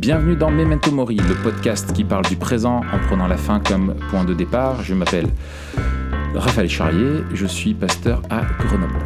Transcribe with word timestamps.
Bienvenue 0.00 0.34
dans 0.34 0.50
Memento 0.50 0.90
Mori, 0.90 1.16
le 1.16 1.34
podcast 1.42 1.92
qui 1.92 2.04
parle 2.04 2.24
du 2.24 2.36
présent 2.36 2.78
en 2.92 2.98
prenant 3.06 3.26
la 3.26 3.36
fin 3.36 3.60
comme 3.60 3.94
point 4.10 4.24
de 4.24 4.32
départ. 4.32 4.82
Je 4.82 4.94
m'appelle 4.94 5.28
Raphaël 6.34 6.70
Charrier, 6.70 7.22
je 7.34 7.44
suis 7.44 7.74
pasteur 7.74 8.22
à 8.30 8.42
Grenoble. 8.64 8.98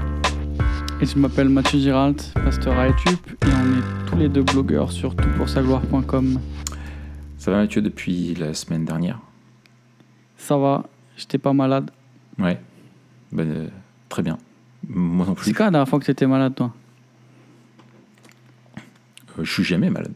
Et 1.00 1.06
je 1.06 1.18
m'appelle 1.18 1.48
Mathieu 1.48 1.80
Giralt, 1.80 2.32
pasteur 2.34 2.78
à 2.78 2.88
Etup, 2.88 3.28
et 3.44 3.48
on 3.48 3.78
est 3.78 4.08
tous 4.08 4.16
les 4.16 4.28
deux 4.28 4.42
blogueurs 4.42 4.92
sur 4.92 5.16
toutpoursagloire.com. 5.16 6.38
Ça 7.38 7.50
va 7.50 7.56
Mathieu 7.58 7.82
depuis 7.82 8.34
la 8.34 8.54
semaine 8.54 8.84
dernière? 8.84 9.18
Ça 10.36 10.56
va, 10.56 10.84
j'étais 11.16 11.38
pas 11.38 11.52
malade. 11.52 11.90
Ouais, 12.38 12.60
Ben, 13.32 13.50
euh, 13.50 13.66
très 14.08 14.22
bien. 14.22 14.38
Moi 14.88 15.26
non 15.26 15.34
plus. 15.34 15.46
C'est 15.46 15.52
quand 15.54 15.64
la 15.64 15.70
dernière 15.72 15.88
fois 15.88 15.98
que 15.98 16.04
t'étais 16.04 16.26
malade, 16.26 16.54
toi? 16.54 16.72
Euh, 19.38 19.42
je 19.44 19.52
suis 19.52 19.64
jamais 19.64 19.90
malade. 19.90 20.12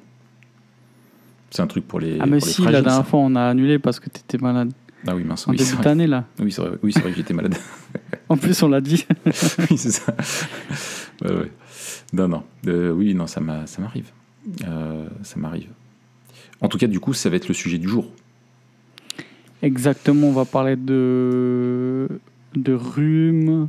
C'est 1.50 1.62
un 1.62 1.66
truc 1.66 1.86
pour 1.88 2.00
les. 2.00 2.18
Ah, 2.20 2.26
mais 2.26 2.40
si, 2.40 2.48
la 2.60 2.68
fragiles, 2.68 2.72
dernière 2.84 3.04
ça. 3.04 3.04
fois, 3.04 3.20
on 3.20 3.34
a 3.36 3.42
annulé 3.48 3.78
parce 3.78 4.00
que 4.00 4.08
t'étais 4.10 4.38
malade. 4.38 4.70
Ah 5.06 5.14
oui, 5.14 5.24
mince. 5.24 5.46
En 5.46 5.52
Oui, 5.52 5.56
début 5.56 5.76
d'année, 5.82 6.06
là. 6.06 6.24
Oui, 6.40 6.50
c'est 6.52 6.60
vrai, 6.60 6.72
oui, 6.82 6.90
vrai 6.92 7.10
que 7.10 7.16
j'étais 7.16 7.34
malade. 7.34 7.54
En 8.28 8.36
plus, 8.36 8.62
on 8.62 8.68
l'a 8.68 8.80
dit. 8.82 9.06
oui, 9.70 9.78
c'est 9.78 9.90
ça. 9.92 10.14
Ouais, 11.22 11.32
ouais. 11.32 11.52
Non, 12.12 12.28
non. 12.28 12.42
Euh, 12.66 12.90
oui, 12.92 13.14
non, 13.14 13.26
ça 13.26 13.40
m'a- 13.40 13.66
ça 13.66 13.80
m'arrive. 13.80 14.10
Euh, 14.66 15.06
ça 15.22 15.38
m'arrive. 15.38 15.68
En 16.60 16.68
tout 16.68 16.76
cas, 16.76 16.86
du 16.88 17.00
coup, 17.00 17.14
ça 17.14 17.30
va 17.30 17.36
être 17.36 17.48
le 17.48 17.54
sujet 17.54 17.78
du 17.78 17.88
jour. 17.88 18.10
Exactement, 19.62 20.28
on 20.28 20.32
va 20.32 20.44
parler 20.44 20.76
de, 20.76 22.08
de 22.54 22.72
rhume. 22.74 23.68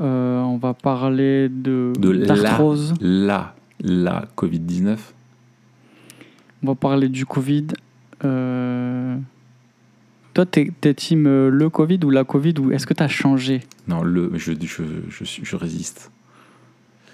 euh, 0.00 0.40
on 0.42 0.56
va 0.58 0.74
parler 0.74 1.48
de 1.48 1.92
De 1.98 2.10
la-. 2.10 2.58
La, 3.00 3.54
la 3.80 4.24
Covid-19. 4.36 4.96
On 6.64 6.68
va 6.68 6.74
parler 6.74 7.10
du 7.10 7.26
Covid. 7.26 7.66
Euh, 8.24 9.16
Toi, 10.32 10.46
t'es 10.46 10.70
t'es 10.80 10.94
team 10.94 11.26
euh, 11.26 11.50
le 11.50 11.68
Covid 11.68 12.00
ou 12.04 12.10
la 12.10 12.24
Covid 12.24 12.54
ou 12.58 12.72
est-ce 12.72 12.86
que 12.86 12.94
t'as 12.94 13.06
changé? 13.06 13.60
Non, 13.86 14.02
le, 14.02 14.30
je, 14.36 14.52
je, 14.62 14.82
je, 15.10 15.24
suis- 15.24 15.44
je 15.44 15.56
résiste. 15.56 16.10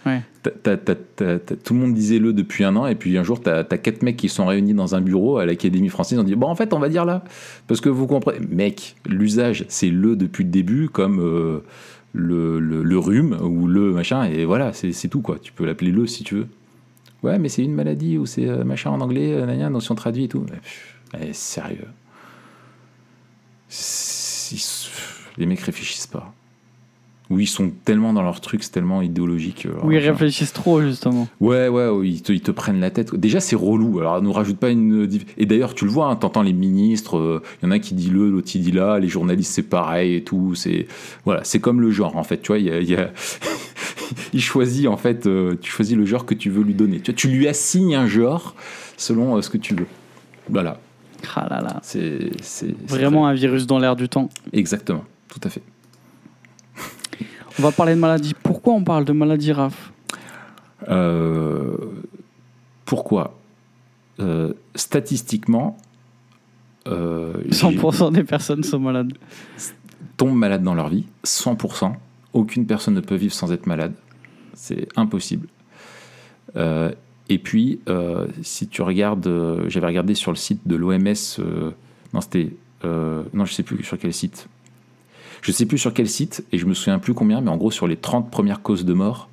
Ouais. 0.07 0.23
Tout 0.45 1.75
le 1.75 1.81
monde 1.81 1.93
disait 1.95 2.19
le 2.21 2.33
depuis 2.33 2.63
un 2.65 2.75
an, 2.77 2.87
et 2.87 2.95
puis 2.95 3.19
un 3.19 3.25
jour, 3.25 3.41
t'as 3.41 3.65
as 3.69 3.79
quatre 3.79 4.03
mecs 4.03 4.17
qui 4.17 4.29
sont 4.29 4.47
réunis 4.47 4.73
dans 4.73 4.95
un 4.95 5.01
bureau 5.01 5.39
à 5.39 5.45
l'Académie 5.47 5.89
française. 5.89 6.17
Ils 6.17 6.21
ont 6.21 6.25
dit 6.25 6.37
Bon, 6.37 6.47
en 6.47 6.55
fait, 6.55 6.73
on 6.73 6.79
va 6.79 6.89
dire 6.89 7.05
là. 7.05 7.25
Parce 7.67 7.81
que 7.81 7.89
vous 7.89 8.07
comprenez. 8.07 8.39
Mec, 8.49 8.95
l'usage, 9.05 9.65
c'est 9.69 9.91
le 9.91 10.15
depuis 10.15 10.45
le 10.45 10.51
début, 10.51 10.89
comme 10.89 11.19
euh, 11.21 11.59
le, 12.15 12.61
le, 12.61 12.85
le 12.85 12.99
rhume 12.99 13.37
ou 13.43 13.67
le 13.67 13.93
machin, 13.93 14.25
et 14.25 14.45
voilà, 14.45 14.73
c'est 14.73 15.09
tout, 15.09 15.21
quoi. 15.23 15.39
Tu 15.43 15.53
peux 15.53 15.67
l'appeler 15.67 15.91
le 15.91 16.07
si 16.07 16.23
tu 16.23 16.37
veux. 16.37 16.47
Ouais, 17.23 17.39
mais 17.39 17.49
c'est 17.49 17.63
une 17.63 17.75
maladie 17.75 18.17
ou 18.19 18.27
c'est 18.27 18.49
euh, 18.49 18.65
machin 18.65 18.91
en 18.91 19.01
anglais, 19.01 19.33
euh, 19.35 19.47
gna, 19.47 19.69
notion 19.71 19.95
traduite 19.95 20.25
et 20.27 20.29
tout. 20.29 20.47
Mais, 20.51 21.29
eh, 21.29 21.33
sérieux. 21.33 21.89
Les 25.39 25.47
mecs 25.47 25.61
réfléchissent 25.61 26.07
pas. 26.07 26.33
Ou 27.31 27.39
ils 27.39 27.47
sont 27.47 27.71
tellement 27.85 28.13
dans 28.13 28.23
leur 28.25 28.41
truc, 28.41 28.65
c'est 28.65 28.73
tellement 28.73 29.03
idéologique. 29.03 29.67
euh, 29.67 29.75
Oui, 29.85 29.95
ils 29.95 29.99
réfléchissent 30.09 30.53
trop, 30.53 30.83
justement. 30.83 31.29
Ouais, 31.41 31.69
ouais, 31.69 31.89
ouais, 31.89 32.09
ils, 32.09 32.23
te, 32.23 32.33
ils 32.33 32.41
te 32.41 32.51
prennent 32.51 32.81
la 32.81 32.91
tête. 32.91 33.15
Déjà, 33.15 33.39
c'est 33.39 33.55
relou. 33.55 34.01
Alors, 34.01 34.21
nous 34.21 34.33
rajoute 34.33 34.57
pas 34.59 34.71
une. 34.71 35.09
Et 35.39 35.47
d'ailleurs, 35.47 35.75
tu 35.75 35.85
le 35.85 35.93
vois, 35.93 36.07
hein, 36.09 36.17
t'entends 36.17 36.43
les 36.43 36.53
ministres, 36.53 37.41
il 37.63 37.67
y 37.67 37.69
en 37.69 37.71
a 37.71 37.79
qui 37.79 37.95
dit 37.95 38.11
le, 38.11 38.29
l'autre 38.31 38.49
qui 38.49 38.59
dit 38.59 38.73
là, 38.73 38.99
les 38.99 39.07
journalistes, 39.07 39.53
c'est 39.53 39.63
pareil 39.63 40.17
et 40.17 40.25
tout. 40.25 40.57
C'est 40.57 40.89
voilà, 41.25 41.45
c'est 41.45 41.61
comme 41.61 41.81
le 41.81 41.93
genre, 41.93 42.17
en 42.17 42.25
fait. 42.25 42.39
Tu 42.43 42.49
vois, 42.49 42.59
il 42.59 42.65
y 42.67 42.71
a. 42.73 42.81
il 42.81 42.91
y 42.91 42.97
a- 42.97 43.13
il 44.33 44.41
choisit, 44.41 44.87
en 44.87 44.97
fait, 44.97 45.27
euh, 45.27 45.57
tu 45.61 45.71
choisis 45.71 45.97
le 45.97 46.05
genre 46.05 46.27
que 46.27 46.35
tu 46.35 46.51
veux 46.51 46.63
lui 46.63 46.75
donner. 46.75 47.01
Tu, 47.01 47.29
lui 47.29 47.49
assignes 47.49 47.95
un 47.95 48.07
genre 48.07 48.55
selon 48.97 49.37
euh, 49.37 49.43
ce 49.43 49.51
que 49.51 49.59
tu 49.59 49.75
veux. 49.75 49.87
Voilà. 50.49 50.79
Ah 51.35 51.47
là 51.51 51.61
là. 51.61 51.81
C'est. 51.83 52.31
Vraiment 52.89 53.27
un 53.27 53.35
virus 53.35 53.67
dans 53.67 53.79
l'air 53.79 53.97
du 53.97 54.09
temps. 54.09 54.29
Exactement. 54.53 55.05
Tout 55.29 55.41
à 55.45 55.51
fait. 55.51 55.63
On 57.59 57.63
va 57.63 57.73
parler 57.73 57.95
de 57.95 58.01
maladie. 58.01 58.35
Pourquoi 58.43 58.73
on 58.75 58.85
parle 58.85 59.05
de 59.05 59.13
maladie, 59.13 59.53
Raph? 59.53 59.93
Euh, 60.89 61.77
pourquoi? 62.87 63.37
Statistiquement, 64.75 65.79
euh, 66.87 67.35
j'ai- 67.47 67.67
100% 67.67 68.13
des 68.13 68.25
personnes 68.25 68.65
sont 68.65 68.79
malades. 68.79 69.13
tombent 70.17 70.37
malades 70.37 70.63
dans 70.63 70.75
leur 70.75 70.89
vie, 70.89 71.07
100%. 71.25 71.95
Aucune 72.33 72.67
personne 72.67 72.95
ne 72.95 73.01
peut 73.01 73.15
vivre 73.17 73.33
sans 73.35 73.53
être 73.53 73.67
malade. 73.67 73.93
C'est 74.55 74.89
impossible. 74.97 75.49
Euh, 76.57 76.93
et 77.29 77.39
puis, 77.39 77.81
euh, 77.89 78.27
si 78.43 78.67
tu 78.69 78.83
regardes, 78.83 79.27
euh, 79.27 79.65
j'avais 79.69 79.87
regardé 79.87 80.15
sur 80.15 80.31
le 80.33 80.37
site 80.37 80.61
de 80.67 80.77
l'OMS, 80.77 81.15
non, 82.13 82.21
c'était, 82.21 82.51
non, 82.85 83.45
je 83.45 83.53
sais 83.53 83.63
plus 83.63 83.83
sur 83.85 83.99
quel 83.99 84.13
site. 84.13 84.49
Je 85.43 85.53
sais 85.53 85.65
plus 85.67 85.79
sur 85.79 85.95
quel 85.95 86.09
site, 86.09 86.45
et 86.53 86.59
je 86.59 86.67
me 86.67 86.75
souviens 86.75 86.99
plus 86.99 87.15
combien, 87.15 87.41
mais 87.41 87.51
en 87.51 87.57
gros, 87.57 87.71
sur 87.71 87.87
les 87.87 87.97
30 87.97 88.31
premières 88.31 88.63
causes 88.63 88.85
de 88.85 88.93
mort 88.93 89.29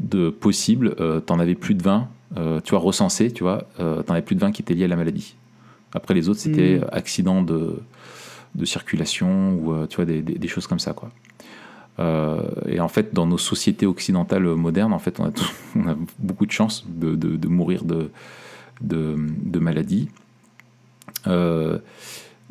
de 0.00 0.30
possibles, 0.30 0.94
euh, 1.00 1.20
t'en 1.20 1.38
avais 1.38 1.54
plus 1.54 1.74
de 1.74 1.82
20, 1.82 2.08
euh, 2.36 2.60
tu 2.62 2.70
vois, 2.70 2.80
recensées, 2.80 3.30
tu 3.32 3.42
vois, 3.44 3.64
euh, 3.80 4.02
t'en 4.02 4.14
avais 4.14 4.22
plus 4.22 4.34
de 4.34 4.40
20 4.40 4.50
qui 4.52 4.62
étaient 4.62 4.74
liés 4.74 4.84
à 4.84 4.88
la 4.88 4.96
maladie. 4.96 5.36
Après, 5.92 6.14
les 6.14 6.28
autres, 6.28 6.40
c'était 6.40 6.78
Mm. 6.78 6.82
euh, 6.82 6.88
accidents 6.92 7.42
de, 7.42 7.78
de 8.56 8.64
circulation 8.64 9.54
ou 9.54 9.86
tu 9.86 9.96
vois 9.96 10.04
des, 10.04 10.20
des- 10.22 10.34
des 10.38 10.48
choses 10.48 10.66
comme 10.66 10.78
ça 10.80 10.92
quoi. 10.92 11.10
Euh, 11.98 12.42
et 12.66 12.80
en 12.80 12.88
fait, 12.88 13.14
dans 13.14 13.26
nos 13.26 13.38
sociétés 13.38 13.86
occidentales 13.86 14.44
modernes, 14.44 14.92
en 14.92 14.98
fait, 14.98 15.20
on 15.20 15.26
a, 15.26 15.96
beaucoup 16.18 16.46
de 16.46 16.50
chance 16.50 16.84
de, 16.88 17.48
mourir 17.48 17.84
de, 17.84 18.10
de, 18.80 19.16
de 19.16 19.58
maladie. 19.58 20.08
Euh, 21.26 21.78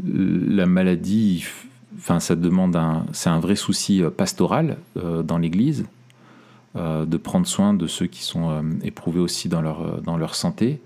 la 0.04 0.66
maladie, 0.66 1.46
enfin, 1.98 2.20
ça 2.20 2.36
demande 2.36 2.76
un, 2.76 3.06
c'est 3.12 3.30
un 3.30 3.40
vrai 3.40 3.56
souci 3.56 4.02
euh, 4.02 4.10
pastoral 4.10 4.78
dans 4.96 5.38
l'Église 5.38 5.86
de 6.76 7.18
prendre 7.18 7.46
soin 7.46 7.76
de 7.76 7.86
ceux 7.86 8.08
qui 8.08 8.24
sont 8.24 8.64
éprouvés 8.84 9.20
aussi 9.20 9.48
dans 9.48 9.62
leur, 9.62 10.34
santé. 10.34 10.82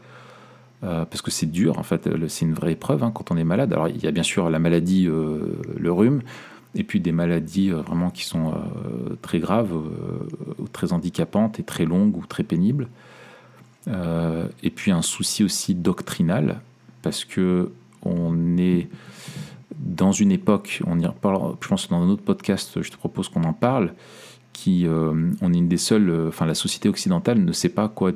Parce 0.81 1.21
que 1.21 1.31
c'est 1.31 1.45
dur, 1.45 1.79
en 1.79 1.83
fait, 1.83 2.09
c'est 2.27 2.43
une 2.43 2.53
vraie 2.53 2.73
épreuve 2.73 3.05
hein, 3.05 3.11
quand 3.15 3.31
on 3.31 3.37
est 3.37 3.45
malade. 3.45 3.71
Alors, 3.71 3.87
il 3.87 4.03
y 4.03 4.05
a 4.05 4.11
bien 4.11 4.23
sûr 4.23 4.49
la 4.49 4.59
maladie, 4.59 5.05
le 5.05 5.89
rhume, 5.89 6.23
et 6.77 6.83
puis 6.83 6.99
des 6.99 7.11
maladies 7.11 7.71
euh, 7.71 7.81
vraiment 7.81 8.11
qui 8.11 8.23
sont 8.23 8.51
euh, 8.51 9.15
très 9.21 9.39
graves, 9.39 9.73
euh, 9.75 10.65
très 10.71 10.93
handicapantes 10.93 11.59
et 11.59 11.63
très 11.63 11.85
longues 11.85 12.15
ou 12.15 12.25
très 12.25 12.43
pénibles. 12.43 12.87
Et 14.63 14.69
puis 14.69 14.91
un 14.91 15.01
souci 15.01 15.45
aussi 15.45 15.73
doctrinal, 15.73 16.59
parce 17.03 17.23
que 17.23 17.71
on 18.03 18.57
est 18.57 18.89
dans 19.79 20.11
une 20.11 20.33
époque, 20.33 20.81
on 20.85 20.99
y 20.99 21.05
reparlera, 21.05 21.55
je 21.61 21.67
pense 21.69 21.87
dans 21.87 22.01
un 22.01 22.09
autre 22.09 22.21
podcast, 22.21 22.81
je 22.81 22.91
te 22.91 22.97
propose 22.97 23.29
qu'on 23.29 23.45
en 23.45 23.53
parle, 23.53 23.93
qui, 24.51 24.85
on 24.89 25.53
est 25.53 25.57
une 25.57 25.69
des 25.69 25.77
seules, 25.77 26.27
enfin 26.27 26.45
la 26.45 26.53
société 26.53 26.89
occidentale 26.89 27.39
ne 27.39 27.51
sait 27.53 27.69
pas 27.69 27.87
quoi, 27.87 28.11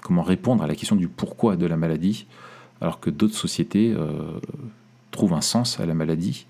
comment 0.00 0.22
répondre 0.22 0.62
à 0.62 0.68
la 0.68 0.76
question 0.76 0.94
du 0.94 1.08
pourquoi 1.08 1.56
de 1.56 1.66
la 1.66 1.76
maladie, 1.76 2.26
alors 2.80 3.00
que 3.00 3.10
d'autres 3.10 3.34
sociétés 3.34 3.96
trouvent 5.10 5.34
un 5.34 5.40
sens 5.40 5.80
à 5.80 5.86
la 5.86 5.94
maladie. 5.94 6.46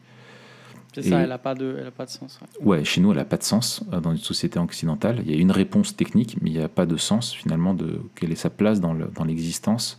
C'est 1.02 1.10
ça, 1.10 1.20
elle 1.20 1.28
n'a 1.28 1.38
pas, 1.38 1.54
de- 1.54 1.76
elle 1.80 1.86
a 1.86 1.90
pas 1.90 2.04
de 2.06 2.10
sens. 2.10 2.38
ouais. 2.60 2.66
Ouais, 2.66 2.84
chez 2.84 3.00
nous, 3.00 3.10
elle 3.10 3.18
n'a 3.18 3.24
pas 3.24 3.36
de 3.36 3.42
sens 3.42 3.82
euh, 3.92 4.00
dans 4.00 4.12
une 4.12 4.18
société 4.18 4.58
occidentale. 4.58 5.20
Il 5.24 5.30
y 5.30 5.34
a 5.34 5.40
une 5.40 5.50
réponse 5.52 5.94
technique, 5.96 6.36
mais 6.40 6.50
il 6.50 6.56
n'y 6.56 6.62
a 6.62 6.68
pas 6.68 6.86
de 6.86 6.96
sens 6.96 7.32
finalement 7.32 7.74
de 7.74 8.00
quelle 8.14 8.32
est 8.32 8.36
sa 8.36 8.50
place 8.50 8.80
dans 8.80 8.92
le- 8.92 9.10
dans 9.14 9.24
l'existence. 9.24 9.98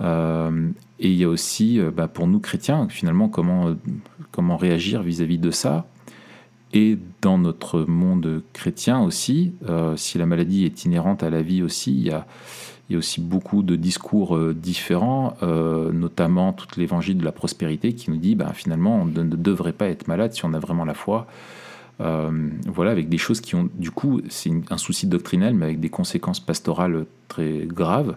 Euh, 0.00 0.70
et 1.00 1.08
il 1.10 1.16
y 1.16 1.24
a 1.24 1.28
aussi, 1.28 1.80
euh, 1.80 1.90
bah, 1.90 2.06
pour 2.08 2.26
nous 2.28 2.38
chrétiens, 2.40 2.88
finalement, 2.88 3.28
comment, 3.28 3.74
comment 4.30 4.56
réagir 4.56 5.02
vis-à-vis 5.02 5.38
de 5.38 5.50
ça. 5.50 5.86
Et 6.72 6.98
dans 7.22 7.38
notre 7.38 7.80
monde 7.80 8.42
chrétien 8.52 9.00
aussi, 9.00 9.52
euh, 9.68 9.96
si 9.96 10.18
la 10.18 10.26
maladie 10.26 10.64
est 10.64 10.84
inhérente 10.84 11.22
à 11.22 11.30
la 11.30 11.42
vie 11.42 11.62
aussi, 11.62 11.92
il 11.92 12.02
y 12.06 12.10
a, 12.10 12.26
il 12.88 12.94
y 12.94 12.96
a 12.96 12.98
aussi 12.98 13.20
beaucoup 13.20 13.62
de 13.62 13.76
discours 13.76 14.36
euh, 14.36 14.54
différents, 14.54 15.36
euh, 15.42 15.92
notamment 15.92 16.52
tout 16.52 16.66
l'évangile 16.78 17.18
de 17.18 17.24
la 17.24 17.32
prospérité 17.32 17.94
qui 17.94 18.10
nous 18.10 18.16
dit 18.16 18.34
bah, 18.34 18.52
finalement 18.54 19.02
on 19.02 19.04
ne 19.04 19.22
devrait 19.24 19.74
pas 19.74 19.88
être 19.88 20.08
malade 20.08 20.32
si 20.32 20.44
on 20.44 20.54
a 20.54 20.58
vraiment 20.58 20.84
la 20.84 20.94
foi. 20.94 21.26
Euh, 22.00 22.30
voilà, 22.66 22.92
avec 22.92 23.08
des 23.08 23.18
choses 23.18 23.40
qui 23.40 23.56
ont, 23.56 23.68
du 23.74 23.90
coup, 23.90 24.20
c'est 24.28 24.52
un 24.70 24.78
souci 24.78 25.06
doctrinal, 25.06 25.54
mais 25.54 25.66
avec 25.66 25.80
des 25.80 25.88
conséquences 25.88 26.38
pastorales 26.40 27.06
très 27.26 27.66
graves. 27.66 28.14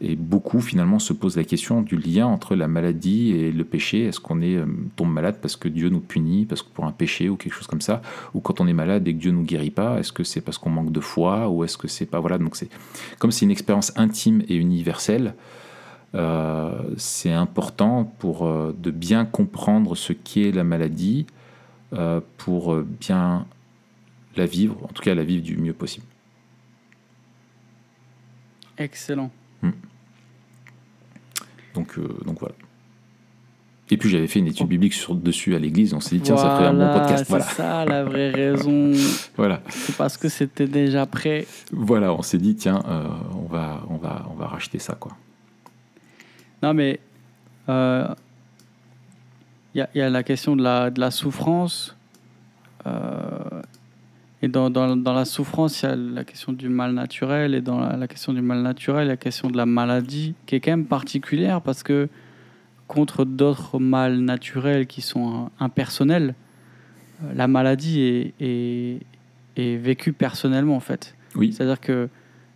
Et 0.00 0.14
beaucoup, 0.14 0.60
finalement, 0.60 1.00
se 1.00 1.12
posent 1.12 1.36
la 1.36 1.42
question 1.42 1.82
du 1.82 1.96
lien 1.96 2.26
entre 2.26 2.54
la 2.54 2.68
maladie 2.68 3.32
et 3.32 3.50
le 3.50 3.64
péché. 3.64 4.04
Est-ce 4.04 4.20
qu'on 4.20 4.40
est, 4.40 4.54
euh, 4.54 4.66
tombe 4.94 5.12
malade 5.12 5.38
parce 5.42 5.56
que 5.56 5.68
Dieu 5.68 5.88
nous 5.88 5.98
punit, 5.98 6.46
parce 6.46 6.62
que 6.62 6.68
pour 6.68 6.84
un 6.84 6.92
péché 6.92 7.28
ou 7.28 7.36
quelque 7.36 7.54
chose 7.54 7.66
comme 7.66 7.80
ça? 7.80 8.00
Ou 8.32 8.40
quand 8.40 8.60
on 8.60 8.68
est 8.68 8.72
malade 8.72 9.08
et 9.08 9.14
que 9.14 9.18
Dieu 9.18 9.32
nous 9.32 9.42
guérit 9.42 9.72
pas, 9.72 9.98
est-ce 9.98 10.12
que 10.12 10.22
c'est 10.22 10.40
parce 10.40 10.56
qu'on 10.56 10.70
manque 10.70 10.92
de 10.92 11.00
foi 11.00 11.48
Ou 11.48 11.64
est-ce 11.64 11.76
que 11.76 11.88
c'est 11.88 12.06
pas. 12.06 12.20
Voilà, 12.20 12.38
donc 12.38 12.54
c'est. 12.54 12.68
Comme 13.18 13.32
c'est 13.32 13.44
une 13.44 13.50
expérience 13.50 13.92
intime 13.96 14.44
et 14.48 14.54
universelle, 14.54 15.34
euh, 16.14 16.80
c'est 16.96 17.32
important 17.32 18.04
pour 18.04 18.46
euh, 18.46 18.72
de 18.78 18.92
bien 18.92 19.24
comprendre 19.24 19.96
ce 19.96 20.12
qu'est 20.12 20.52
la 20.52 20.64
maladie 20.64 21.26
pour 22.36 22.76
bien 22.76 23.46
la 24.36 24.44
vivre, 24.44 24.76
en 24.84 24.88
tout 24.88 25.02
cas 25.02 25.14
la 25.14 25.24
vivre 25.24 25.42
du 25.42 25.56
mieux 25.56 25.72
possible. 25.72 26.04
Excellent. 28.76 29.30
Donc, 31.74 31.96
euh, 31.98 32.08
donc 32.24 32.40
voilà. 32.40 32.54
Et 33.90 33.96
puis 33.96 34.10
j'avais 34.10 34.26
fait 34.26 34.40
une 34.40 34.48
étude 34.48 34.66
biblique 34.66 34.92
sur, 34.92 35.14
dessus 35.14 35.54
à 35.54 35.58
l'église, 35.58 35.94
on 35.94 36.00
s'est 36.00 36.16
dit 36.16 36.22
tiens 36.22 36.36
ça 36.36 36.56
ferait 36.56 36.66
un 36.66 36.74
bon 36.74 36.92
podcast. 36.92 37.24
C'est 37.26 37.40
ça 37.40 37.84
la 37.84 38.04
vraie 38.04 38.30
raison. 38.34 38.92
voilà. 39.36 39.62
C'est 39.68 39.96
parce 39.96 40.16
que 40.16 40.28
c'était 40.28 40.66
déjà 40.66 41.06
prêt. 41.06 41.46
Voilà, 41.72 42.12
on 42.12 42.22
s'est 42.22 42.38
dit 42.38 42.54
tiens 42.54 42.82
euh, 42.86 43.06
on 43.34 43.46
va 43.46 43.82
on 43.88 43.96
va 43.96 44.26
on 44.30 44.34
va 44.34 44.46
racheter 44.46 44.78
ça 44.78 44.94
quoi. 44.94 45.16
Non 46.62 46.74
mais 46.74 47.00
il 47.68 47.70
euh, 47.70 48.08
y, 49.74 49.80
a, 49.80 49.88
y, 49.94 50.00
a 50.00 50.10
la 50.10 50.22
question 50.22 50.56
de 50.56 50.62
la, 50.62 50.90
de 50.90 51.00
la 51.00 51.10
souffrance. 51.10 51.96
Et 54.40 54.48
dans, 54.48 54.70
dans, 54.70 54.96
dans, 54.96 55.14
la 55.14 55.24
souffrance, 55.24 55.82
il 55.82 55.86
y 55.86 55.88
a 55.88 55.96
la 55.96 56.24
question 56.24 56.52
du 56.52 56.68
mal 56.68 56.92
naturel. 56.92 57.54
Et 57.54 57.60
dans 57.60 57.80
la, 57.80 57.96
la 57.96 58.06
question 58.06 58.32
du 58.32 58.40
mal 58.40 58.62
naturel, 58.62 59.04
il 59.04 59.06
y 59.06 59.10
a 59.10 59.14
la 59.14 59.16
question 59.16 59.50
de 59.50 59.56
la 59.56 59.66
maladie, 59.66 60.34
qui 60.46 60.54
est 60.54 60.60
quand 60.60 60.70
même 60.70 60.86
particulière 60.86 61.60
parce 61.60 61.82
que 61.82 62.08
contre 62.86 63.24
d'autres 63.24 63.78
mal 63.78 64.18
naturels 64.20 64.86
qui 64.86 65.00
sont 65.00 65.50
impersonnels, 65.58 66.34
euh, 67.22 67.32
la 67.34 67.48
maladie 67.48 68.00
est, 68.00 68.34
est, 68.40 69.00
est, 69.56 69.76
vécue 69.76 70.12
personnellement 70.12 70.76
en 70.76 70.80
fait. 70.80 71.14
Oui. 71.34 71.52
C'est-à-dire 71.52 71.80
que 71.80 72.08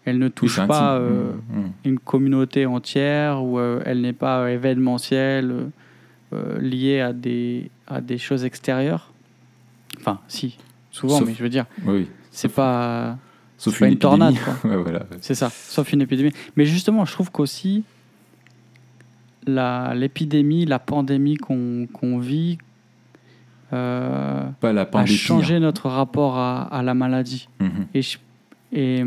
elle 0.05 0.19
ne 0.19 0.29
touche 0.29 0.65
pas 0.67 0.97
euh, 0.97 1.33
mmh, 1.33 1.59
mmh. 1.59 1.73
une 1.85 1.99
communauté 1.99 2.67
entière 2.67 3.43
ou 3.45 3.59
euh, 3.59 3.83
elle 3.85 4.01
n'est 4.01 4.13
pas 4.13 4.51
événementielle, 4.51 5.71
euh, 6.33 6.59
liée 6.59 7.01
à 7.01 7.13
des, 7.13 7.71
à 7.87 8.01
des 8.01 8.19
choses 8.19 8.45
extérieures. 8.45 9.13
Enfin, 9.99 10.19
si, 10.29 10.59
souvent, 10.93 11.19
Sauf, 11.19 11.29
mais 11.29 11.35
je 11.35 11.43
veux 11.43 11.49
dire, 11.49 11.67
oui. 11.85 12.09
c'est 12.31 12.53
pas, 12.53 13.19
Sauf 13.59 13.79
pas 13.81 13.87
une, 13.87 13.95
une 13.95 13.99
tornade. 13.99 14.35
ouais, 14.65 14.77
voilà. 14.77 15.07
C'est 15.21 15.35
ça, 15.35 15.51
sauf 15.51 15.93
une 15.93 16.03
épidémie. 16.03 16.33
Mais 16.57 16.67
justement, 16.67 17.05
je 17.05 17.13
trouve 17.13 17.33
qu'aussi, 17.33 17.83
l'épidémie, 19.47 20.67
la, 20.67 20.79
pandémie 20.79 21.37
qu'on 21.37 21.89
qu 21.93 22.21
vit 22.21 22.59
euh, 23.73 24.49
Pas 24.61 24.73
la 24.73 24.89
a 24.93 25.07
changé 25.07 25.59
notre 25.59 25.89
rapport 25.89 26.37
à, 26.37 26.63
à 26.63 26.83
la 26.83 26.95
maladie. 26.95 27.49
Mmh. 27.59 27.69
Et, 27.95 28.03
je, 28.03 28.19
et 28.73 29.03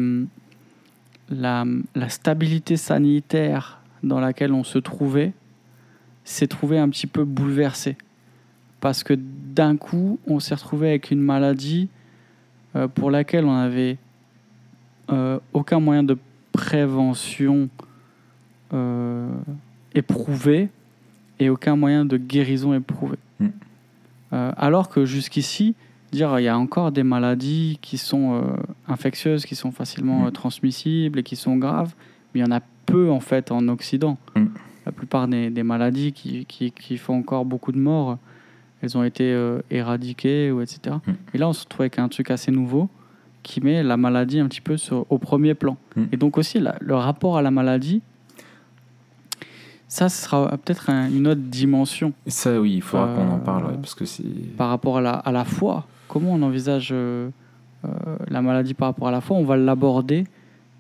la, 1.29 1.65
la, 1.93 2.09
stabilité 2.09 2.77
sanitaire 2.77 3.79
dans 4.03 4.19
laquelle 4.19 4.53
on 4.53 4.63
se 4.63 4.79
trouvait 4.79 5.33
s'est 6.23 6.47
trouvée 6.47 6.79
un 6.79 6.89
petit 6.89 7.07
peu 7.07 7.23
bouleversée. 7.23 7.97
Parce 8.81 9.03
que 9.03 9.17
d'un 9.55 9.77
coup, 9.77 10.19
on 10.27 10.39
s'est 10.39 10.55
retrouvé 10.55 10.89
avec 10.89 11.11
une 11.11 11.21
maladie 11.21 11.89
euh, 12.75 12.87
pour 12.87 13.09
laquelle 13.09 13.45
on 13.45 13.55
n'avait 13.55 13.97
euh, 15.11 15.39
aucun 15.53 15.79
moyen 15.79 16.03
de 16.03 16.17
prévention 16.51 17.69
euh, 18.73 19.29
éprouvé 19.93 20.69
et 21.39 21.49
aucun 21.49 21.75
moyen 21.75 22.05
de 22.05 22.17
guérison 22.17 22.73
éprouvé. 22.73 23.17
Mm. 23.39 23.47
Euh, 24.33 24.51
alors 24.57 24.89
que 24.89 25.05
jusqu'ici, 25.05 25.75
dire 26.11 26.39
il 26.39 26.43
y 26.43 26.47
a 26.47 26.57
encore 26.57 26.91
des 26.91 27.03
maladies 27.03 27.77
qui 27.81 27.97
sont 27.97 28.43
infectieuses, 28.87 29.45
qui 29.45 29.55
sont 29.55 29.71
facilement 29.71 29.95
Mm. 30.19 30.27
euh, 30.27 30.31
transmissibles 30.31 31.19
et 31.19 31.23
qui 31.23 31.35
sont 31.35 31.57
graves, 31.57 31.93
mais 32.33 32.41
il 32.41 32.43
y 32.43 32.47
en 32.47 32.51
a 32.55 32.61
peu 32.85 33.09
en 33.09 33.19
fait 33.19 33.51
en 33.51 33.67
Occident. 33.67 34.17
Mm. 34.35 34.45
La 34.85 34.91
plupart 34.91 35.27
des, 35.27 35.49
des 35.49 35.63
maladies 35.63 36.11
qui, 36.13 36.45
qui, 36.45 36.71
qui, 36.71 36.97
font 36.97 37.17
encore 37.17 37.43
beaucoup 37.43 37.71
de 37.71 37.79
morts, 37.79 38.19
elles 38.85 38.97
ont 38.97 39.03
été 39.03 39.31
euh, 39.31 39.59
éradiquées 39.69 40.51
ou 40.51 40.61
etc. 40.61 40.97
Mm. 41.05 41.11
Et 41.33 41.37
là, 41.37 41.49
on 41.49 41.53
se 41.53 41.63
retrouve 41.63 41.81
avec 41.81 41.99
un 41.99 42.07
truc 42.07 42.31
assez 42.31 42.51
nouveau 42.51 42.89
qui 43.43 43.61
met 43.61 43.83
la 43.83 43.97
maladie 43.97 44.39
un 44.39 44.47
petit 44.47 44.61
peu 44.61 44.77
sur, 44.77 45.05
au 45.09 45.17
premier 45.17 45.53
plan. 45.53 45.77
Mm. 45.95 46.03
Et 46.11 46.17
donc 46.17 46.37
aussi 46.37 46.59
la, 46.59 46.75
le 46.79 46.95
rapport 46.95 47.37
à 47.37 47.41
la 47.41 47.51
maladie 47.51 48.01
ça, 49.87 50.09
ce 50.09 50.23
sera 50.23 50.49
peut-être 50.57 50.89
un, 50.89 51.09
une 51.09 51.27
autre 51.27 51.41
dimension. 51.41 52.11
Ça, 52.27 52.59
oui, 52.59 52.73
il 52.75 52.81
faudra 52.81 53.07
Euh, 53.07 53.15
qu'on 53.15 53.31
en 53.31 53.39
parle, 53.39 53.65
ouais, 53.67 53.77
parce 53.77 53.95
que 53.95 54.05
c'est. 54.05 54.23
Par 54.57 54.69
rapport 54.69 54.97
à 54.97 55.01
la, 55.01 55.11
à 55.13 55.31
la 55.31 55.45
foi, 55.45 55.85
comment 56.07 56.33
on 56.33 56.41
envisage 56.41 56.89
euh, 56.91 57.29
euh, 57.85 58.17
la 58.27 58.41
maladie 58.41 58.73
par 58.73 58.89
rapport 58.89 59.07
à 59.07 59.11
la 59.11 59.21
foi 59.21 59.37
On 59.37 59.45
va 59.45 59.57
l'aborder, 59.57 60.25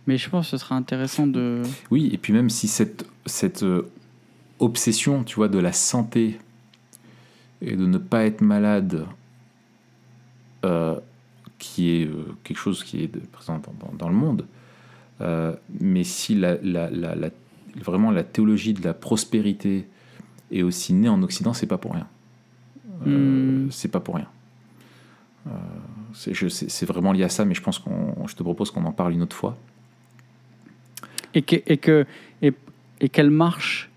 mais 0.07 0.17
je 0.17 0.29
pense 0.29 0.47
que 0.47 0.51
ce 0.51 0.57
sera 0.57 0.75
intéressant 0.75 1.27
de. 1.27 1.61
Oui, 1.91 2.09
et 2.11 2.17
puis 2.17 2.33
même 2.33 2.49
si 2.49 2.67
cette, 2.67 3.05
cette 3.25 3.63
euh, 3.63 3.89
obsession, 4.59 5.23
tu 5.23 5.35
vois, 5.35 5.47
de 5.47 5.59
la 5.59 5.71
santé 5.71 6.39
et 7.65 7.75
de 7.75 7.85
ne 7.85 7.97
pas 7.97 8.25
être 8.25 8.41
malade, 8.41 9.05
euh, 10.63 10.97
qui 11.57 11.89
est 11.89 12.05
euh, 12.05 12.35
quelque 12.43 12.57
chose 12.57 12.83
qui 12.83 13.03
est 13.03 13.07
présent 13.07 13.59
dans, 13.59 13.87
dans, 13.87 13.93
dans 13.97 14.09
le 14.09 14.15
monde, 14.15 14.45
euh, 15.21 15.53
mais 15.79 16.03
si 16.03 16.35
la, 16.35 16.55
la, 16.61 16.89
la, 16.89 17.15
la 17.15 17.29
vraiment 17.81 18.11
la 18.11 18.23
théologie 18.23 18.73
de 18.73 18.83
la 18.83 18.93
prospérité 18.93 19.87
est 20.51 20.61
aussi 20.61 20.93
née 20.93 21.09
en 21.09 21.21
Occident, 21.23 21.53
c'est 21.53 21.67
pas 21.67 21.77
pour 21.77 21.93
rien. 21.93 22.07
Euh, 23.07 23.65
Mm. 23.65 23.71
C'est 23.71 23.89
pas 23.89 23.99
pour 23.99 24.15
rien. 24.15 24.27
C'est 26.13 26.85
vraiment 26.85 27.11
lié 27.11 27.23
à 27.23 27.29
ça, 27.29 27.45
mais 27.45 27.53
je 27.53 27.61
pense 27.61 27.77
qu'on, 27.77 28.25
je 28.27 28.35
te 28.35 28.41
propose 28.41 28.71
qu'on 28.71 28.85
en 28.85 28.91
parle 28.91 29.13
une 29.13 29.21
autre 29.21 29.35
fois. 29.35 29.57
Et 31.33 31.41
que 31.41 31.57
et 31.67 31.77
que 31.77 32.05
et, 32.41 32.53
et 33.01 33.09
qu'elle 33.09 33.29
marche 33.29 33.89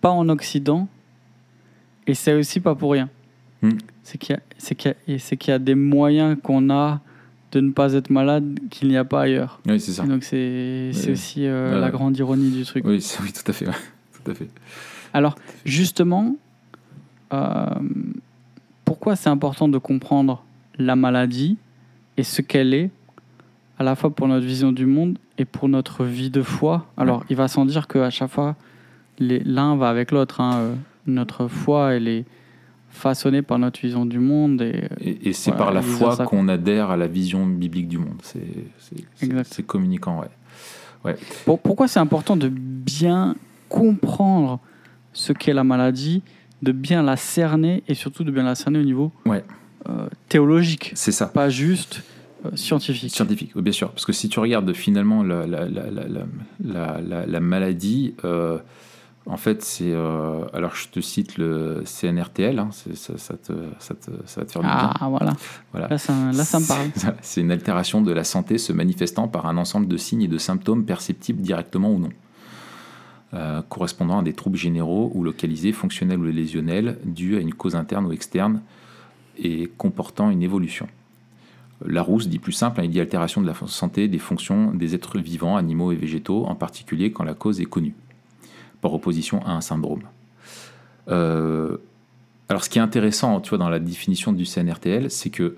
pas 0.00 0.10
en 0.10 0.28
Occident, 0.28 0.88
et 2.06 2.14
c'est 2.14 2.34
aussi 2.34 2.60
pas 2.60 2.74
pour 2.74 2.92
rien. 2.92 3.08
Mm. 3.62 3.70
C'est 4.02 4.18
qu'il 4.18 4.36
y 4.36 5.12
a 5.12 5.14
y 5.14 5.56
y 5.56 5.60
des 5.60 5.74
moyens 5.74 6.36
qu'on 6.42 6.70
a 6.70 7.00
de 7.52 7.60
ne 7.60 7.70
pas 7.70 7.92
être 7.94 8.10
malade 8.10 8.58
qu'il 8.70 8.88
n'y 8.88 8.96
a 8.96 9.04
pas 9.04 9.22
ailleurs. 9.22 9.60
Oui, 9.66 9.78
c'est 9.80 9.92
ça. 9.92 10.04
Et 10.04 10.08
donc 10.08 10.24
c'est 10.24 10.90
Oui. 10.92 11.10
aussi 11.12 11.46
euh, 11.46 11.78
la 11.80 11.90
grande 11.90 12.16
ironie 12.18 12.50
du 12.50 12.64
truc. 12.64 12.84
Oui, 12.84 13.04
oui, 13.22 13.32
tout 13.32 13.50
à 13.50 13.52
fait. 13.54 13.66
ouais. 13.68 13.74
Tout 14.24 14.30
à 14.30 14.34
fait. 14.34 14.48
Alors, 15.12 15.36
justement, 15.64 16.36
euh, 17.32 17.66
pourquoi 18.84 19.16
c'est 19.16 19.28
important 19.30 19.68
de 19.68 19.78
comprendre 19.78 20.44
la 20.78 20.96
maladie 20.96 21.56
et 22.16 22.24
ce 22.24 22.42
qu'elle 22.42 22.74
est, 22.74 22.90
à 23.78 23.84
la 23.84 23.94
fois 23.94 24.10
pour 24.10 24.26
notre 24.28 24.44
vision 24.46 24.72
du 24.72 24.86
monde 24.86 25.18
et 25.38 25.44
pour 25.44 25.68
notre 25.68 26.04
vie 26.04 26.30
de 26.30 26.42
foi? 26.42 26.86
Alors, 26.96 27.24
il 27.30 27.36
va 27.36 27.46
sans 27.48 27.64
dire 27.64 27.86
qu'à 27.86 28.10
chaque 28.10 28.30
fois, 28.30 28.56
l'un 29.20 29.76
va 29.76 29.88
avec 29.88 30.10
l'autre. 30.10 30.40
hein, 30.40 30.56
euh, 30.56 30.74
Notre 31.06 31.48
foi, 31.48 31.94
elle 31.94 32.08
est 32.08 32.24
façonnée 32.90 33.42
par 33.42 33.58
notre 33.58 33.80
vision 33.80 34.06
du 34.06 34.18
monde. 34.18 34.62
Et, 34.62 34.88
Et, 35.00 35.28
et 35.28 35.32
c'est 35.32 35.50
Voilà, 35.50 35.64
par 35.64 35.74
la 35.74 35.82
foi 35.82 36.16
qu'on 36.26 36.48
adhère 36.48 36.90
à 36.90 36.96
la 36.96 37.06
vision 37.06 37.44
biblique 37.46 37.88
du 37.88 37.98
monde. 37.98 38.20
C'est 39.44 39.66
communicant, 39.66 40.20
ouais. 41.04 41.16
Pour- 41.44 41.58
pourquoi 41.60 41.86
c'est 41.88 42.00
important 42.00 42.36
de 42.36 42.48
bien 42.48 43.34
comprendre 43.68 44.60
ce 45.12 45.32
qu'est 45.32 45.52
la 45.52 45.64
maladie, 45.64 46.22
de 46.62 46.72
bien 46.72 47.02
la 47.02 47.16
cerner 47.16 47.82
et 47.88 47.94
surtout 47.94 48.24
de 48.24 48.30
bien 48.30 48.44
la 48.44 48.54
cerner 48.54 48.78
au 48.78 48.84
niveau 48.84 49.12
Ouais. 49.26 49.44
euh, 49.88 50.08
théologique 50.30 50.92
C'est 50.94 51.12
ça. 51.12 51.26
pas 51.26 51.50
juste 51.50 52.02
euh, 52.46 52.50
scientifique? 52.56 53.10
Scientifique, 53.14 53.52
oui, 53.54 53.60
bien 53.62 53.72
sûr. 53.72 53.90
Parce 53.90 54.06
que 54.06 54.12
si 54.14 54.28
tu 54.30 54.38
regardes 54.40 54.72
finalement 54.72 55.22
la, 55.22 55.46
la, 55.46 55.68
la, 55.68 55.90
la, 55.90 56.04
la, 56.08 56.24
la- 56.64 57.00
la- 57.02 57.26
la 57.26 57.40
maladie, 57.40 58.14
euh, 58.24 58.58
en 59.26 59.36
fait, 59.36 59.62
c'est. 59.62 59.92
euh, 59.92 60.44
alors, 60.52 60.74
je 60.74 60.88
te 60.88 61.00
cite 61.00 61.38
le 61.38 61.82
CNRTL, 61.86 62.58
hein, 62.58 62.68
ça, 62.72 63.16
ça, 63.16 63.36
te, 63.36 63.52
ça, 63.78 63.94
te- 63.94 64.10
ça 64.26 64.40
va 64.40 64.46
te 64.46 64.52
faire 64.52 64.62
du 64.62 64.68
bien. 64.68 64.90
Ah, 65.00 65.08
voilà. 65.08 65.32
Voilà. 65.72 65.88
Là, 65.88 65.98
ça, 65.98 66.12
là, 66.32 66.44
ça 66.44 66.60
me 66.60 66.66
parle. 66.66 66.88
C'est- 66.94 67.14
C'est 67.22 67.40
une 67.40 67.50
altération 67.50 68.02
de 68.02 68.12
la 68.12 68.24
santé 68.24 68.58
se 68.58 68.72
manifestant 68.72 69.26
par 69.28 69.46
un 69.46 69.56
ensemble 69.56 69.88
de 69.88 69.96
signes 69.96 70.22
et 70.22 70.28
de 70.28 70.38
symptômes 70.38 70.84
perceptibles 70.84 71.40
directement 71.40 71.90
ou 71.92 71.98
non, 71.98 72.10
euh, 73.32 73.62
correspondant 73.68 74.18
à 74.18 74.22
des 74.22 74.32
troubles 74.34 74.58
généraux 74.58 75.10
ou 75.14 75.24
localisés, 75.24 75.72
fonctionnels 75.72 76.18
ou 76.20 76.24
lésionnels, 76.24 76.98
dus 77.04 77.36
à 77.36 77.40
une 77.40 77.54
cause 77.54 77.74
interne 77.76 78.06
ou 78.06 78.12
externe 78.12 78.60
et 79.38 79.70
comportant 79.78 80.30
une 80.30 80.42
évolution. 80.42 80.86
Larousse 81.84 82.28
dit 82.28 82.38
plus 82.38 82.52
simple, 82.52 82.80
hein, 82.80 82.84
il 82.84 82.90
dit 82.90 83.00
altération 83.00 83.40
de 83.42 83.46
la 83.46 83.54
santé 83.66 84.06
des 84.06 84.18
fonctions 84.20 84.72
des 84.72 84.94
êtres 84.94 85.18
vivants, 85.18 85.56
animaux 85.56 85.90
et 85.92 85.96
végétaux, 85.96 86.44
en 86.46 86.54
particulier 86.54 87.10
quand 87.10 87.24
la 87.24 87.34
cause 87.34 87.60
est 87.60 87.64
connue, 87.66 87.94
par 88.84 88.92
opposition 88.92 89.40
à 89.46 89.52
un 89.52 89.62
syndrome. 89.62 90.02
Euh, 91.08 91.78
alors, 92.50 92.62
ce 92.62 92.68
qui 92.68 92.78
est 92.78 92.82
intéressant, 92.82 93.40
tu 93.40 93.48
vois, 93.48 93.56
dans 93.56 93.70
la 93.70 93.78
définition 93.78 94.30
du 94.30 94.44
CNRTL, 94.44 95.10
c'est 95.10 95.30
que 95.30 95.56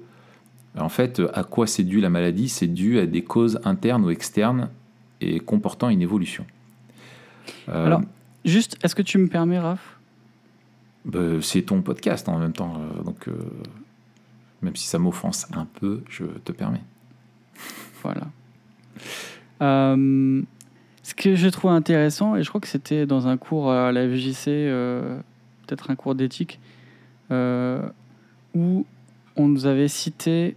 en 0.78 0.88
fait, 0.88 1.20
à 1.34 1.42
quoi 1.42 1.66
c'est 1.66 1.82
dû 1.82 2.00
la 2.00 2.08
maladie? 2.08 2.48
C'est 2.48 2.68
dû 2.68 3.00
à 3.00 3.06
des 3.06 3.24
causes 3.24 3.58
internes 3.64 4.04
ou 4.04 4.10
externes 4.10 4.70
et 5.20 5.40
comportant 5.40 5.88
une 5.88 6.02
évolution. 6.02 6.46
Euh, 7.68 7.86
Alors, 7.86 8.02
Juste, 8.44 8.78
est-ce 8.84 8.94
que 8.94 9.02
tu 9.02 9.18
me 9.18 9.26
permets, 9.26 9.58
Raph? 9.58 9.98
Bah, 11.04 11.18
c'est 11.42 11.62
ton 11.62 11.82
podcast 11.82 12.28
en 12.28 12.38
même 12.38 12.52
temps, 12.52 12.76
euh, 12.76 13.02
donc 13.02 13.28
même 14.62 14.76
si 14.76 14.86
ça 14.86 15.00
m'offense 15.00 15.48
un 15.52 15.66
peu, 15.80 16.04
je 16.08 16.26
te 16.44 16.52
permets. 16.52 16.84
Voilà. 18.04 18.28
Euh, 19.62 20.42
ce 21.06 21.14
que 21.14 21.36
je 21.36 21.46
trouve 21.48 21.70
intéressant, 21.70 22.34
et 22.34 22.42
je 22.42 22.48
crois 22.48 22.60
que 22.60 22.66
c'était 22.66 23.06
dans 23.06 23.28
un 23.28 23.36
cours 23.36 23.70
à 23.70 23.92
la 23.92 24.08
FJC, 24.08 24.48
euh, 24.48 25.16
peut-être 25.64 25.88
un 25.92 25.94
cours 25.94 26.16
d'éthique, 26.16 26.58
euh, 27.30 27.80
où 28.56 28.84
on 29.36 29.46
nous 29.46 29.66
avait 29.66 29.86
cité 29.86 30.56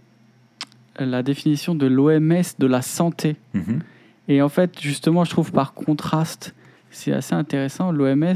la 0.98 1.22
définition 1.22 1.76
de 1.76 1.86
l'OMS 1.86 2.42
de 2.58 2.66
la 2.66 2.82
santé. 2.82 3.36
Mhm. 3.54 3.78
Et 4.26 4.42
en 4.42 4.48
fait, 4.48 4.80
justement, 4.80 5.24
je 5.24 5.30
trouve 5.30 5.52
par 5.52 5.72
contraste, 5.72 6.52
c'est 6.90 7.12
assez 7.12 7.36
intéressant, 7.36 7.92
l'OMS 7.92 8.34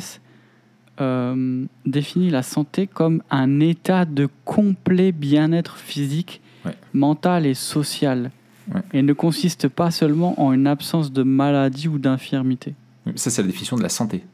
euh, 1.01 1.65
définit 1.85 2.31
la 2.31 2.45
santé 2.45 2.87
comme 2.87 3.25
un 3.29 3.59
état 3.59 4.05
de 4.05 4.29
complet 4.45 5.11
bien-être 5.11 5.79
physique, 5.79 6.41
Ouais. 6.65 6.77
mental 6.93 7.45
et 7.45 7.55
social, 7.55 8.31
Ouais. 8.73 8.81
et 8.93 9.03
ne 9.03 9.13
consiste 9.13 9.69
pas 9.69 9.91
seulement 9.91 10.41
en 10.41 10.53
une 10.53 10.67
absence 10.67 11.13
de 11.13 11.23
maladie 11.23 11.89
ou 11.89 11.99
d'infirmité. 11.99 12.75
Ça, 13.17 13.31
c'est 13.31 13.43
la 13.43 13.49
définition 13.49 13.77
de 13.77 13.83
la 13.83 13.89
santé. 13.91 14.25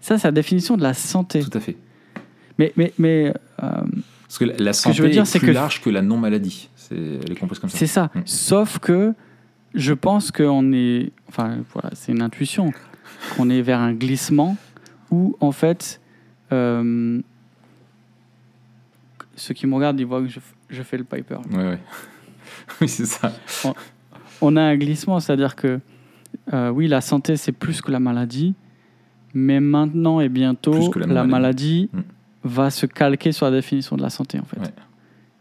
Ça, 0.00 0.16
c'est 0.16 0.28
la 0.28 0.32
définition 0.32 0.76
de 0.76 0.82
la 0.82 0.94
santé. 0.94 1.40
Tout 1.40 1.50
à 1.56 1.60
fait. 1.60 1.76
Mais, 2.58 2.72
mais, 2.76 2.92
mais 2.98 3.34
euh, 3.62 3.70
Parce 4.22 4.38
que 4.38 4.44
la, 4.46 4.54
la 4.58 4.70
que 4.70 4.76
santé 4.76 4.96
je 4.96 5.02
veux 5.02 5.10
dire, 5.10 5.22
est 5.24 5.38
plus 5.38 5.48
que- 5.48 5.52
large 5.52 5.80
que 5.82 5.90
la 5.90 6.00
non-maladie. 6.02 6.70
C'est, 6.76 6.94
elle 6.96 7.32
est 7.32 7.34
comprise 7.34 7.58
comme 7.58 7.68
ça. 7.68 7.76
c'est 7.76 7.86
ça. 7.86 8.10
Mm. 8.14 8.20
Sauf 8.24 8.78
que 8.78 9.12
je 9.74 9.92
pense 9.92 10.30
qu'on 10.30 10.72
est. 10.72 11.12
Enfin, 11.28 11.58
voilà, 11.74 11.90
c'est 11.94 12.12
une 12.12 12.22
intuition. 12.22 12.72
Qu'on 13.36 13.50
est 13.50 13.60
vers 13.60 13.80
un 13.80 13.92
glissement 13.92 14.56
où, 15.10 15.36
en 15.40 15.52
fait, 15.52 16.00
euh, 16.52 17.20
ceux 19.36 19.54
qui 19.54 19.66
me 19.66 19.74
regardent, 19.74 20.00
ils 20.00 20.06
voient 20.06 20.22
que 20.22 20.28
je 20.70 20.82
fais 20.82 20.96
le 20.96 21.04
piper. 21.04 21.36
Ouais, 21.52 21.56
ouais. 21.58 21.78
oui, 22.80 22.88
c'est 22.88 23.06
ça. 23.06 23.32
On 24.40 24.56
a 24.56 24.62
un 24.62 24.76
glissement, 24.76 25.18
c'est-à-dire 25.20 25.56
que, 25.56 25.80
euh, 26.52 26.70
oui, 26.70 26.86
la 26.88 27.00
santé, 27.00 27.36
c'est 27.36 27.52
plus 27.52 27.80
que 27.80 27.90
la 27.90 28.00
maladie. 28.00 28.54
Mais 29.34 29.60
maintenant 29.60 30.20
et 30.20 30.28
bientôt, 30.28 30.72
la 30.96 31.06
la 31.06 31.24
maladie. 31.24 31.30
maladie 31.30 31.90
Mm. 31.92 32.00
va 32.44 32.70
se 32.70 32.86
calquer 32.86 33.32
sur 33.32 33.46
la 33.46 33.52
définition 33.52 33.96
de 33.96 34.02
la 34.02 34.10
santé, 34.10 34.38
en 34.38 34.44
fait. 34.44 34.58
Ouais. 34.60 34.72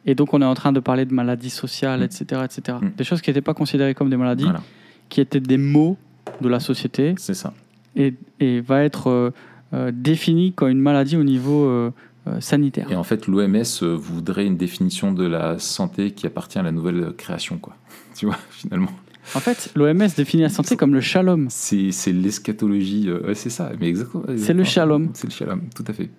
Et 0.05 0.15
donc, 0.15 0.33
on 0.33 0.41
est 0.41 0.45
en 0.45 0.53
train 0.55 0.71
de 0.71 0.79
parler 0.79 1.05
de 1.05 1.13
maladies 1.13 1.49
sociales, 1.49 2.01
Mm. 2.01 2.03
etc., 2.03 2.41
etc. 2.45 2.77
Mm. 2.81 2.89
Des 2.97 3.03
choses 3.03 3.21
qui 3.21 3.29
n'étaient 3.29 3.41
pas 3.41 3.53
considérées 3.53 3.93
comme 3.93 4.09
des 4.09 4.17
maladies, 4.17 4.43
Voilà, 4.45 4.61
qui 5.09 5.21
étaient 5.21 5.39
des 5.39 5.57
mots 5.57 5.97
de 6.41 6.49
la 6.49 6.59
société, 6.59 7.15
c'est 7.17 7.33
ça. 7.33 7.53
et, 7.95 8.13
et 8.39 8.59
va 8.61 8.83
être 8.83 9.07
euh, 9.09 9.31
euh, 9.73 9.91
définie 9.93 10.51
comme 10.53 10.69
une 10.69 10.79
maladie 10.81 11.15
au 11.17 11.23
niveau 11.23 11.65
euh, 11.65 11.91
sanitaire. 12.39 12.91
Et 12.91 12.95
en 12.95 13.03
fait, 13.03 13.27
l'OMS 13.27 13.55
euh, 13.83 13.95
voudrait 13.95 14.45
une 14.45 14.57
définition 14.57 15.11
de 15.11 15.25
la 15.25 15.59
santé 15.59 16.11
qui 16.11 16.25
appartient 16.27 16.59
à 16.59 16.63
la 16.63 16.71
nouvelle 16.71 17.13
création, 17.17 17.57
quoi. 17.57 17.75
Tu 18.15 18.25
vois, 18.25 18.37
finalement. 18.49 18.91
En 19.35 19.39
fait, 19.39 19.71
l'OMS 19.75 20.07
définit 20.15 20.43
la 20.43 20.49
santé 20.49 20.75
comme 20.77 20.93
le 20.93 21.01
shalom. 21.01 21.47
C'est, 21.49 21.91
l'eschatologie. 22.07 23.09
euh, 23.09 23.33
c'est 23.33 23.49
ça, 23.49 23.71
mais 23.79 23.87
exactement. 23.89 24.23
C'est 24.37 24.53
le 24.53 24.63
shalom. 24.63 25.09
C'est 25.13 25.27
le 25.27 25.33
shalom, 25.33 25.61
tout 25.75 25.83
à 25.87 25.93
fait. 25.93 26.09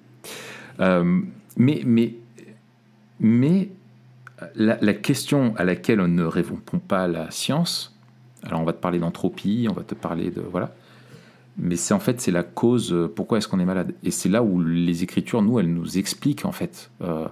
Euh, 0.81 1.21
mais, 1.57 1.83
mais, 1.85 2.15
mais 3.19 3.71
la, 4.55 4.79
la 4.81 4.95
question 4.95 5.55
à 5.57 5.65
laquelle 5.65 6.01
on 6.01 6.09
ne 6.09 6.25
répond 6.25 6.61
pas 6.79 7.09
la 7.09 7.31
science, 7.31 7.97
alors 8.45 8.61
on 8.61 8.65
va 8.65 8.73
te 8.73 8.81
parler 8.81 8.99
d'entropie, 8.99 9.67
on 9.69 9.73
va 9.75 9.83
te 9.83 9.95
parler 9.95 10.31
de. 10.31 10.41
Voilà. 10.41 10.75
Mais 11.59 11.77
c'est 11.77 11.93
en 11.93 11.99
fait, 11.99 12.21
c'est 12.21 12.31
la 12.31 12.45
cause, 12.45 12.93
euh, 12.93 13.13
pourquoi 13.13 13.39
est-ce 13.39 13.49
qu'on 13.49 13.59
est 13.59 13.65
malade 13.65 13.95
Et 14.05 14.13
c'est 14.13 14.29
là 14.29 14.43
où 14.43 14.63
les 14.63 15.03
Écritures, 15.03 15.43
nous, 15.43 15.59
elles 15.59 15.73
nous 15.73 15.99
expliquent, 15.99 16.45
en 16.45 16.53
fait. 16.53 16.91
euh, 17.03 17.27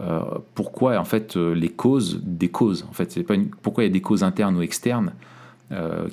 euh, 0.00 0.22
pourquoi 0.56 0.98
en 0.98 1.04
fait 1.04 1.36
les 1.36 1.68
causes 1.68 2.20
des 2.24 2.48
causes 2.48 2.84
en 2.90 2.92
fait 2.92 3.12
c'est 3.12 3.22
pas 3.22 3.36
pourquoi 3.62 3.84
il 3.84 3.86
y 3.86 3.90
a 3.90 3.92
des 3.92 4.00
causes 4.00 4.24
internes 4.24 4.56
ou 4.56 4.62
externes 4.62 5.12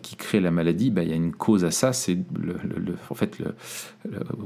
qui 0.03 0.15
créent 0.15 0.39
la 0.39 0.51
maladie 0.51 0.91
ben, 0.91 1.01
il 1.01 1.10
y 1.10 1.13
a 1.13 1.15
une 1.15 1.31
cause 1.31 1.65
à 1.65 1.71
ça 1.71 1.91
c'est 1.91 2.19
le, 2.39 2.57
en 3.10 3.15
fait 3.15 3.39
le, 3.39 3.55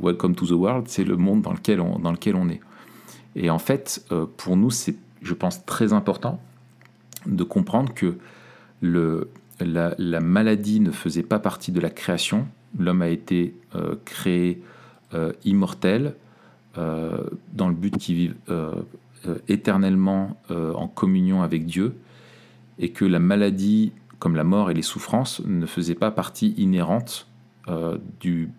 welcome 0.01 0.35
to 0.35 0.45
the 0.47 0.51
world 0.51 0.87
c'est 0.87 1.03
le 1.03 1.17
monde 1.17 1.41
dans 1.41 1.51
lequel 1.51 1.81
on, 1.81 1.99
dans 1.99 2.13
lequel 2.13 2.37
on 2.37 2.47
est 2.47 2.61
et 3.35 3.49
en 3.49 3.59
fait 3.59 4.05
pour 4.37 4.55
nous 4.55 4.71
c'est 4.71 4.95
je 5.21 5.33
pense 5.33 5.65
très 5.65 5.91
important 5.91 6.39
de 7.25 7.43
comprendre 7.43 7.93
que 7.93 8.15
le, 8.79 9.27
la 9.59 10.19
maladie 10.21 10.79
ne 10.79 10.91
faisait 10.91 11.23
pas 11.23 11.39
partie 11.39 11.73
de 11.73 11.81
la 11.81 11.89
création 11.89 12.47
l'homme 12.79 13.01
a 13.01 13.09
été 13.09 13.55
euh, 13.75 13.95
créé 14.05 14.61
euh, 15.13 15.31
immortel 15.43 16.13
euh, 16.77 17.23
dans 17.53 17.67
le 17.69 17.75
but 17.75 17.97
qu'il 17.97 18.15
vive 18.15 18.35
éternellement 19.47 20.39
en 20.49 20.87
communion 20.87 21.41
avec 21.41 21.65
Dieu, 21.65 21.95
et 22.77 22.89
que 22.89 23.05
la 23.05 23.17
maladie, 23.17 23.91
comme 24.19 24.35
la 24.35 24.43
mort 24.43 24.69
et 24.69 24.75
les 24.75 24.83
souffrances, 24.83 25.41
ne 25.45 25.65
faisaient 25.65 25.95
pas 25.95 26.11
partie 26.11 26.53
inhérente 26.57 27.27
du, 28.19 28.49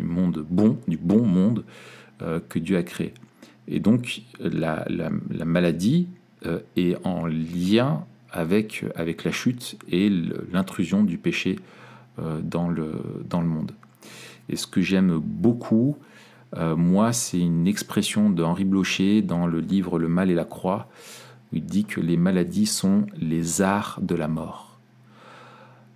monde 0.00 0.44
bon, 0.50 0.78
du 0.88 0.96
bon 0.96 1.24
monde 1.24 1.62
que 2.18 2.58
Dieu 2.58 2.76
a 2.76 2.82
créé. 2.82 3.14
Et 3.68 3.78
donc 3.78 4.22
la, 4.40 4.84
la- 4.88 5.12
la 5.30 5.44
maladie 5.44 6.08
est 6.76 6.96
en 7.04 7.26
lien 7.26 8.04
avec, 8.32 8.84
la 8.96 9.30
chute 9.30 9.78
et 9.88 10.10
l'intrusion 10.52 11.04
du 11.04 11.18
péché 11.18 11.56
dans, 12.18 12.68
le, 12.68 13.24
dans 13.28 13.40
le 13.40 13.48
monde. 13.48 13.72
Et 14.48 14.56
ce 14.56 14.66
que 14.66 14.80
j'aime 14.80 15.18
beaucoup, 15.18 15.96
euh, 16.56 16.76
moi, 16.76 17.12
c'est 17.12 17.40
une 17.40 17.66
expression 17.66 18.30
de 18.30 18.42
Henri 18.42 18.64
Blocher 18.64 19.22
dans 19.22 19.46
le 19.46 19.60
livre 19.60 19.98
Le 19.98 20.08
mal 20.08 20.30
et 20.30 20.34
la 20.34 20.44
croix, 20.44 20.88
où 21.52 21.56
il 21.56 21.64
dit 21.64 21.84
que 21.84 22.00
les 22.00 22.16
maladies 22.16 22.66
sont 22.66 23.06
les 23.16 23.62
arts 23.62 23.98
de 24.02 24.14
la 24.14 24.28
mort. 24.28 24.78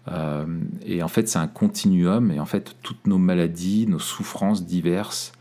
Euh, 0.08 0.46
et 0.84 1.02
en 1.02 1.08
fait, 1.08 1.28
c'est 1.28 1.38
un 1.38 1.48
continuum, 1.48 2.30
et 2.30 2.40
en 2.40 2.46
fait, 2.46 2.76
toutes 2.82 3.06
nos 3.06 3.18
maladies, 3.18 3.86
nos 3.86 3.98
souffrances 3.98 4.64
diverses, 4.64 5.32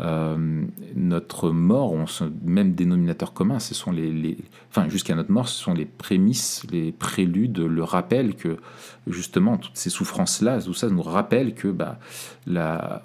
euh, 0.00 0.64
notre 0.94 1.50
mort 1.50 1.90
ce 2.06 2.22
même 2.44 2.72
dénominateur 2.72 3.32
commun. 3.32 3.58
Jusqu'à 4.88 5.16
notre 5.16 5.32
mort, 5.32 5.48
ce 5.48 5.60
sont 5.60 5.74
les 5.74 5.86
prémices, 5.86 6.64
les 6.70 6.92
préludes, 6.92 7.58
le 7.58 7.82
rappel 7.82 8.36
que 8.36 8.58
justement 9.08 9.56
toutes 9.56 9.76
ces 9.76 9.90
souffrances-là, 9.90 10.62
tout 10.62 10.74
ça 10.74 10.88
nous 10.88 11.02
rappelle 11.02 11.54
que 11.54 11.66
bah, 11.66 11.98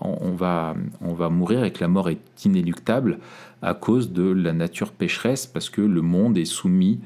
on, 0.02 0.18
on 0.22 0.34
va, 0.34 0.76
on 1.02 1.30
mourir 1.32 1.64
et 1.64 1.74
que 1.74 1.82
la 1.82 1.88
mort 1.88 2.10
est 2.10 2.46
inéluctable 2.46 3.18
à 3.64 3.74
cause 3.74 4.12
de 4.12 4.30
la 4.30 4.54
nature 4.54 4.92
pécheresse, 4.92 5.48
parce 5.48 5.72
que 5.72 5.82
le 5.82 6.02
monde 6.02 6.38
est 6.38 6.46
soumis 6.46 7.00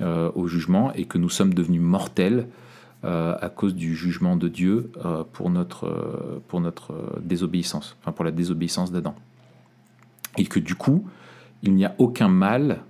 euh, 0.00 0.30
au 0.34 0.46
jugement 0.46 0.94
et 0.94 1.04
que 1.04 1.18
nous 1.18 1.30
sommes 1.30 1.52
devenus 1.52 1.82
mortels 1.82 2.46
euh, 3.04 3.36
à 3.38 3.50
cause 3.50 3.74
du 3.74 3.94
jugement 3.94 4.36
de 4.36 4.48
Dieu 4.48 4.90
pour 5.34 5.50
notre, 5.50 6.40
pour 6.48 6.62
notre 6.62 6.94
désobéissance, 7.20 7.98
enfin 8.00 8.12
pour 8.12 8.24
la 8.24 8.30
désobéissance 8.30 8.90
d'Adam. 8.90 9.14
Et 10.36 10.44
que 10.44 10.58
du 10.58 10.74
coup, 10.74 11.04
il 11.62 11.74
n'y 11.74 11.84
a 11.84 11.94
aucun 11.98 12.28
mal 12.28 12.82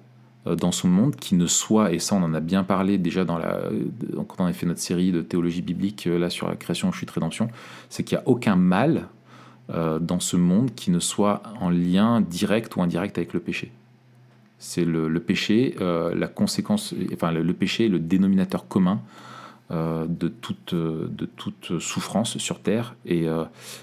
euh, 0.47 0.55
dans 0.55 0.73
son 0.73 0.89
monde 0.89 1.17
qui 1.17 1.35
ne 1.35 1.47
soit, 1.47 1.93
et 1.93 1.99
ça 1.99 2.15
on 2.15 2.23
en 2.23 2.35
a 2.35 2.41
bien 2.41 2.63
parlé 2.63 2.99
déjà 2.99 3.25
dans 3.25 3.39
la, 3.39 3.57
euh, 3.57 3.85
quand 4.29 4.45
on 4.45 4.47
a 4.47 4.53
fait 4.53 4.67
notre 4.67 4.81
série 4.81 5.11
de 5.11 5.23
théologie 5.23 5.63
biblique 5.63 6.07
euh, 6.07 6.19
là 6.19 6.31
sur 6.31 6.49
la 6.49 6.57
création, 6.57 6.93
chute, 6.93 7.11
rédemption, 7.11 7.49
c'est 7.89 8.05
qu'il 8.05 8.17
n'y 8.17 8.23
a 8.23 8.29
aucun 8.29 8.57
mal 8.57 9.09
dans 10.01 10.21
ce 10.21 10.37
monde 10.37 10.77
qui 10.77 10.93
ne 10.93 11.01
soit 11.01 11.43
en 11.61 11.71
lien 11.71 12.21
direct 12.21 12.77
ou 12.77 12.83
indirect 12.83 13.19
avec 13.19 13.33
le 13.33 13.41
péché. 13.41 13.73
C'est 14.61 14.85
le, 14.85 15.19
péché, 15.19 15.75
la 15.81 16.29
conséquence, 16.29 16.95
enfin 17.13 17.33
le, 17.33 17.53
péché 17.53 17.87
est 17.87 17.89
le 17.89 17.99
dénominateur 17.99 18.69
commun 18.69 19.01
de, 19.71 20.29
toute, 20.29 20.73
de 20.73 21.27
toute 21.35 21.81
souffrance 21.81 22.39
sur 22.39 22.61
Terre. 22.61 22.95
Et, 23.07 23.27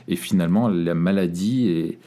et 0.08 0.16
finalement, 0.16 0.70
la 0.70 0.94
maladie 0.94 1.68
est, 1.68 2.00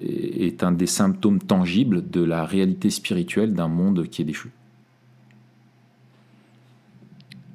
est 0.00 0.62
un 0.62 0.72
des 0.72 0.86
symptômes 0.86 1.38
tangibles 1.40 2.08
de 2.08 2.22
la 2.22 2.44
réalité 2.44 2.90
spirituelle 2.90 3.54
d'un 3.54 3.68
monde 3.68 4.06
qui 4.08 4.22
est 4.22 4.24
déchu. 4.24 4.50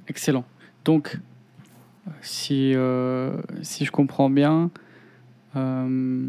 Excellent. 0.07 0.43
Donc, 0.85 1.19
si, 2.21 2.73
euh, 2.75 3.37
si 3.61 3.85
je 3.85 3.91
comprends 3.91 4.29
bien, 4.29 4.69
euh, 5.55 6.27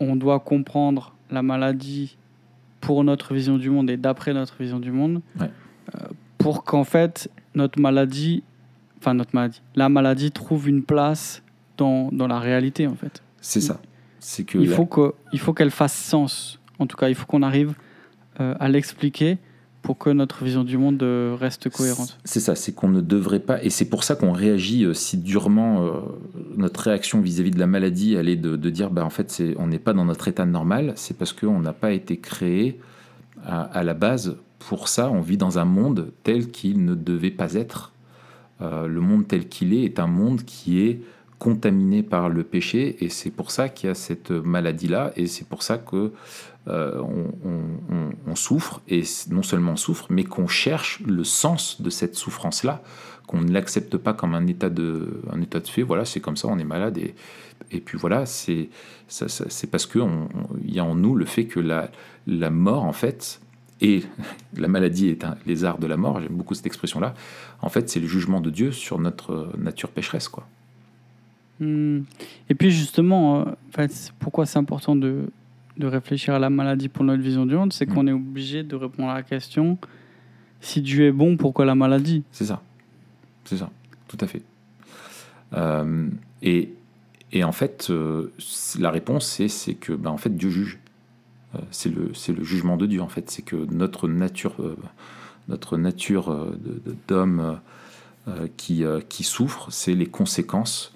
on 0.00 0.16
doit 0.16 0.40
comprendre 0.40 1.14
la 1.30 1.42
maladie 1.42 2.16
pour 2.80 3.04
notre 3.04 3.34
vision 3.34 3.58
du 3.58 3.70
monde 3.70 3.90
et 3.90 3.96
d'après 3.96 4.32
notre 4.34 4.56
vision 4.60 4.80
du 4.80 4.90
monde, 4.90 5.20
Ouais. 5.38 5.50
euh, 5.94 6.08
pour 6.38 6.64
qu'en 6.64 6.84
fait 6.84 7.30
notre 7.54 7.78
maladie, 7.80 8.42
enfin 8.98 9.14
notre 9.14 9.34
maladie, 9.34 9.60
la 9.76 9.88
maladie 9.88 10.32
trouve 10.32 10.68
une 10.68 10.82
place 10.82 11.42
dans, 11.76 12.10
dans 12.10 12.26
la 12.26 12.38
réalité 12.40 12.86
en 12.86 12.94
fait. 12.94 13.22
C'est 13.40 13.60
ça. 13.60 13.80
C'est 14.20 14.44
que 14.44 14.58
Il 14.58 14.70
la- 14.70 14.76
faut 14.76 14.86
que, 14.86 15.12
il 15.32 15.38
faut 15.38 15.52
qu'elle 15.52 15.70
fasse 15.70 15.94
sens. 15.94 16.60
En 16.78 16.86
tout 16.86 16.96
cas, 16.96 17.08
il 17.08 17.14
faut 17.14 17.26
qu'on 17.26 17.42
arrive 17.42 17.74
euh, 18.40 18.54
à 18.60 18.68
l'expliquer 18.68 19.38
pour 19.82 19.96
que 19.96 20.10
notre 20.10 20.44
vision 20.44 20.62
du 20.62 20.76
monde 20.76 21.02
euh, 21.02 21.34
reste 21.40 21.70
cohérente. 21.70 22.18
C'est 22.24 22.40
ça, 22.40 22.54
c'est 22.54 22.72
qu'on 22.72 22.88
ne 22.88 23.00
devrait 23.00 23.40
pas, 23.40 23.62
et 23.64 23.70
c'est 23.70 23.86
pour 23.86 24.04
ça 24.04 24.14
qu'on 24.14 24.32
réagit 24.32 24.84
euh, 24.84 24.92
si 24.94 25.16
durement. 25.16 25.84
euh, 25.86 25.90
notre 26.56 26.80
réaction 26.80 27.20
vis-à-vis 27.22 27.50
de 27.50 27.58
la 27.58 27.66
maladie, 27.66 28.14
elle 28.14 28.28
est 28.28 28.36
de, 28.36 28.56
de 28.56 28.70
dire, 28.70 28.90
bah, 28.90 29.04
en 29.04 29.10
fait, 29.10 29.30
c'est, 29.30 29.54
on 29.58 29.66
n'est 29.66 29.78
pas 29.78 29.94
dans 29.94 30.04
notre 30.04 30.28
état 30.28 30.44
normal, 30.44 30.92
c'est 30.96 31.16
parce 31.16 31.32
qu'on 31.32 31.60
n'a 31.60 31.72
pas 31.72 31.92
été 31.92 32.18
créé 32.18 32.78
à, 33.46 33.62
à 33.62 33.82
la 33.82 33.94
base 33.94 34.36
pour 34.58 34.88
ça. 34.88 35.10
On 35.10 35.22
vit 35.22 35.38
dans 35.38 35.58
un 35.58 35.64
monde 35.64 36.12
tel 36.24 36.50
qu'il 36.50 36.84
ne 36.84 36.94
devait 36.94 37.30
pas 37.30 37.54
être. 37.54 37.92
Euh, 38.60 38.86
le 38.86 39.00
monde 39.00 39.26
tel 39.26 39.48
qu'il 39.48 39.72
est 39.72 39.84
est 39.84 39.98
un 39.98 40.06
monde 40.06 40.42
qui 40.42 40.80
est 40.82 41.00
contaminés 41.40 42.02
par 42.02 42.28
le 42.28 42.44
péché, 42.44 43.02
et 43.02 43.08
c'est 43.08 43.30
pour 43.30 43.50
ça 43.50 43.70
qu'il 43.70 43.88
y 43.88 43.90
a 43.90 43.94
cette 43.94 44.30
maladie-là, 44.30 45.10
et 45.16 45.26
c'est 45.26 45.48
pour 45.48 45.62
ça 45.62 45.78
que 45.78 46.12
euh, 46.68 47.02
on, 48.26 48.34
souffre, 48.36 48.82
et 48.88 49.02
non 49.30 49.42
seulement 49.42 49.72
on 49.72 49.76
souffre, 49.76 50.06
mais 50.10 50.24
qu'on 50.24 50.46
cherche 50.46 51.00
le 51.00 51.24
sens 51.24 51.80
de 51.80 51.88
cette 51.88 52.14
souffrance-là, 52.14 52.82
qu'on 53.26 53.40
ne 53.40 53.50
l'accepte 53.50 53.96
pas 53.96 54.12
comme 54.12 54.34
un 54.34 54.46
état 54.46 54.68
de, 54.68 55.22
un 55.32 55.40
état 55.40 55.60
de 55.60 55.66
fait. 55.66 55.82
Voilà, 55.82 56.04
c'est 56.04 56.20
comme 56.20 56.36
ça, 56.36 56.46
on 56.48 56.58
est 56.58 56.64
malade, 56.64 56.98
et, 56.98 57.14
et 57.72 57.80
puis 57.80 57.96
voilà, 57.96 58.26
c'est 58.26 58.68
c'est 59.08 59.70
parce 59.70 59.86
qu'il 59.86 60.02
y 60.66 60.78
a 60.78 60.84
en 60.84 60.94
nous 60.94 61.16
le 61.16 61.24
fait 61.24 61.46
que 61.46 61.58
la, 61.58 61.90
la 62.26 62.50
mort, 62.50 62.84
en 62.84 62.92
fait, 62.92 63.40
et 63.80 64.02
la 64.56 64.68
maladie 64.68 65.08
est 65.08 65.24
un, 65.24 65.36
les 65.46 65.64
arts 65.64 65.78
de 65.78 65.86
la 65.86 65.96
mort, 65.96 66.20
j'aime 66.20 66.36
beaucoup 66.36 66.54
cette 66.54 66.66
expression-là, 66.66 67.14
en 67.62 67.70
fait, 67.70 67.88
c'est 67.88 67.98
le 67.98 68.06
jugement 68.06 68.42
de 68.42 68.50
Dieu 68.50 68.72
sur 68.72 68.98
notre 68.98 69.52
nature 69.56 69.88
pécheresse, 69.88 70.28
quoi. 70.28 70.46
Hmm. 71.60 72.00
Et 72.48 72.54
puis 72.54 72.70
justement, 72.70 73.46
euh, 73.78 73.86
pourquoi 74.18 74.46
c'est 74.46 74.58
important 74.58 74.96
de, 74.96 75.26
de, 75.76 75.86
réfléchir 75.86 76.34
à 76.34 76.38
la 76.38 76.48
maladie 76.48 76.88
pour 76.88 77.04
notre 77.04 77.22
vision 77.22 77.44
du 77.44 77.54
monde, 77.54 77.72
c'est 77.74 77.86
hmm. 77.86 77.94
qu'on 77.94 78.06
est 78.06 78.12
obligé 78.12 78.62
de 78.62 78.74
répondre 78.74 79.10
à 79.10 79.14
la 79.14 79.22
question 79.22 79.78
si 80.62 80.80
Dieu 80.80 81.06
est 81.06 81.12
bon, 81.12 81.36
pourquoi 81.36 81.66
la 81.66 81.74
maladie? 81.74 82.24
C'est 82.32 82.46
ça, 82.46 82.62
c'est 83.44 83.58
ça, 83.58 83.70
tout 84.08 84.18
à 84.20 84.26
fait. 84.26 84.42
Euh, 85.52 86.08
et, 86.42 86.70
et, 87.32 87.44
en 87.44 87.52
fait, 87.52 87.88
euh, 87.90 88.32
la 88.78 88.90
réponse, 88.90 89.40
c'est 89.48 89.74
que 89.74 89.92
ben, 89.92 90.10
en 90.10 90.18
fait, 90.18 90.34
Dieu 90.34 90.50
juge. 90.50 90.78
c'est 91.70 91.88
le, 91.88 92.12
le 92.28 92.44
jugement 92.44 92.76
de 92.76 92.86
Dieu, 92.86 93.00
en 93.00 93.08
fait. 93.08 93.30
C'est 93.30 93.42
que 93.42 93.56
notre 93.56 94.06
nature, 94.06 94.54
notre 95.48 95.78
nature 95.78 96.54
d'homme 97.08 97.58
qui, 98.58 98.84
qui 99.08 99.24
souffre, 99.24 99.68
c'est 99.70 99.94
les 99.94 100.06
conséquences 100.06 100.94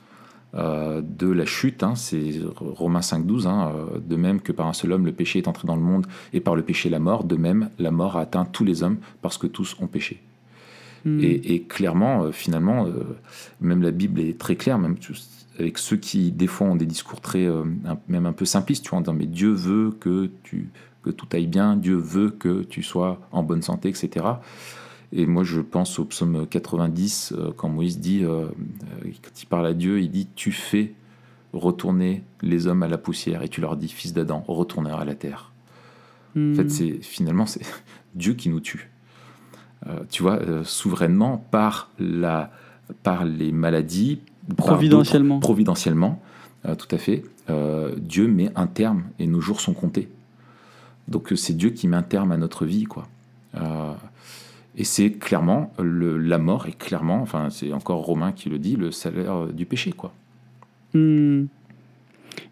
euh, 0.57 1.03
de 1.03 1.29
la 1.29 1.47
chute, 1.47 1.83
hein, 1.83 1.95
c'est 1.97 2.33
Romains 2.57 3.01
5.12, 3.01 3.47
hein, 3.47 3.73
euh, 3.75 3.99
de 3.99 4.15
même 4.15 4.41
que 4.41 4.53
par 4.53 4.69
un 4.69 4.73
seul 4.73 4.93
homme 4.93 5.05
le 5.05 5.13
péché 5.13 5.41
est 5.41 5.49
entré 5.49 5.67
dans 5.67 5.75
le 5.75 5.83
monde 5.83 6.07
et 6.33 6.41
par 6.41 6.55
le 6.55 6.63
péché 6.63 6.89
la 6.89 7.01
mort, 7.01 7.25
de 7.25 7.35
même 7.35 7.71
la 7.79 7.91
mort 7.91 8.17
a 8.17 8.21
atteint 8.21 8.45
tous 8.45 8.65
les 8.65 8.85
hommes 8.85 8.99
parce 9.21 9.37
que 9.37 9.49
tous 9.49 9.77
ont 9.81 9.89
péché. 9.89 10.23
Hmm. 11.05 11.19
Et, 11.21 11.63
clairement, 11.63 12.25
euh, 12.25 12.33
finalement, 12.33 12.87
même 13.61 13.83
la 13.83 13.91
Bible 13.91 14.21
est 14.21 14.39
très 14.39 14.55
claire, 14.57 14.79
même 14.79 14.97
avec 15.59 15.79
ceux 15.79 15.97
qui 15.97 16.31
des 16.31 16.47
fois 16.47 16.69
ont 16.69 16.77
des 16.77 16.87
discours 16.87 17.21
très, 17.21 17.47
même 18.09 18.27
un 18.27 18.33
peu 18.33 18.45
simplistes, 18.45 18.85
tu 18.85 18.91
vois, 18.91 19.01
en 19.01 19.03
disant 19.03 19.13
mais 19.13 19.27
Dieu 19.27 19.51
veut 19.51 19.91
que, 19.91 20.31
tu, 20.45 20.71
que 21.03 21.11
tout 21.11 21.27
aille 21.33 21.47
bien, 21.47 21.77
Dieu 21.77 21.97
veut 21.97 22.31
que 22.31 22.63
tu 22.63 22.83
sois 22.83 23.21
en 23.33 23.43
bonne 23.43 23.63
santé, 23.63 23.89
etc. 23.89 24.25
Et 25.13 25.27
moi, 25.27 25.45
je 25.45 25.61
pense 25.61 25.99
au 25.99 26.05
psaume 26.05 26.47
90, 26.47 27.35
euh, 27.37 27.53
quand 27.57 27.69
Moïse 27.69 28.01
dit, 28.01 28.25
euh, 28.25 28.47
euh, 28.47 29.11
quand 29.23 29.43
il 29.43 29.47
parle 29.47 29.67
à 29.67 29.75
Dieu, 29.75 30.01
il 30.01 30.11
dit 30.11 30.29
Tu 30.35 30.53
fais 30.53 30.93
retourner 31.53 32.25
les 32.43 32.67
hommes 32.67 32.83
à 32.83 32.89
la 32.89 32.99
poussière, 32.99 33.43
et 33.43 33.49
tu 33.49 33.61
leur 33.61 33.77
dis 33.77 33.89
Fils 33.89 34.13
d'Adam, 34.13 34.45
retourneur 34.49 35.01
à 35.01 35.05
la 35.05 35.15
terre. 35.15 35.53
En 36.37 36.55
fait, 36.55 36.65
hmm. 36.65 36.69
c'est 36.69 36.99
finalement 37.01 37.47
c'est 37.47 37.63
Dieu 38.17 38.35
qui 38.35 38.49
nous 38.49 38.61
tue. 38.61 38.91
tu 40.11 40.23
vois, 40.23 40.41
souverainement, 40.65 41.45
par, 41.53 41.91
la, 42.01 42.51
par 43.05 43.25
les 43.25 43.53
maladies, 43.53 44.21
providentiellement. 44.57 45.39
providentiellement, 45.39 46.21
tout 46.65 46.89
à 46.91 46.99
fait, 46.99 47.23
Dieu 47.99 48.27
met 48.27 48.51
un 48.57 48.67
terme 48.67 49.05
et 49.21 49.29
nos 49.29 49.41
jours 49.41 49.61
sont 49.61 49.75
comptés. 49.75 50.09
Donc 51.07 51.33
c'est 51.37 51.53
Dieu 51.53 51.71
qui 51.71 51.87
met 51.87 51.97
un 51.97 52.03
terme 52.03 52.33
à 52.33 52.37
notre 52.37 52.65
vie, 52.67 52.85
quoi. 52.85 53.07
Et 54.77 54.85
c'est 54.85 55.11
clairement, 55.13 55.73
la 55.79 56.39
mort 56.39 56.67
est 56.67 56.77
clairement, 56.77 57.21
enfin 57.23 57.49
c'est 57.51 57.73
encore 57.73 58.01
Romain 58.05 58.33
qui 58.33 58.49
le 58.49 58.59
dit, 58.59 58.77
le 58.77 58.91
salaire 58.91 59.47
du 59.47 59.67
péché. 59.67 59.93
quoi. 59.93 60.13
Hmm. 60.95 61.45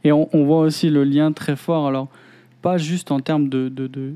Et 0.04 0.12
on, 0.12 0.44
voit 0.44 0.60
aussi 0.60 0.90
le 0.90 1.04
lien 1.04 1.32
très 1.32 1.56
fort, 1.56 1.86
alors 1.86 2.08
pas 2.60 2.76
juste 2.76 3.10
en 3.10 3.20
termes 3.20 3.48
de, 3.48 3.68
de, 3.68 4.14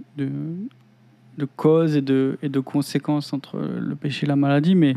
causes 1.57 1.97
et 1.97 2.03
de, 2.03 2.61
conséquences 2.65 3.33
entre 3.33 3.59
le 3.59 3.95
péché 3.95 4.27
et 4.27 4.29
la 4.29 4.37
maladie, 4.37 4.75
mais 4.75 4.95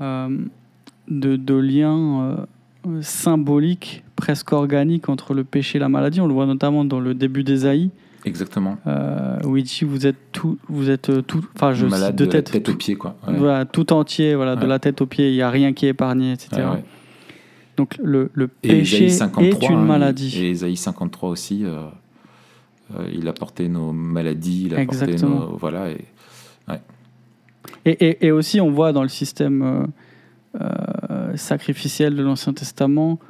euh, 0.00 0.38
de, 1.08 1.36
de 1.36 1.54
liens 1.54 2.46
euh, 2.86 3.02
symboliques, 3.02 4.04
presque 4.16 4.52
organiques 4.52 5.08
entre 5.08 5.34
le 5.34 5.44
péché 5.44 5.76
et 5.76 5.80
la 5.80 5.88
maladie. 5.88 6.20
On 6.20 6.26
le 6.26 6.34
voit 6.34 6.46
notamment 6.46 6.84
dans 6.84 7.00
le 7.00 7.14
début 7.14 7.44
d'Ésaïe. 7.44 7.90
Exactement. 8.24 8.78
Euh, 8.86 9.38
vous 9.42 10.06
êtes 10.06 10.32
tout, 10.32 10.58
vous 10.68 10.90
êtes 10.90 11.10
euh, 11.10 11.22
tout, 11.22 11.44
enfin 11.54 11.72
je 11.72 11.86
malade 11.86 12.16
de, 12.16 12.26
tête, 12.26 12.50
tête 12.50 12.68
aux 12.68 12.74
pieds 12.74 12.96
quoi. 12.96 13.16
Voilà, 13.26 13.64
tout 13.64 13.92
entier, 13.92 14.34
voilà, 14.34 14.56
de 14.56 14.66
la 14.66 14.78
tête 14.78 15.00
aux 15.00 15.06
pieds, 15.06 15.30
il 15.30 15.34
y 15.34 15.42
a 15.42 15.50
rien 15.50 15.72
qui 15.72 15.86
est 15.86 15.90
épargné, 15.90 16.32
etc. 16.32 16.62
Donc 17.76 17.96
le, 18.02 18.30
le 18.34 18.48
péché 18.48 19.06
est 19.06 19.68
une 19.68 19.76
hein, 19.76 19.84
maladie. 19.84 20.36
Et 20.44 20.50
Isaïe 20.50 20.76
53 20.76 21.30
aussi, 21.30 21.64
euh, 21.64 21.86
il 23.12 23.28
a 23.28 23.32
porté 23.32 23.68
nos 23.68 23.92
maladies, 23.92 24.64
il 24.66 24.74
a 24.74 24.84
porté 24.84 25.16
nos, 25.16 25.56
voilà 25.56 25.90
et, 25.90 26.04
et, 27.84 27.90
et, 27.90 28.26
et, 28.26 28.32
aussi 28.32 28.60
on 28.60 28.70
voit 28.70 28.92
dans 28.92 29.02
le 29.02 29.08
système 29.08 29.86
sacrificiel 31.36 32.16
de 32.16 32.22
l'Ancien 32.22 32.52
Testament 32.52 33.20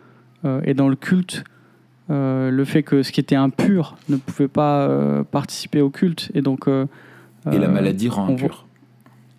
et 0.65 0.73
dans 0.73 0.89
le 0.89 0.97
culte 0.97 1.45
euh, 2.11 2.51
le 2.51 2.65
fait 2.65 2.83
que 2.83 3.03
ce 3.03 3.13
qui 3.13 3.21
était 3.21 3.37
impur 3.37 3.97
ne 4.09 4.17
pouvait 4.17 4.49
pas 4.49 4.87
euh, 4.87 5.25
participer 5.25 5.81
au 5.81 5.91
culte. 5.91 6.31
Et 6.35 6.41
donc. 6.41 6.69
Euh, 6.69 6.87
et 7.51 7.59
la 7.59 7.69
maladie 7.69 8.09
rend 8.09 8.29
impur. 8.29 8.67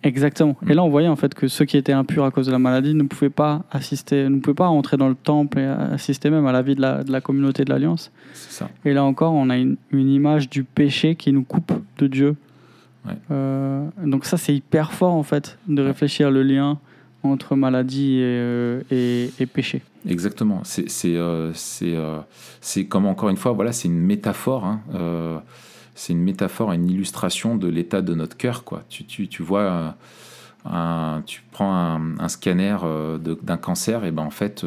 Exactement. 0.02 0.56
Et 0.62 0.72
mm. 0.72 0.76
là, 0.76 0.84
on 0.84 0.88
voyait 0.88 1.08
en 1.08 1.16
fait 1.16 1.34
que 1.34 1.48
ceux 1.48 1.64
qui 1.64 1.76
étaient 1.76 1.92
impurs 1.92 2.24
à 2.24 2.30
cause 2.30 2.46
de 2.46 2.52
la 2.52 2.58
maladie 2.58 2.94
ne 2.94 3.02
pouvaient 3.02 3.28
pas 3.28 3.64
assister, 3.70 4.28
ne 4.28 4.38
pouvaient 4.38 4.54
pas 4.54 4.68
entrer 4.68 4.96
dans 4.96 5.08
le 5.08 5.14
temple 5.14 5.58
et 5.58 5.66
assister 5.66 6.30
même 6.30 6.46
à 6.46 6.52
la 6.52 6.62
vie 6.62 6.74
de 6.74 6.80
la, 6.80 7.02
de 7.02 7.12
la 7.12 7.20
communauté 7.20 7.64
de 7.64 7.70
l'Alliance. 7.70 8.10
Et 8.84 8.92
là 8.92 9.04
encore, 9.04 9.34
on 9.34 9.50
a 9.50 9.56
une, 9.58 9.76
image 9.92 10.48
du 10.48 10.64
péché 10.64 11.16
qui 11.16 11.32
nous 11.32 11.42
coupe 11.42 11.72
de 11.98 12.06
Dieu. 12.06 12.36
donc 13.28 14.24
ça, 14.24 14.38
c'est 14.38 14.54
hyper 14.54 14.92
fort 14.92 15.14
en 15.14 15.22
fait 15.22 15.58
de 15.68 15.82
réfléchir 15.82 16.30
le 16.30 16.42
lien 16.42 16.78
entre 17.22 17.56
maladie 17.56 18.20
et, 18.20 19.30
et 19.38 19.46
péché. 19.46 19.82
Exactement. 20.08 20.62
C'est 20.64 20.88
euh, 21.16 21.52
euh, 21.82 22.20
c'est 22.60 22.86
comme 22.86 23.06
encore 23.06 23.28
une 23.28 23.36
fois, 23.36 23.52
voilà, 23.52 23.72
c'est 23.72 23.88
une 23.88 24.00
métaphore. 24.00 24.64
Hein, 24.64 24.80
euh, 24.94 25.38
c'est 25.94 26.12
une 26.12 26.22
métaphore, 26.22 26.72
une 26.72 26.88
illustration 26.88 27.56
de 27.56 27.68
l'état 27.68 28.00
de 28.00 28.14
notre 28.14 28.36
cœur. 28.36 28.64
Quoi. 28.64 28.82
Tu, 28.88 29.04
tu, 29.04 29.28
tu 29.28 29.42
vois, 29.42 29.96
un, 30.64 31.22
tu 31.26 31.42
prends 31.50 32.00
un, 32.18 32.28
scanner 32.28 32.76
d'un 33.42 33.56
cancer, 33.58 34.04
et 34.06 34.10
ben 34.10 34.22
en 34.22 34.30
fait, 34.30 34.64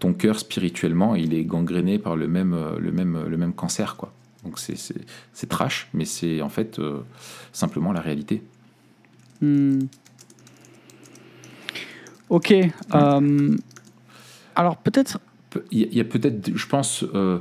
ton 0.00 0.12
cœur 0.14 0.40
spirituellement, 0.40 1.14
il 1.14 1.32
est 1.32 1.44
gangréné 1.44 2.00
par 2.00 2.16
le 2.16 2.26
même, 2.26 2.58
le 2.76 2.90
même, 2.90 3.24
le 3.28 3.36
même 3.36 3.52
cancer. 3.52 3.94
Quoi. 3.94 4.12
Donc 4.42 4.58
c'est 4.58 5.48
trash, 5.48 5.88
mais 5.94 6.06
c'est 6.06 6.42
en 6.42 6.48
fait 6.48 6.80
simplement 7.52 7.92
la 7.92 8.00
réalité. 8.00 8.42
Hmm. 9.40 9.82
Ok. 12.28 12.54
Alors 14.56 14.76
peut-être. 14.76 15.18
Il 15.70 15.94
y 15.94 16.00
a 16.00 16.04
peut-être, 16.04 16.56
je 16.56 16.66
pense, 16.66 17.04
euh, 17.14 17.38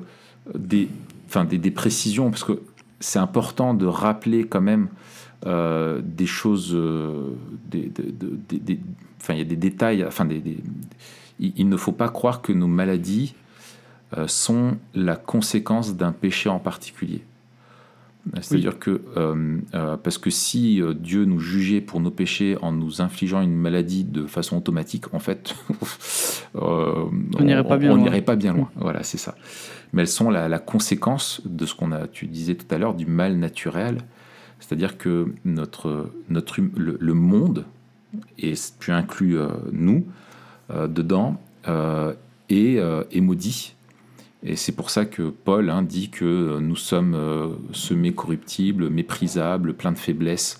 des, 0.54 0.88
enfin, 1.28 1.46
des, 1.46 1.72
précisions, 1.72 2.30
parce 2.30 2.44
que 2.44 2.62
c'est 3.00 3.20
important 3.20 3.74
de 3.74 3.88
rappeler 3.88 4.46
quand 4.46 4.62
même 4.62 4.90
euh, 5.46 6.02
des 6.04 6.28
choses. 6.28 6.72
Euh, 6.74 7.34
des, 7.66 7.92
enfin, 9.20 9.34
il 9.34 9.40
y 9.40 9.42
a 9.42 9.46
des 9.46 9.56
détails. 9.56 10.06
Enfin, 10.06 10.26
des, 10.26 10.42
il, 11.40 11.68
ne 11.68 11.78
faut 11.78 11.92
pas 11.92 12.10
croire 12.10 12.42
que 12.42 12.54
nos 12.54 12.68
maladies 12.68 13.34
sont 14.28 14.78
la 14.94 15.16
conséquence 15.16 15.96
d'un 15.96 16.12
péché 16.12 16.48
en 16.48 16.60
particulier. 16.60 17.24
C'est-à-dire 18.42 18.80
que, 18.80 19.02
euh, 19.18 19.58
euh, 19.74 19.98
parce 19.98 20.18
que 20.18 20.30
si 20.30 20.82
euh, 20.82 20.94
Dieu 20.94 21.26
nous 21.26 21.40
jugeait 21.40 21.82
pour 21.82 22.00
nos 22.00 22.10
péchés 22.10 22.58
en 22.62 22.72
nous 22.72 23.02
infligeant 23.02 23.42
une 23.42 23.56
maladie 23.56 24.06
de 24.06 24.26
façon 24.26 24.58
automatique, 24.58 25.14
en 25.14 25.20
fait, 25.20 25.54
on 26.56 27.12
n'irait 27.42 27.64
pas 27.66 27.78
bien 27.78 27.96
loin. 27.96 28.22
Pas 28.22 28.36
bien 28.38 28.54
loin. 28.54 28.70
Voilà, 28.76 29.04
c'est 29.04 29.18
ça. 29.18 29.36
Mais 29.92 30.04
elles 30.04 30.08
sont 30.08 30.30
la, 30.30 30.60
conséquence 30.60 31.42
de 31.46 31.66
ce 31.66 31.76
qu'on 31.76 31.92
a, 31.92 32.08
tu 32.08 32.28
disais 32.28 32.56
tout 32.56 32.74
à 32.74 32.78
l'heure, 32.78 32.94
du 32.94 33.06
mal 33.06 33.38
naturel. 33.38 33.98
C'est-à-dire 34.60 34.98
que 34.98 35.34
notre, 35.44 36.10
notre, 36.30 36.60
hum, 36.60 36.72
le, 36.78 37.14
monde, 37.14 37.66
et 38.40 38.54
tu 38.80 38.92
inclus 38.92 39.38
nous 39.74 40.06
dedans, 40.70 41.42
est, 42.50 42.78
est 42.78 43.22
maudit 43.22 43.76
et 44.44 44.58
c'est 44.58 44.74
pour 44.74 44.90
ça 44.90 45.06
que 45.06 45.30
Paul 45.30 45.70
hein, 45.70 45.84
dit 45.84 46.10
que 46.10 46.60
nous 46.60 46.76
sommes 46.76 47.16
euh, 47.16 47.50
semés 47.72 48.14
corruptibles, 48.14 48.90
méprisables, 48.90 49.74
pleins 49.74 49.94
de 49.94 49.98
faiblesses, 49.98 50.60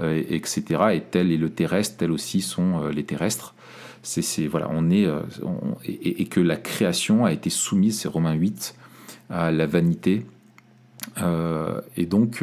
euh, 0.00 0.20
etc. 0.28 0.64
Et 0.94 1.00
tel 1.00 1.30
est 1.30 1.36
le 1.36 1.50
terrestre, 1.50 1.98
tel 1.98 2.10
aussi 2.10 2.40
sont 2.40 2.82
euh, 2.82 2.90
les 2.90 3.04
terrestres. 3.04 3.54
C'est, 4.02 4.46
voilà, 4.46 4.68
on 4.72 4.90
est, 4.90 5.06
et, 5.84 6.24
que 6.24 6.40
la 6.40 6.56
création 6.56 7.26
a 7.26 7.32
été 7.32 7.50
soumise, 7.50 8.00
c'est 8.00 8.08
Romains 8.08 8.32
8, 8.32 8.74
à 9.28 9.50
la 9.50 9.66
vanité. 9.66 10.24
et 11.18 12.06
donc, 12.06 12.42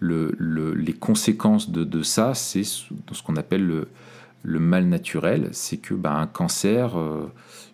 le, 0.00 0.74
les 0.74 0.92
conséquences 0.92 1.70
de, 1.70 2.02
ça, 2.02 2.34
c'est 2.34 2.64
ce 2.64 3.22
qu'on 3.24 3.36
appelle 3.36 3.86
le 4.42 4.58
mal 4.58 4.86
naturel, 4.86 5.50
c'est 5.52 5.76
que 5.76 5.94
bah, 5.94 6.14
un 6.14 6.26
cancer, 6.26 6.98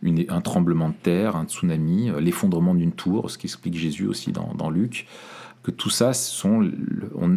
une, 0.05 0.25
un 0.29 0.41
tremblement 0.41 0.91
de 0.91 0.95
terre, 0.95 1.35
un 1.35 1.45
tsunami, 1.45 2.11
l'effondrement 2.21 2.75
d'une 2.75 2.93
tour, 2.93 3.31
ce 3.31 3.39
qu'explique 3.39 3.77
Jésus 3.77 4.07
aussi 4.07 4.31
dans, 4.31 4.55
dans 4.55 4.71
Luc, 4.71 5.07
que 5.65 5.71
tout 5.71 5.91
ça, 5.91 6.13
sont, 6.13 6.71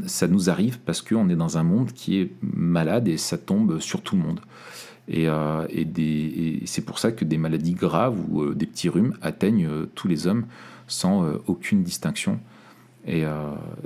ça 0.06 0.27
nous 0.27 0.49
arrive 0.49 0.80
parce 0.80 1.01
qu'on 1.01 1.30
est 1.30 1.36
dans 1.36 1.58
un 1.58 1.63
monde 1.63 1.93
qui 1.93 2.19
est 2.19 2.30
malade 2.41 3.08
et 3.08 3.17
ça 3.17 3.38
tombe 3.38 3.80
sur 3.80 4.01
tout 4.01 4.17
le 4.17 4.21
monde. 4.21 4.41
Et, 5.08 5.30
euh, 5.30 5.65
et, 5.69 6.62
c'est 6.65 6.84
pour 6.84 6.99
ça 6.99 7.13
que 7.13 7.23
des 7.23 7.38
maladies 7.38 7.73
graves 7.73 8.19
ou 8.30 8.43
euh, 8.43 8.53
des 8.53 8.65
petits 8.65 8.89
rhumes 8.89 9.15
atteignent 9.21 9.65
euh, 9.65 9.86
tous 9.95 10.10
les 10.10 10.27
hommes 10.27 10.45
sans 10.88 11.25
aucune 11.47 11.84
distinction. 11.84 12.39
Et, 13.06 13.23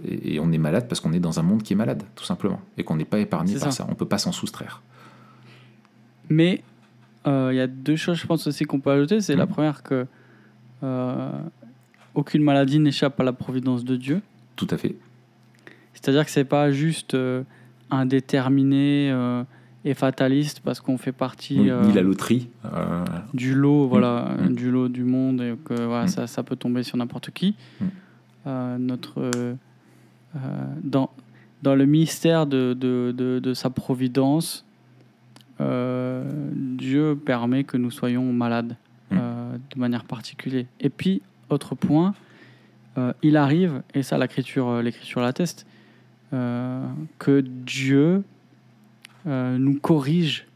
et, 0.08 0.39
on 0.39 0.52
est 0.52 0.58
malade 0.60 0.88
parce 0.88 1.00
qu'on 1.00 1.13
est 1.13 1.20
dans 1.20 1.39
un 1.39 1.44
monde 1.44 1.63
qui 1.63 1.74
est 1.74 1.76
malade, 1.76 2.04
tout 2.15 2.24
simplement, 2.24 2.60
et 2.78 2.84
qu'on 2.84 2.96
n'est 2.96 3.06
pas 3.06 3.17
épargné 3.20 3.58
par 3.58 3.74
ça. 3.74 3.86
On 3.88 3.91
ne 3.91 3.96
peut 3.96 4.08
pas 4.08 4.20
s'en 4.20 4.32
soustraire. 4.32 4.84
Mais 6.30 6.62
il 7.25 7.55
y 7.55 7.60
a 7.60 7.67
deux 7.67 7.95
choses, 7.95 8.17
je 8.17 8.27
pense 8.27 8.47
aussi 8.47 8.65
qu'on 8.65 8.79
peut 8.79 8.91
ajouter. 8.91 9.21
C'est 9.21 9.36
la 9.36 9.45
mmh. 9.45 9.49
première 9.49 9.84
que 9.84 10.05
aucune 12.13 12.43
maladie 12.43 12.79
n'échappe 12.79 13.19
à 13.19 13.23
la 13.23 13.34
providence 13.34 13.86
de 13.86 13.95
Dieu. 13.95 14.21
Tout 14.55 14.67
à 14.69 14.77
fait. 14.77 14.95
C'est-à-dire 15.93 16.25
que 16.25 16.31
c'est 16.31 16.45
pas 16.45 16.71
juste 16.71 17.15
indéterminé 17.89 19.12
et 19.84 19.93
fataliste 19.93 20.62
parce 20.63 20.79
qu'on 20.79 20.97
fait 20.97 21.12
partie 21.12 21.57
ni 21.57 21.67
la 21.67 21.73
euh, 21.73 22.03
loterie 22.03 22.49
euh, 22.65 23.03
du 23.34 23.55
lot 23.55 23.88
voilà 23.88 24.36
mm. 24.38 24.45
Mm. 24.45 24.55
du 24.55 24.71
lot 24.71 24.89
du 24.89 25.03
monde 25.03 25.41
et 25.41 25.55
que 25.65 25.73
voilà, 25.73 26.05
mm. 26.05 26.10
ça, 26.10 26.27
ça, 26.27 26.43
peut 26.43 26.55
tomber 26.55 26.84
sur 26.84 26.97
n'importe 26.97 27.31
qui 27.31 27.55
euh, 28.45 28.77
notre 28.77 29.31
dans 30.84 31.10
dans 31.62 31.75
le 31.75 31.86
mystère 31.86 32.47
de, 32.47 32.73
de, 32.73 33.13
de, 33.15 33.39
de 33.39 33.53
sa 33.53 33.69
providence 33.69 34.65
Dieu 35.62 37.15
permet 37.15 37.63
que 37.63 37.78
nous 37.78 37.91
soyons 37.91 38.32
malades 38.34 38.76
de 39.12 39.78
manière 39.80 40.06
particulière 40.06 40.65
et 40.80 40.89
puis 40.89 41.21
autre 41.50 41.76
point 41.76 42.13
il 43.21 43.38
arrive 43.38 43.84
et 43.93 44.02
ça 44.02 44.17
l'écriture 44.17 44.82
l'écriture 44.82 45.21
l'atteste 45.21 45.67
que 46.32 47.41
Dieu 47.41 48.24
euh, 49.28 49.60
nous 49.60 49.80
corrige 49.80 50.47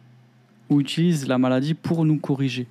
ou 0.71 0.81
utilise 0.81 1.27
la 1.27 1.37
maladie 1.37 1.75
pour 1.75 2.03
nous 2.03 2.17
corriger. 2.17 2.67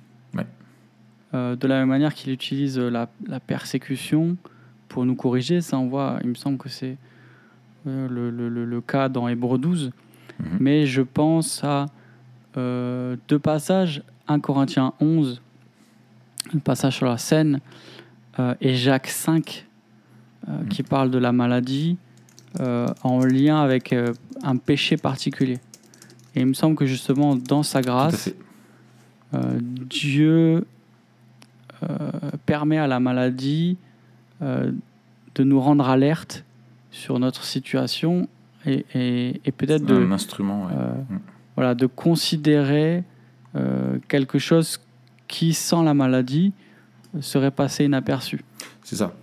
Euh, 1.33 1.55
de 1.55 1.67
la 1.67 1.79
même 1.79 1.89
manière 1.89 2.13
qu'il 2.13 2.31
utilise 2.31 2.77
la, 2.77 3.09
la, 3.27 3.39
persécution 3.39 4.37
pour 4.87 5.05
nous 5.05 5.15
corriger, 5.15 5.59
ça 5.59 5.77
on 5.77 5.87
voit, 5.87 6.19
il 6.23 6.29
me 6.29 6.35
semble 6.35 6.57
que 6.57 6.69
c'est 6.69 6.97
euh, 7.87 8.07
le, 8.07 8.29
le, 8.29 8.47
le, 8.47 8.81
cas 8.81 9.09
dans 9.09 9.27
Hébreu 9.27 9.57
12. 9.57 9.91
Mhm. 10.39 10.45
Mais 10.59 10.85
je 10.85 11.01
pense 11.01 11.63
à 11.63 11.87
deux 12.55 13.39
passages, 13.39 14.03
1 14.27 14.39
Corinthiens 14.39 14.93
11, 14.99 15.41
un 16.55 16.59
passage 16.59 16.97
sur 16.97 17.05
la 17.05 17.17
scène, 17.17 17.59
et 18.61 18.75
Jacques 18.75 19.07
5, 19.07 19.65
mhm. 20.47 20.67
qui 20.69 20.83
parle 20.83 21.11
de 21.11 21.17
la 21.17 21.31
maladie 21.31 21.97
en 22.59 23.19
lien 23.19 23.61
avec 23.61 23.93
un 24.43 24.57
péché 24.57 24.97
particulier. 24.97 25.59
Et 26.35 26.41
il 26.41 26.45
me 26.45 26.53
semble 26.53 26.75
que 26.75 26.85
justement, 26.85 27.35
dans 27.35 27.63
sa 27.63 27.81
grâce, 27.81 28.33
euh, 29.33 29.59
Dieu 29.61 30.65
euh, 31.83 31.87
permet 32.45 32.77
à 32.77 32.87
la 32.87 32.99
maladie 32.99 33.77
euh, 34.41 34.71
de 35.35 35.43
nous 35.43 35.59
rendre 35.59 35.89
alerte 35.89 36.43
sur 36.91 37.19
notre 37.19 37.43
situation 37.43 38.27
et, 38.65 38.85
et, 39.45 39.51
peut-être 39.51 39.85
de, 39.85 39.95
un 39.95 40.11
instrument, 40.11 40.65
mm. 40.65 41.19
Voilà, 41.55 41.75
de 41.75 41.85
considérer 41.85 43.03
quelque 44.09 44.37
chose 44.37 44.81
qui, 45.29 45.53
sans 45.53 45.81
la 45.83 45.93
maladie, 45.93 46.51
serait 47.21 47.51
passé 47.51 47.85
inaperçu. 47.85 48.43
C'est 48.83 48.97
ça. 48.97 49.13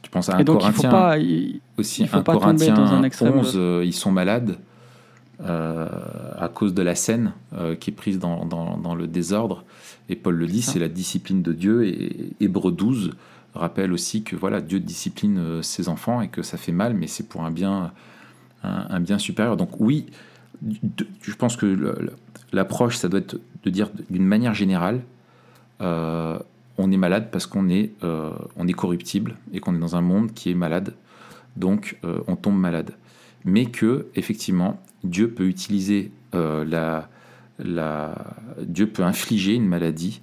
Tu 0.00 0.10
penses 0.10 0.30
à 0.30 0.36
un 0.36 0.44
donc, 0.44 0.60
Corinthien, 0.60 0.72
il 0.72 0.82
faut 0.82 0.90
pas, 0.90 1.16
aussi, 1.76 2.02
il 2.02 2.08
faut 2.08 2.16
un 2.16 2.22
pas 2.22 2.38
tomber 2.38 2.68
dans 2.68 2.92
un 2.92 3.02
extrême 3.02 3.36
11, 3.36 3.84
ils 3.84 3.92
sont 3.92 4.10
malades 4.10 4.56
euh, 5.44 5.88
à 6.38 6.48
cause 6.48 6.72
de 6.72 6.82
la 6.82 6.94
scène 6.94 7.32
euh, 7.52 7.74
qui 7.74 7.90
est 7.90 7.92
prise 7.92 8.20
dans, 8.20 8.44
dans, 8.44 8.94
le 8.94 9.08
désordre. 9.08 9.64
Et 10.08 10.14
Paul 10.14 10.36
le 10.36 10.46
dit, 10.46 10.62
c'est 10.62 10.78
la 10.78 10.88
discipline 10.88 11.42
de 11.42 11.52
Dieu. 11.52 11.84
Et 11.84 12.30
Hébreu 12.38 12.70
12 12.70 13.10
rappelle 13.52 13.92
aussi 13.92 14.22
que 14.22 14.36
voilà, 14.36 14.60
Dieu 14.60 14.78
discipline 14.78 15.38
euh, 15.38 15.62
ses 15.62 15.88
enfants 15.88 16.20
et 16.20 16.28
que 16.28 16.42
ça 16.42 16.58
fait 16.58 16.70
mal, 16.70 16.94
mais 16.94 17.08
c'est 17.08 17.28
pour 17.28 17.42
un 17.44 17.50
bien, 17.50 17.92
un, 18.62 19.00
bien 19.00 19.18
supérieur. 19.18 19.56
Donc 19.56 19.80
oui, 19.80 20.06
je 21.22 21.34
pense 21.34 21.56
que 21.56 22.10
l'approche, 22.52 22.96
ça 22.96 23.08
doit 23.08 23.20
être 23.20 23.38
de 23.64 23.70
dire 23.70 23.90
d'une 24.10 24.26
manière 24.26 24.54
générale, 24.54 25.00
on 25.80 26.90
est 26.90 26.96
malade 26.96 27.28
parce 27.32 27.46
qu'on 27.46 27.68
est, 27.68 27.92
on 28.02 28.68
est 28.68 28.72
corruptible 28.72 29.36
et 29.52 29.60
qu'on 29.60 29.74
est 29.74 29.80
dans 29.80 29.96
un 29.96 30.00
monde 30.00 30.32
qui 30.32 30.50
est 30.50 30.54
malade. 30.54 30.94
Donc 31.56 31.98
on 32.28 32.36
tombe 32.36 32.58
malade. 32.58 32.92
Mais 33.44 33.66
que, 33.66 34.06
effectivement, 34.14 34.80
Dieu 35.04 35.30
peut 35.30 35.46
utiliser 35.46 36.12
euh, 36.34 36.64
la, 36.64 37.08
Dieu 38.62 38.88
peut 38.88 39.02
infliger 39.02 39.54
une 39.54 39.66
maladie. 39.66 40.22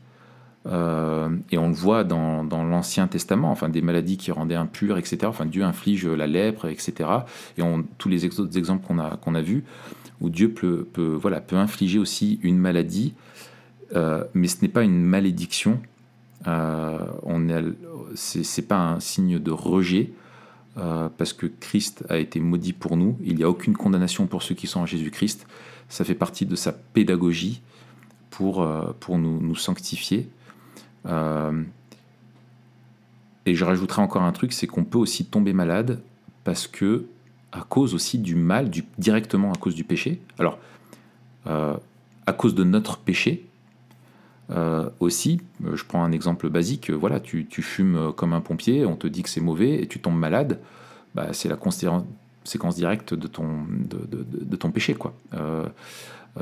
Euh, 0.66 1.30
et 1.52 1.58
on 1.58 1.70
le 1.70 1.74
voit 1.74 2.04
dans, 2.04 2.44
dans 2.44 2.64
l'Ancien 2.64 3.08
Testament, 3.08 3.50
enfin 3.50 3.70
des 3.70 3.82
maladies 3.82 4.18
qui 4.18 4.32
rendaient 4.32 4.56
impures, 4.56 4.98
etc. 4.98 5.20
Enfin, 5.24 5.46
Dieu 5.46 5.64
inflige 5.64 6.06
la 6.06 6.28
lèpre, 6.28 6.66
etc. 6.66 7.10
Et 7.58 7.62
on, 7.62 7.84
tous 7.98 8.10
les 8.10 8.26
autres 8.40 8.58
exemples 8.58 8.86
qu'on 8.86 9.00
a, 9.00 9.18
qu'on 9.18 9.36
a 9.36 9.42
vus, 9.42 9.64
où 10.22 10.30
Dieu 10.30 10.52
peut, 10.52 10.88
voilà, 11.20 11.42
peut 11.42 11.56
infliger 11.56 12.00
aussi 12.00 12.40
une 12.44 12.58
maladie, 12.58 13.14
euh, 13.96 14.24
mais 14.34 14.48
ce 14.48 14.62
n'est 14.62 14.68
pas 14.70 14.84
une 14.84 15.02
malédiction. 15.02 15.80
on 16.46 17.48
c'est 18.16 18.68
pas 18.68 18.78
un 18.78 19.00
signe 19.00 19.40
de 19.40 19.52
rejet. 19.52 20.12
Euh, 20.80 21.10
parce 21.18 21.34
que 21.34 21.46
Christ 21.48 22.06
a 22.10 22.18
été 22.18 22.40
maudit 22.40 22.74
pour 22.74 22.96
nous. 22.96 23.18
Il 23.24 23.36
n'y 23.36 23.44
a 23.44 23.50
aucune 23.50 23.76
condamnation 23.76 24.28
pour 24.28 24.44
ceux 24.44 24.56
qui 24.56 24.68
sont 24.68 24.80
en 24.82 24.86
Jésus-Christ. 24.86 25.46
Ça 25.90 26.06
fait 26.06 26.16
partie 26.16 26.46
de 26.46 26.56
sa 26.56 26.72
pédagogie 26.72 27.62
pour, 28.30 28.62
euh, 28.62 28.94
nous, 29.10 29.42
nous 29.42 29.56
sanctifier. 29.56 30.30
Euh, 31.06 31.64
et 33.46 33.56
je 33.56 33.66
rajouterai 33.66 34.02
encore 34.02 34.22
un 34.22 34.32
truc, 34.32 34.54
c'est 34.54 34.68
qu'on 34.68 34.84
peut 34.84 34.98
aussi 34.98 35.26
tomber 35.26 35.54
malade 35.54 36.02
parce 36.44 36.68
que, 36.68 37.06
à 37.52 37.62
cause 37.62 37.94
aussi 37.94 38.20
du 38.20 38.36
mal, 38.36 38.70
du, 38.70 38.84
directement 38.98 39.52
à 39.52 39.56
cause 39.56 39.76
du 39.76 39.84
péché. 39.84 40.22
Alors, 40.38 40.60
à 41.46 42.34
cause 42.34 42.54
de 42.54 42.64
notre 42.64 42.98
péché, 42.98 43.50
euh, 44.52 44.90
aussi, 45.00 45.42
euh, 45.64 45.76
je 45.76 45.86
prends 45.86 46.04
un 46.04 46.12
exemple 46.12 46.50
basique, 46.50 46.90
euh, 46.90 46.94
voilà, 46.94 47.20
tu, 47.20 47.46
fumes 47.62 48.12
comme 48.16 48.34
un 48.34 48.42
pompier, 48.42 48.86
on 48.86 48.96
te 48.96 49.06
dit 49.06 49.22
que 49.22 49.30
c'est 49.30 49.42
mauvais 49.42 49.82
et 49.82 49.88
tu 49.88 50.00
tombes 50.00 50.18
malade, 50.18 50.60
bah, 51.14 51.34
c'est 51.34 51.50
la 51.50 51.58
séquence 52.44 52.76
directe 52.76 53.14
de 53.14 53.28
ton, 53.28 53.66
de, 53.70 54.56
ton 54.56 54.72
péché. 54.72 54.96
quoi. 54.96 55.14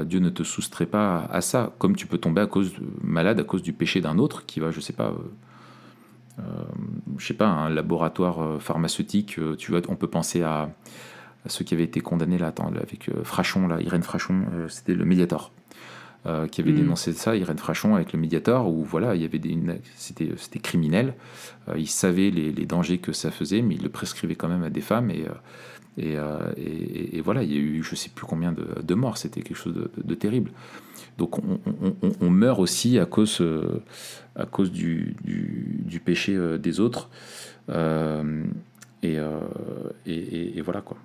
Dieu 0.03 0.19
ne 0.19 0.29
te 0.29 0.43
soustrait 0.43 0.85
pas 0.85 1.27
à 1.31 1.41
ça, 1.41 1.73
comme 1.79 1.95
tu 1.95 2.07
peux 2.07 2.17
tomber 2.17 2.41
à 2.41 2.45
cause, 2.45 2.73
malade 3.01 3.39
à 3.39 3.43
cause 3.43 3.61
du 3.61 3.73
péché 3.73 3.99
d'un 3.99 4.17
autre 4.17 4.45
qui 4.45 4.59
va, 4.59 4.71
je 4.71 4.79
sais 4.79 4.93
pas, 4.93 5.13
je 7.17 7.25
sais 7.25 7.33
pas, 7.33 7.47
un 7.47 7.69
laboratoire 7.69 8.61
pharmaceutique, 8.61 9.39
tu 9.57 9.71
vois, 9.71 9.81
on 9.89 9.95
peut 9.95 10.07
penser 10.07 10.43
à, 10.43 10.69
ceux 11.47 11.65
qui 11.65 11.73
avaient 11.73 11.83
été 11.83 11.99
condamnés 11.99 12.37
là, 12.37 12.53
avec 12.81 13.09
Frachon, 13.23 13.67
là, 13.67 13.81
Irène 13.81 14.03
Frachon, 14.03 14.45
c'était 14.67 14.93
le 14.93 15.05
médiator. 15.05 15.51
Euh, 16.27 16.45
qui 16.47 16.59
avait 16.59 16.73
mm. 16.73 16.77
dénoncé 16.77 17.13
ça, 17.13 17.37
Irène 17.37 17.57
Frachon, 17.57 17.95
avec 17.95 18.11
le 18.11 18.19
médiator, 18.19 18.67
où 18.69 18.83
voilà, 18.83 19.15
il 19.15 19.21
y 19.21 19.25
avait 19.25 19.39
des, 19.39 19.57
c'était, 19.95 20.31
c'était 20.35 20.59
criminel. 20.59 21.13
Euh, 21.69 21.75
il 21.77 21.87
savait 21.87 22.31
les, 22.31 22.65
dangers 22.65 22.97
que 22.97 23.13
ça 23.13 23.31
faisait, 23.31 23.61
mais 23.61 23.75
il 23.75 23.83
le 23.83 23.87
prescrivait 23.87 24.35
quand 24.35 24.49
même 24.49 24.63
à 24.63 24.69
des 24.69 24.81
femmes. 24.81 25.09
Et, 25.09 25.25
euh, 25.99 26.53
et, 26.57 27.17
et, 27.17 27.21
voilà, 27.21 27.43
il 27.43 27.53
y 27.53 27.55
a 27.55 27.59
eu 27.59 27.81
je 27.81 27.95
sais 27.95 28.09
plus 28.13 28.25
combien 28.25 28.51
de, 28.51 28.93
morts, 28.93 29.17
c'était 29.17 29.41
quelque 29.41 29.55
chose 29.55 29.73
de, 29.73 30.15
terrible. 30.15 30.51
Donc 31.17 31.39
on, 32.21 32.29
meurt 32.29 32.59
aussi 32.59 32.99
à 32.99 33.05
cause, 33.05 33.41
à 34.35 34.45
cause 34.45 34.71
du, 34.71 35.15
du, 35.23 35.99
péché 35.99 36.37
des 36.59 36.79
autres. 36.79 37.09
et, 39.03 39.17
et, 40.05 40.61
voilà 40.61 40.81
quoi. 40.81 40.97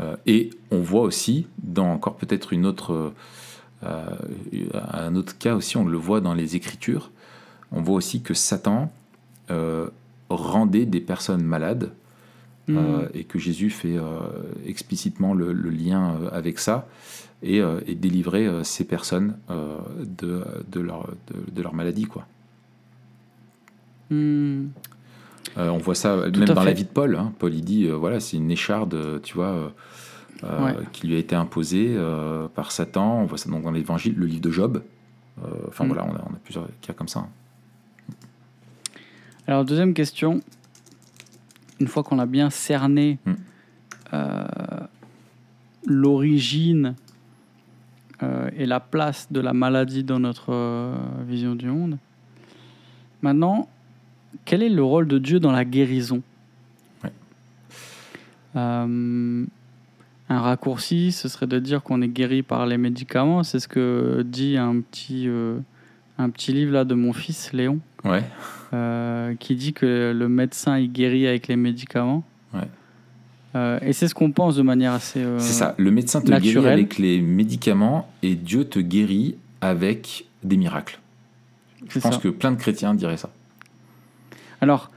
Euh, 0.00 0.16
et 0.26 0.50
on 0.70 0.80
voit 0.80 1.02
aussi, 1.02 1.46
dans 1.62 1.92
encore 1.92 2.16
peut-être 2.16 2.52
une 2.52 2.66
autre, 2.66 3.12
euh, 3.84 4.06
un 4.92 5.14
autre 5.14 5.36
cas 5.38 5.54
aussi, 5.54 5.76
on 5.76 5.84
le 5.84 5.96
voit 5.96 6.20
dans 6.20 6.34
les 6.34 6.56
Écritures, 6.56 7.10
on 7.70 7.80
voit 7.80 7.96
aussi 7.96 8.22
que 8.22 8.34
Satan 8.34 8.92
euh, 9.50 9.88
rendait 10.28 10.86
des 10.86 11.00
personnes 11.00 11.44
malades 11.44 11.92
mmh. 12.68 12.78
et 13.14 13.24
que 13.24 13.38
Jésus 13.38 13.70
fait 13.70 13.96
explicitement 14.66 15.34
le, 15.34 15.52
lien 15.52 16.18
avec 16.32 16.58
ça 16.58 16.88
et, 17.44 17.60
et 17.86 17.94
délivrer 17.94 18.48
ces 18.64 18.84
personnes 18.84 19.36
de, 19.48 20.44
de, 20.68 20.80
leur, 20.80 21.08
de, 21.52 21.62
leur 21.62 21.74
maladie. 21.74 22.04
Quoi. 22.06 22.26
Euh, 24.12 24.64
on 25.56 25.78
voit 25.78 25.94
ça 25.94 26.16
même 26.16 26.44
dans 26.46 26.62
la 26.62 26.72
vie 26.72 26.84
de 26.84 26.88
Paul. 26.88 27.16
Hein. 27.16 27.32
Paul, 27.38 27.54
il 27.54 27.64
dit, 27.64 27.86
euh, 27.86 27.94
voilà, 27.94 28.18
c'est 28.20 28.36
une 28.36 28.50
écharde, 28.50 29.20
tu 29.22 29.34
vois, 29.34 29.46
euh, 29.52 29.68
Ouais. 30.64 30.74
qui 30.92 31.06
lui 31.06 31.14
a 31.14 31.18
été 31.18 31.34
imposé 31.36 31.94
euh, 31.96 32.48
par 32.48 32.70
Satan. 32.72 33.20
On 33.22 33.24
voit 33.26 33.38
ça 33.38 33.48
donc 33.48 33.62
dans 33.62 33.70
l'Évangile, 33.70 34.14
le 34.16 34.26
livre 34.26 34.42
de 34.42 34.50
Job. 34.50 34.82
Euh, 35.42 35.48
Enfin 35.68 35.84
Mm. 35.84 35.88
voilà, 35.88 36.04
on 36.04 36.14
a, 36.14 36.24
on 36.30 36.34
a 36.34 36.38
plusieurs 36.42 36.68
cas 36.82 36.92
comme 36.92 37.08
ça. 37.08 37.20
hein. 37.20 37.28
Alors, 39.46 39.64
deuxième 39.64 39.94
question. 39.94 40.40
Une 41.80 41.86
fois 41.88 42.02
qu'on 42.02 42.18
a 42.18 42.26
bien 42.26 42.50
cerné 42.50 43.18
Hmm. 43.24 43.32
euh, 44.12 44.44
l'origine 45.86 46.94
euh, 48.24 48.50
et 48.56 48.66
la 48.66 48.80
place 48.80 49.28
de 49.30 49.40
la 49.40 49.52
maladie 49.52 50.02
dans 50.04 50.18
notre 50.18 50.52
euh, 50.52 50.94
vision 51.26 51.54
du 51.54 51.66
monde, 51.66 51.98
maintenant, 53.22 53.68
quel 54.44 54.62
est 54.62 54.68
le 54.68 54.82
rôle 54.82 55.06
de 55.08 55.18
Dieu 55.18 55.38
dans 55.40 55.52
la 55.52 55.64
guérison? 55.64 56.22
Ouais. 57.02 57.12
Euh, 58.56 59.44
Un 60.30 60.40
raccourci, 60.40 61.12
ce 61.12 61.28
serait 61.28 61.46
de 61.46 61.58
dire 61.58 61.82
qu'on 61.82 62.00
est 62.02 62.08
guéri 62.08 62.42
par 62.42 62.66
les 62.66 62.78
médicaments. 62.78 63.42
C'est 63.42 63.60
ce 63.60 63.68
que 63.68 64.22
dit 64.26 64.56
un 64.56 64.80
petit, 64.80 65.28
un 66.18 66.30
petit 66.30 66.52
livre 66.52 66.72
là 66.72 66.84
de 66.84 66.94
mon 66.94 67.12
fils, 67.12 67.52
Léon 67.52 67.78
Ouais. 68.04 68.22
qui 69.38 69.54
dit 69.54 69.72
que 69.74 70.12
le 70.16 70.28
médecin 70.28 70.78
il 70.78 70.90
guérit 70.90 71.26
avec 71.26 71.48
les 71.48 71.56
médicaments. 71.56 72.24
Ouais. 72.54 72.68
Euh, 73.54 73.78
et 73.82 73.92
c'est 73.92 74.08
ce 74.08 74.14
qu'on 74.14 74.32
pense 74.32 74.56
de 74.56 74.62
manière 74.62 74.92
assez. 74.92 75.20
euh, 75.20 75.38
C'est 75.38 75.52
ça. 75.52 75.74
Le 75.78 75.90
médecin 75.90 76.20
te 76.20 76.26
guérit 76.26 76.46
naturel. 76.48 76.72
avec 76.72 76.98
les 76.98 77.20
médicaments 77.20 78.08
et 78.22 78.34
Dieu 78.34 78.64
te 78.64 78.78
guérit 78.80 79.36
avec 79.60 80.26
des 80.42 80.56
miracles. 80.56 80.98
Je 81.88 81.98
pense 82.00 82.14
ça. 82.14 82.20
que 82.20 82.28
plein 82.28 82.50
de 82.52 82.56
chrétiens 82.56 82.94
diraient 82.94 83.16
ça. 83.16 83.30
Alors, 84.60 84.90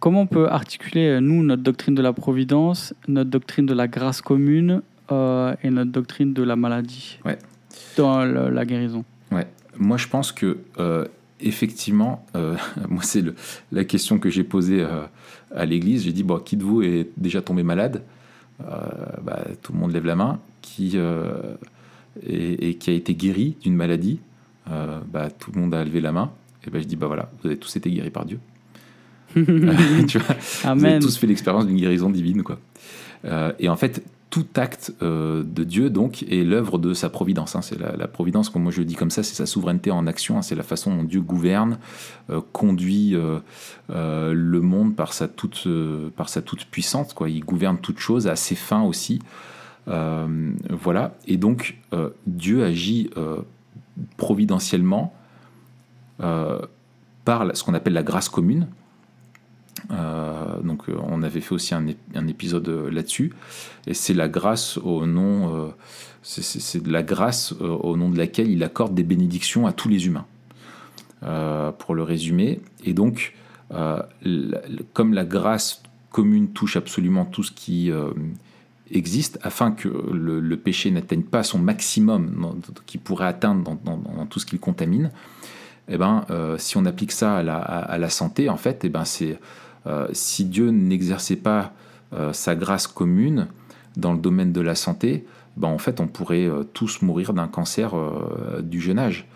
comment 0.00 0.22
on 0.22 0.26
peut 0.26 0.48
articuler, 0.48 1.08
euh, 1.08 1.20
nous, 1.20 1.42
notre 1.42 1.62
doctrine 1.62 1.94
de 1.94 2.02
la 2.02 2.12
providence, 2.12 2.94
notre 3.08 3.30
doctrine 3.30 3.66
de 3.66 3.74
la 3.74 3.88
grâce 3.88 4.20
commune 4.22 4.82
euh, 5.10 5.54
et 5.62 5.70
notre 5.70 5.90
doctrine 5.90 6.32
de 6.32 6.42
la 6.42 6.56
maladie 6.56 7.18
Ouais. 7.24 7.38
dans 7.96 8.24
le- 8.24 8.50
la 8.50 8.64
guérison? 8.64 9.04
Moi, 9.80 9.96
je 9.96 10.08
pense 10.08 10.32
que 10.32 10.58
effectivement, 11.40 12.26
euh, 12.36 12.56
moi, 12.88 13.02
c'est 13.02 13.24
la 13.72 13.84
question 13.84 14.18
que 14.18 14.30
j'ai 14.30 14.44
posée 14.44 14.80
euh, 14.80 15.02
à 15.54 15.64
l'église. 15.64 16.04
J'ai 16.04 16.12
dit 16.12 16.22
bon, 16.22 16.38
qui 16.38 16.56
de 16.56 16.64
vous 16.64 16.82
est 16.82 17.08
déjà 17.16 17.42
tombé 17.42 17.62
malade 17.62 18.02
Euh, 18.60 18.74
bah, 19.22 19.44
Tout 19.62 19.72
le 19.72 19.78
monde 19.78 19.92
lève 19.92 20.06
la 20.06 20.16
main. 20.16 20.40
Qui 20.62 20.98
et, 22.26 22.68
et 22.68 22.74
qui 22.74 22.90
a 22.90 22.92
été 22.92 23.14
guéri 23.14 23.56
d'une 23.62 23.74
maladie 23.74 24.20
bah, 24.66 25.30
Tout 25.30 25.52
le 25.54 25.60
monde 25.60 25.74
a 25.74 25.84
levé 25.84 26.00
la 26.00 26.12
main. 26.12 26.32
Et 26.66 26.70
ben, 26.70 26.82
je 26.82 26.86
dis 26.86 26.96
bah 26.96 27.06
voilà, 27.06 27.30
vous 27.40 27.46
avez 27.46 27.56
tous 27.56 27.74
été 27.76 27.90
guéris 27.90 28.10
par 28.10 28.26
Dieu. 28.26 28.38
tu 29.34 30.18
vois, 30.18 30.36
vous 30.36 30.66
avez 30.66 30.86
Amen. 30.86 31.00
tous 31.00 31.16
fait 31.16 31.26
l'expérience 31.26 31.66
d'une 31.66 31.76
guérison 31.76 32.10
divine, 32.10 32.42
quoi. 32.42 32.58
Et 33.58 33.68
en 33.68 33.76
fait, 33.76 34.02
tout 34.30 34.46
acte 34.56 34.92
euh, 35.02 35.42
de 35.42 35.64
Dieu, 35.64 35.90
donc, 35.90 36.22
est 36.24 36.44
l'œuvre 36.44 36.78
de 36.78 36.92
sa 36.92 37.08
providence. 37.08 37.56
hein. 37.56 37.62
C'est 37.62 37.78
la, 37.78 38.08
providence, 38.08 38.50
comme 38.50 38.62
moi 38.62 38.72
je 38.72 38.80
le 38.80 38.84
dis 38.84 38.94
comme 38.94 39.10
ça, 39.10 39.22
c'est 39.22 39.34
sa 39.34 39.46
souveraineté 39.46 39.90
en 39.90 40.06
action. 40.06 40.38
hein. 40.38 40.42
C'est 40.42 40.54
la 40.54 40.62
façon 40.62 40.94
dont 40.94 41.04
Dieu 41.04 41.20
gouverne, 41.20 41.78
euh, 42.30 42.40
conduit 42.52 43.14
euh, 43.14 43.40
le 43.88 44.60
monde 44.60 44.94
par 44.94 45.12
sa 45.12 45.28
toute, 45.28 45.66
puissance. 46.70 47.14
Quoi. 47.14 47.30
Il 47.30 47.44
gouverne 47.44 47.78
toute 47.78 47.98
chose 47.98 48.26
à 48.26 48.36
ses 48.36 48.54
fins 48.54 48.82
aussi. 48.82 49.20
Voilà. 49.86 51.14
Et 51.26 51.38
donc, 51.38 51.78
Dieu 52.26 52.62
agit 52.62 53.08
providentiellement 54.18 55.14
par 56.18 57.56
ce 57.56 57.64
qu'on 57.64 57.72
appelle 57.72 57.94
la 57.94 58.02
grâce 58.02 58.28
commune. 58.28 58.68
Euh, 59.90 60.60
donc, 60.62 60.88
euh, 60.88 60.96
on 61.02 61.22
avait 61.22 61.40
fait 61.40 61.54
aussi 61.54 61.74
un, 61.74 61.86
ép- 61.86 61.96
un 62.14 62.26
épisode 62.26 62.68
euh, 62.68 62.90
là-dessus. 62.90 63.32
Et 63.86 63.94
c'est 63.94 64.14
la 64.14 64.28
grâce 64.28 64.78
au 64.78 65.06
nom, 65.06 65.72
c'est- 66.22 66.82
de 66.82 66.92
la 66.92 67.02
grâce 67.02 67.52
au 67.60 67.96
nom 67.96 68.10
de 68.10 68.18
laquelle 68.18 68.50
il 68.50 68.62
accorde 68.62 68.94
des 68.94 69.02
bénédictions 69.02 69.66
à 69.66 69.72
tous 69.72 69.88
les 69.88 70.06
humains. 70.06 70.26
Pour 71.78 71.96
le 71.96 72.02
résumer. 72.04 72.60
Et 72.84 72.92
donc, 72.92 73.34
comme 74.92 75.14
la 75.14 75.24
grâce 75.24 75.82
commune 76.10 76.48
touche 76.52 76.76
absolument 76.76 77.24
tout 77.24 77.42
ce 77.42 77.50
qui 77.50 77.90
existe, 78.92 79.38
afin 79.42 79.72
que 79.72 79.88
le, 79.88 80.56
péché 80.56 80.92
n'atteigne 80.92 81.22
pas 81.22 81.42
son 81.42 81.58
maximum 81.58 82.60
qu'il 82.86 83.00
pourrait 83.00 83.26
atteindre 83.26 83.76
dans, 83.84 84.26
tout 84.26 84.38
ce 84.38 84.46
qu'il 84.46 84.60
contamine, 84.60 85.10
eh 85.88 85.98
ben, 85.98 86.24
si 86.58 86.76
on 86.76 86.84
applique 86.84 87.12
ça 87.12 87.38
à 87.38 87.42
la, 87.98 88.10
santé, 88.10 88.48
en 88.48 88.56
fait, 88.56 88.84
eh 88.84 88.88
ben, 88.88 89.04
c'est 89.04 89.40
si 90.12 90.44
Dieu 90.44 90.70
n'exerçait 90.70 91.36
pas 91.36 91.72
euh, 92.14 92.32
sa 92.32 92.54
grâce 92.54 92.86
commune 92.86 93.48
dans 93.96 94.12
le 94.12 94.18
domaine 94.18 94.52
de 94.52 94.60
la 94.60 94.74
santé, 94.74 95.26
ben, 95.58 95.68
en 95.68 95.78
fait, 95.78 96.00
on 96.00 96.06
pourrait 96.06 96.46
euh, 96.46 96.62
tous 96.62 97.02
mourir 97.02 97.34
d'un 97.34 97.48
cancer 97.48 97.94
euh, 97.94 98.62
du 98.62 98.80
jeune 98.80 98.98
âge. 98.98 99.26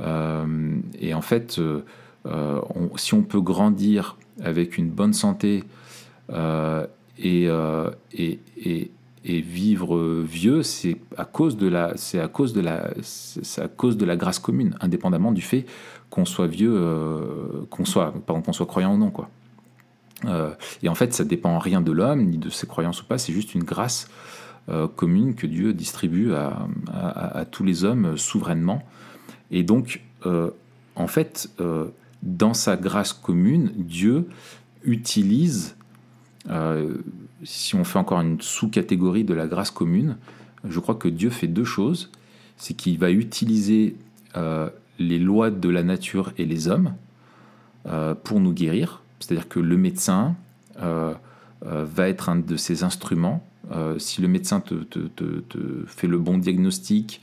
Euh, 0.00 0.76
et 1.00 1.12
en 1.12 1.20
fait, 1.20 1.58
euh, 1.58 1.84
euh, 2.26 2.60
si 2.96 3.14
on 3.14 3.22
peut 3.22 3.40
grandir 3.40 4.16
avec 4.42 4.78
une 4.78 4.88
bonne 4.90 5.12
santé 5.12 5.64
euh, 6.30 6.86
et, 7.18 7.48
euh, 7.48 7.90
vivre 9.24 10.22
vieux, 10.22 10.62
c'est 10.62 10.98
à 11.16 11.24
cause 11.24 11.56
de 11.56 11.66
la, 11.66 11.94
grâce 14.16 14.38
commune, 14.38 14.76
indépendamment 14.80 15.32
du 15.32 15.42
fait 15.42 15.66
qu'on 16.10 16.24
soit 16.24 16.46
vieux, 16.46 16.74
euh, 16.74 17.66
qu'on 17.70 17.84
soit, 17.84 18.14
croyant 18.66 18.94
ou 18.94 18.98
non. 18.98 19.12
Euh, 20.24 20.54
et 20.82 20.88
en 20.88 20.94
fait, 20.94 21.12
ça 21.12 21.24
dépend 21.24 21.58
rien 21.58 21.80
de 21.80 21.92
l'homme 21.92 22.24
ni 22.24 22.38
de 22.38 22.50
ses 22.50 22.66
croyances 22.66 23.02
ou 23.02 23.04
pas. 23.04 23.18
C'est 23.18 23.32
juste 23.32 23.54
une 23.54 23.64
grâce 23.64 24.08
euh, 24.68 24.88
commune 24.88 25.34
que 25.34 25.46
Dieu 25.46 25.72
distribue 25.72 26.32
à, 26.32 27.44
tous 27.50 27.64
les 27.64 27.84
hommes 27.84 28.06
euh, 28.06 28.16
souverainement. 28.16 28.82
Et 29.50 29.62
donc, 29.62 30.02
en 30.96 31.06
fait, 31.06 31.48
dans 32.24 32.52
sa 32.52 32.76
grâce 32.76 33.12
commune, 33.12 33.70
Dieu 33.76 34.26
utilise, 34.82 35.76
si 37.44 37.76
on 37.76 37.84
fait 37.84 38.00
encore 38.00 38.20
une 38.22 38.40
sous-catégorie 38.40 39.22
de 39.22 39.34
la 39.34 39.46
grâce 39.46 39.70
commune, 39.70 40.16
je 40.68 40.80
crois 40.80 40.96
que 40.96 41.06
Dieu 41.06 41.30
fait 41.30 41.46
deux 41.46 41.64
choses. 41.64 42.10
C'est 42.56 42.74
qu'il 42.74 42.98
va 42.98 43.12
utiliser 43.12 43.94
les 44.98 45.18
lois 45.20 45.52
de 45.52 45.68
la 45.68 45.84
nature 45.84 46.32
et 46.38 46.44
les 46.44 46.66
hommes 46.66 46.94
pour 48.24 48.40
nous 48.40 48.52
guérir. 48.52 49.00
C'est-à-dire 49.20 49.48
que 49.48 49.60
le 49.60 49.76
médecin 49.76 50.36
euh, 50.82 51.14
euh, 51.64 51.86
va 51.86 52.08
être 52.08 52.28
un 52.28 52.36
de 52.36 52.56
ces 52.56 52.82
instruments. 52.82 53.42
Euh, 53.72 53.98
si 53.98 54.20
le 54.20 54.28
médecin 54.28 54.60
te, 54.60 54.74
fait 55.86 56.06
le 56.06 56.18
bon 56.18 56.38
diagnostic, 56.38 57.22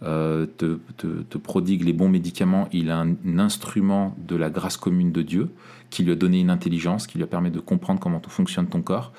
te, 0.00 1.38
prodigue 1.38 1.84
les 1.84 1.92
bons 1.92 2.08
médicaments, 2.08 2.68
il 2.72 2.90
a 2.90 3.00
un, 3.00 3.38
instrument 3.38 4.16
de 4.26 4.36
la 4.36 4.50
grâce 4.50 4.76
commune 4.76 5.12
de 5.12 5.22
Dieu 5.22 5.50
qui 5.90 6.02
lui 6.02 6.12
a 6.12 6.16
donné 6.16 6.40
une 6.40 6.50
intelligence, 6.50 7.06
qui 7.06 7.18
lui 7.18 7.24
a 7.24 7.28
permis 7.28 7.50
de 7.50 7.60
comprendre 7.60 8.00
comment 8.00 8.20
fonctionne 8.26 8.66
ton 8.66 8.82
corps. 8.82 9.12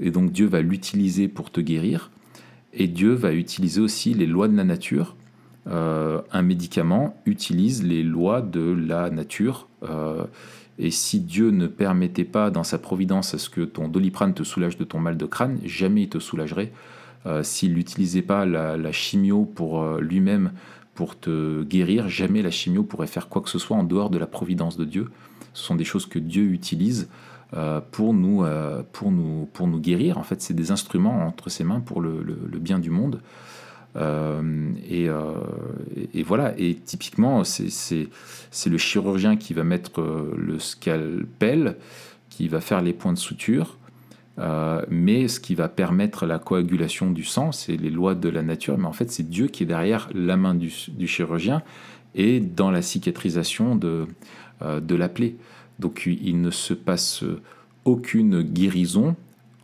Et 0.00 0.10
donc 0.10 0.32
Dieu 0.32 0.46
va 0.46 0.60
l'utiliser 0.60 1.28
pour 1.28 1.50
te 1.50 1.60
guérir. 1.60 2.10
Et 2.74 2.88
Dieu 2.88 3.12
va 3.12 3.32
utiliser 3.32 3.80
aussi 3.80 4.12
les 4.12 4.26
lois 4.26 4.48
de 4.48 4.56
la 4.56 4.64
nature. 4.64 5.16
Un 5.66 6.42
médicament 6.42 7.16
utilise 7.26 7.84
les 7.84 8.02
lois 8.02 8.42
de 8.42 8.60
la 8.60 9.08
nature. 9.10 9.68
Et 10.80 10.90
si 10.90 11.20
Dieu 11.20 11.50
ne 11.50 11.66
permettait 11.66 12.24
pas 12.24 12.50
dans 12.50 12.64
sa 12.64 12.78
providence 12.78 13.34
à 13.34 13.38
ce 13.38 13.50
que 13.50 13.60
ton 13.60 13.86
doliprane 13.86 14.32
te 14.32 14.42
soulage 14.42 14.78
de 14.78 14.84
ton 14.84 14.98
mal 14.98 15.18
de 15.18 15.26
crâne, 15.26 15.58
jamais 15.64 16.02
il 16.02 16.08
te 16.08 16.18
soulagerait. 16.18 16.72
Euh, 17.26 17.42
S'il 17.42 17.74
n'utilisait 17.74 18.22
pas 18.22 18.46
la, 18.46 18.92
chimio 18.92 19.44
pour 19.44 19.82
euh, 19.82 20.00
lui-même 20.00 20.52
pour 20.94 21.20
te 21.20 21.62
guérir, 21.64 22.08
jamais 22.08 22.40
la 22.40 22.50
chimio 22.50 22.82
pourrait 22.82 23.06
faire 23.06 23.28
quoi 23.28 23.42
que 23.42 23.50
ce 23.50 23.58
soit 23.58 23.76
en 23.76 23.84
dehors 23.84 24.08
de 24.08 24.16
la 24.16 24.26
providence 24.26 24.78
de 24.78 24.86
Dieu. 24.86 25.10
Ce 25.52 25.64
sont 25.64 25.74
des 25.74 25.84
choses 25.84 26.06
que 26.06 26.18
Dieu 26.18 26.44
utilise 26.44 27.10
euh, 27.52 27.82
pour, 27.90 28.14
nous, 28.14 28.44
pour, 28.92 29.12
nous, 29.12 29.50
pour 29.52 29.66
nous 29.66 29.80
guérir. 29.80 30.16
En 30.16 30.22
fait, 30.22 30.40
c'est 30.40 30.54
des 30.54 30.70
instruments 30.70 31.26
entre 31.26 31.50
ses 31.50 31.62
mains 31.64 31.80
pour 31.80 32.00
le 32.00 32.58
bien 32.58 32.78
du 32.78 32.88
monde. 32.90 33.20
Euh, 33.96 34.72
et, 34.88 35.08
euh, 35.08 35.32
et- 36.14 36.22
voilà, 36.22 36.54
et 36.58 36.74
typiquement, 36.74 37.42
c'est- 37.44 38.08
le 38.66 38.78
chirurgien 38.78 39.36
qui 39.36 39.54
va 39.54 39.64
mettre 39.64 40.00
euh, 40.00 40.34
le 40.36 40.58
scalpel, 40.58 41.76
qui 42.28 42.48
va 42.48 42.60
faire 42.60 42.82
les 42.82 42.92
points 42.92 43.12
de 43.12 43.18
suture, 43.18 43.76
mais 44.88 45.28
ce 45.28 45.38
qui 45.38 45.54
va 45.54 45.68
permettre 45.68 46.24
la 46.24 46.38
coagulation 46.38 47.10
du 47.10 47.24
sang, 47.24 47.52
c'est 47.52 47.76
les 47.76 47.90
lois 47.90 48.14
de 48.14 48.30
la 48.30 48.42
nature, 48.42 48.78
mais 48.78 48.86
en 48.86 48.92
fait, 48.92 49.10
c'est 49.10 49.28
Dieu 49.28 49.48
qui 49.48 49.64
est 49.64 49.66
derrière 49.66 50.08
la 50.14 50.38
main 50.38 50.54
du, 50.54 50.70
chirurgien 51.06 51.62
et 52.14 52.40
dans 52.40 52.70
la 52.70 52.80
cicatrisation 52.80 53.76
de 53.76 54.06
la 54.62 55.08
plaie. 55.10 55.34
Donc, 55.78 56.06
il 56.06 56.40
ne 56.40 56.50
se 56.50 56.72
passe 56.72 57.22
aucune 57.84 58.40
guérison 58.40 59.14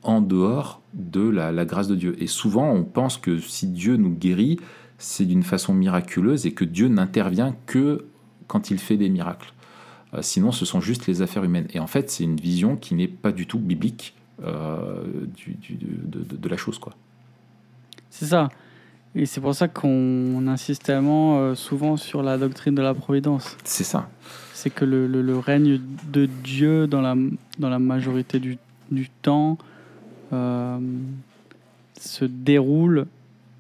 en 0.09 0.21
dehors 0.21 0.81
de 0.95 1.29
la, 1.29 1.53
la 1.53 1.65
grâce 1.65 1.89
de 1.89 1.95
Dieu. 1.95 2.17
Et 2.21 2.27
souvent, 2.27 2.71
on 2.71 2.85
pense 2.85 3.17
que 3.19 3.39
si 3.39 3.67
Dieu 3.67 3.97
nous 3.97 4.11
guérit, 4.11 4.59
c'est 4.99 5.25
d'une 5.27 5.43
façon 5.43 5.75
miraculeuse 5.75 6.47
et 6.47 6.53
que 6.53 6.65
Dieu 6.65 6.89
n'intervient 6.89 7.55
que 7.67 8.07
quand 8.47 8.71
il 8.71 8.79
fait 8.79 8.97
des 8.97 9.09
miracles. 9.09 9.53
Euh, 10.15 10.23
sinon, 10.23 10.53
ce 10.53 10.65
sont 10.65 10.81
juste 10.81 11.07
les 11.07 11.21
affaires 11.23 11.45
humaines. 11.45 11.67
Et 11.75 11.81
en 11.81 11.87
fait, 11.87 12.11
c'est 12.11 12.25
une 12.25 12.37
vision 12.37 12.77
qui 12.77 12.95
n'est 12.95 13.09
pas 13.09 13.33
du 13.33 13.47
tout 13.47 13.59
biblique 13.59 14.15
euh, 14.45 15.03
du- 15.37 15.55
du- 15.55 15.75
de, 15.77 16.21
de- 16.21 16.37
de 16.37 16.49
la 16.49 16.57
chose. 16.57 16.79
Quoi. 16.79 16.95
C'est 18.11 18.27
ça. 18.27 18.49
Et 19.15 19.25
c'est 19.27 19.41
pour 19.41 19.55
ça 19.55 19.67
qu'on 19.67 20.47
insiste 20.47 20.85
tellement 20.85 21.39
euh, 21.41 21.55
souvent 21.55 21.97
sur 21.97 22.23
la 22.23 22.37
doctrine 22.39 22.75
de 22.75 22.83
la 22.83 22.93
providence. 22.95 23.57
C'est 23.65 23.85
ça. 23.85 24.09
C'est 24.53 24.71
que 24.71 24.85
le, 24.85 25.07
le- 25.07 25.23
le 25.23 25.39
règne 25.39 25.81
de 26.13 26.27
Dieu 26.27 26.87
dans 26.87 27.01
la, 27.01 27.15
dans 27.59 27.69
la 27.71 27.79
majorité 27.79 28.39
du, 28.39 28.59
du 28.91 29.09
temps 29.23 29.57
euh, 30.33 30.79
se 32.01 32.25
déroule 32.25 33.07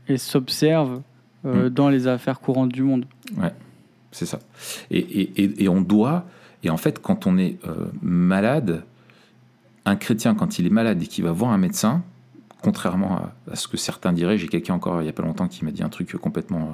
et 0.09 0.18
s'observe 0.18 1.00
euh, 1.44 1.66
Mm. 1.66 1.70
dans 1.70 1.88
les 1.88 2.07
affaires 2.09 2.40
courantes 2.40 2.72
du 2.72 2.83
monde. 2.83 3.07
C'est 4.12 4.26
ça. 4.26 4.38
Et, 4.90 4.98
et- 4.98 5.42
et- 5.42 5.64
et 5.64 5.68
on 5.68 5.81
doit, 5.81 6.24
et 6.62 6.70
en 6.70 6.76
fait, 6.76 7.00
quand 7.00 7.26
on 7.26 7.37
est 7.38 7.59
euh, 7.68 7.87
malade, 8.02 8.83
un 9.85 9.96
chrétien, 9.96 10.35
quand 10.35 10.59
il 10.59 10.66
est 10.66 10.70
malade 10.70 11.02
et 11.02 11.07
qu'il 11.07 11.22
va 11.24 11.33
voir 11.33 11.52
un 11.52 11.59
médecin, 11.59 12.02
contrairement 12.62 13.16
à, 13.16 13.33
à 13.52 13.57
ce 13.57 13.68
que 13.68 13.76
certains 13.76 14.12
diraient, 14.12 14.38
j'ai 14.38 14.48
quelqu'un 14.48 14.74
encore 14.74 15.00
il 15.00 15.05
n'y 15.05 15.11
a 15.11 15.12
pas 15.12 15.22
longtemps 15.22 15.46
qui 15.48 15.64
m'a 15.64 15.70
dit 15.70 15.83
un 15.83 15.88
truc 15.88 16.11
complètement 16.16 16.72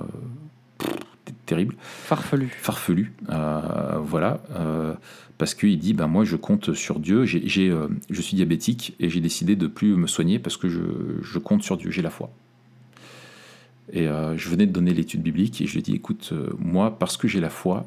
terrible, 1.46 1.74
Farfelu. 1.81 2.48
farfelu, 2.48 3.12
euh, 3.31 3.98
voilà, 4.02 4.40
euh, 4.57 4.94
parce 5.38 5.55
qu'il 5.55 5.78
dit, 5.78 5.92
ben 5.92 6.07
moi 6.07 6.24
je 6.24 6.37
compte 6.37 6.72
sur 6.74 7.00
Dieu, 7.00 7.24
euh, 7.24 7.88
je 8.11 8.22
suis 8.22 8.37
diabétique 8.37 8.94
et 9.00 9.09
j'ai 9.09 9.20
décidé 9.20 9.57
de 9.57 9.66
plus 9.66 9.96
me 9.96 10.07
soigner 10.07 10.38
parce 10.38 10.57
que 10.57 10.68
je, 10.68 10.81
je 11.22 11.38
compte 11.38 11.62
sur 11.62 11.76
Dieu, 11.76 11.90
j'ai 11.90 12.02
la 12.02 12.11
foi. 12.11 12.31
Et 13.92 14.07
je 14.07 14.48
venais 14.48 14.64
de 14.66 14.72
donner 14.72 14.94
l'étude 14.94 15.22
biblique 15.22 15.61
et 15.61 15.66
je 15.66 15.72
lui 15.72 15.81
ai 15.81 15.83
dit, 15.83 15.94
écoute, 15.94 16.33
moi, 16.59 16.98
parce 16.98 17.18
que 17.18 17.28
j'ai 17.28 17.40
la 17.40 17.50
foi, 17.50 17.85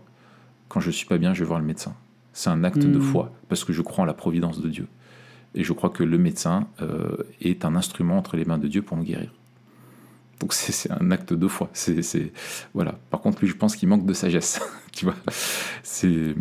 quand 0.68 0.80
je 0.80 0.92
suis 0.92 1.08
pas 1.08 1.18
bien, 1.18 1.34
je 1.34 1.40
vais 1.40 1.48
voir 1.48 1.60
le 1.60 1.66
médecin. 1.66 1.96
C'est 2.32 2.52
un 2.52 2.64
acte 2.64 2.86
de 2.86 3.00
Mm. 3.00 3.02
foi 3.02 3.32
parce 3.50 3.64
que 3.64 3.74
je 3.74 3.82
crois 3.82 4.04
en 4.04 4.06
la 4.06 4.14
providence 4.14 4.62
de 4.62 4.70
Dieu. 4.70 4.88
Et 5.56 5.64
je 5.64 5.74
crois 5.74 5.90
que 5.90 6.04
le 6.04 6.20
médecin 6.20 6.68
est 7.42 7.66
un 7.66 7.76
instrument 7.76 8.18
entre 8.20 8.38
les 8.38 8.46
mains 8.46 8.60
de 8.60 8.68
Dieu 8.68 8.84
pour 8.84 8.98
me 8.98 9.04
guérir. 9.04 9.32
Donc 10.40 10.54
c'est 10.54 10.92
un 10.92 11.12
acte 11.12 11.34
de 11.34 11.48
foi. 11.48 11.70
C'est 11.74 12.32
voilà. 12.74 12.96
Par 13.10 13.22
contre, 13.22 13.42
lui, 13.42 13.48
je 13.48 13.56
pense 13.56 13.76
qu'il 13.76 13.88
manque 13.88 14.06
de 14.06 14.14
sagesse. 14.14 14.60
tu 14.92 15.06
vois. 15.06 15.16
C'est 15.84 16.36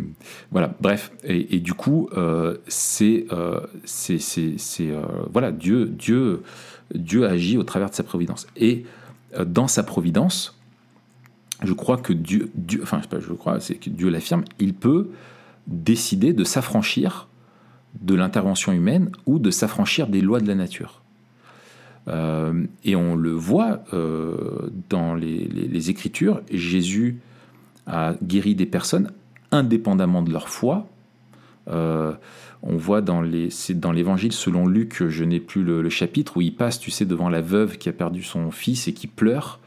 voilà. 0.51 0.75
Bref. 0.81 1.11
Et, 1.23 1.59
du 1.59 1.73
coup, 1.73 2.09
euh, 2.17 2.57
c'est 2.67 3.25
euh, 3.31 3.61
c'est 3.85 4.19
euh, 4.81 5.01
voilà. 5.31 5.51
Dieu 5.51 5.85
Dieu 5.85 6.43
Dieu 6.93 7.25
agit 7.25 7.57
au 7.57 7.63
travers 7.63 7.89
de 7.89 7.95
sa 7.95 8.03
providence. 8.03 8.47
Et 8.57 8.85
euh, 9.37 9.45
dans 9.45 9.67
sa 9.67 9.83
providence, 9.83 10.59
je 11.63 11.73
crois 11.73 11.97
que 11.97 12.13
Dieu, 12.13 12.51
Dieu 12.55 12.81
enfin 12.83 13.01
je 13.11 13.33
crois, 13.33 13.59
c'est 13.59 13.75
que 13.75 13.89
Dieu 13.89 14.09
l'affirme, 14.09 14.43
il 14.59 14.73
peut 14.73 15.09
décider 15.67 16.33
de 16.33 16.43
s'affranchir 16.43 17.27
de 18.01 18.13
l'intervention 18.13 18.73
humaine 18.73 19.09
ou 19.25 19.39
de 19.39 19.51
s'affranchir 19.51 20.07
des 20.07 20.21
lois 20.21 20.39
de 20.41 20.47
la 20.47 20.55
nature. 20.55 21.01
Euh, 22.07 22.65
et 22.83 22.95
on 22.95 23.15
le 23.15 23.31
voit 23.31 23.83
euh, 23.93 24.69
dans 24.89 25.15
les, 25.15 25.89
Écritures, 25.89 26.41
Jésus 26.51 27.19
a 27.87 28.15
guéri 28.23 28.55
des 28.55 28.65
personnes 28.65 29.11
indépendamment 29.51 30.21
de 30.21 30.31
leur 30.31 30.49
foi. 30.49 30.87
Euh, 31.67 32.13
on 32.61 32.77
voit 32.77 33.01
dans 33.01 33.21
l'Évangile 33.21 34.31
selon 34.31 34.67
Luc, 34.67 35.07
je 35.07 35.23
n'ai 35.23 35.39
plus 35.39 35.63
le, 35.63 35.81
le 35.81 35.89
chapitre 35.89 36.37
où 36.37 36.41
il 36.41 36.55
passe, 36.55 36.79
tu 36.79 36.91
sais, 36.91 37.05
devant 37.05 37.29
la 37.29 37.41
veuve 37.41 37.77
qui 37.77 37.89
a 37.89 37.93
perdu 37.93 38.23
son 38.23 38.51
fils 38.51 38.87
et 38.87 38.93
qui 38.93 39.07
pleure. 39.07 39.59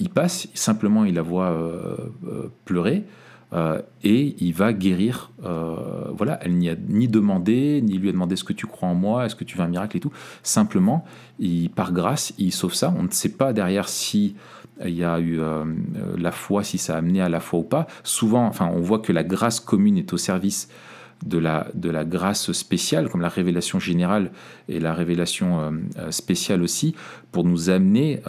Il 0.00 0.08
passe, 0.08 0.48
simplement 0.54 1.04
il 1.04 1.14
la 1.14 1.22
voit 1.22 1.54
pleurer. 2.64 3.04
Euh, 3.56 3.80
et 4.02 4.36
il 4.38 4.52
va 4.52 4.72
guérir. 4.72 5.30
euh, 5.44 6.10
voilà, 6.12 6.38
elle 6.42 6.56
n'y 6.56 6.68
a 6.68 6.76
ni 6.88 7.08
demandé, 7.08 7.80
ni 7.82 7.96
lui 7.96 8.10
a 8.10 8.12
demandé 8.12 8.34
est-ce 8.34 8.44
que 8.44 8.52
tu 8.52 8.66
crois 8.66 8.88
en 8.88 8.94
moi, 8.94 9.24
est-ce 9.24 9.34
que 9.34 9.44
tu 9.44 9.56
veux 9.56 9.64
un 9.64 9.68
miracle 9.68 9.96
et 9.96 10.00
tout. 10.00 10.12
Simplement, 10.42 11.04
il, 11.38 11.70
par 11.70 11.92
grâce, 11.92 12.34
il 12.38 12.52
sauve 12.52 12.74
ça. 12.74 12.94
On 12.98 13.04
ne 13.04 13.10
sait 13.10 13.30
pas 13.30 13.52
derrière 13.52 13.88
si 13.88 14.36
il 14.84 14.94
y 14.94 15.04
a 15.04 15.18
eu 15.18 15.40
euh, 15.40 15.64
la 16.18 16.32
foi, 16.32 16.62
si 16.64 16.76
ça 16.76 16.94
a 16.94 16.98
amené 16.98 17.22
à 17.22 17.30
la 17.30 17.40
foi 17.40 17.60
ou 17.60 17.62
pas. 17.62 17.86
Souvent, 18.04 18.46
enfin, 18.46 18.70
on 18.74 18.80
voit 18.80 18.98
que 18.98 19.12
la 19.12 19.24
grâce 19.24 19.58
commune 19.58 19.96
est 19.96 20.12
au 20.12 20.18
service 20.18 20.68
de 21.24 21.38
la, 21.38 21.68
de 21.72 21.88
la 21.88 22.04
grâce 22.04 22.52
spéciale, 22.52 23.08
comme 23.08 23.22
la 23.22 23.30
révélation 23.30 23.80
générale 23.80 24.32
et 24.68 24.80
la 24.80 24.92
révélation 24.92 25.72
spéciale 26.10 26.60
aussi, 26.60 26.94
pour 27.32 27.44
nous 27.44 27.70
amener, 27.70 28.20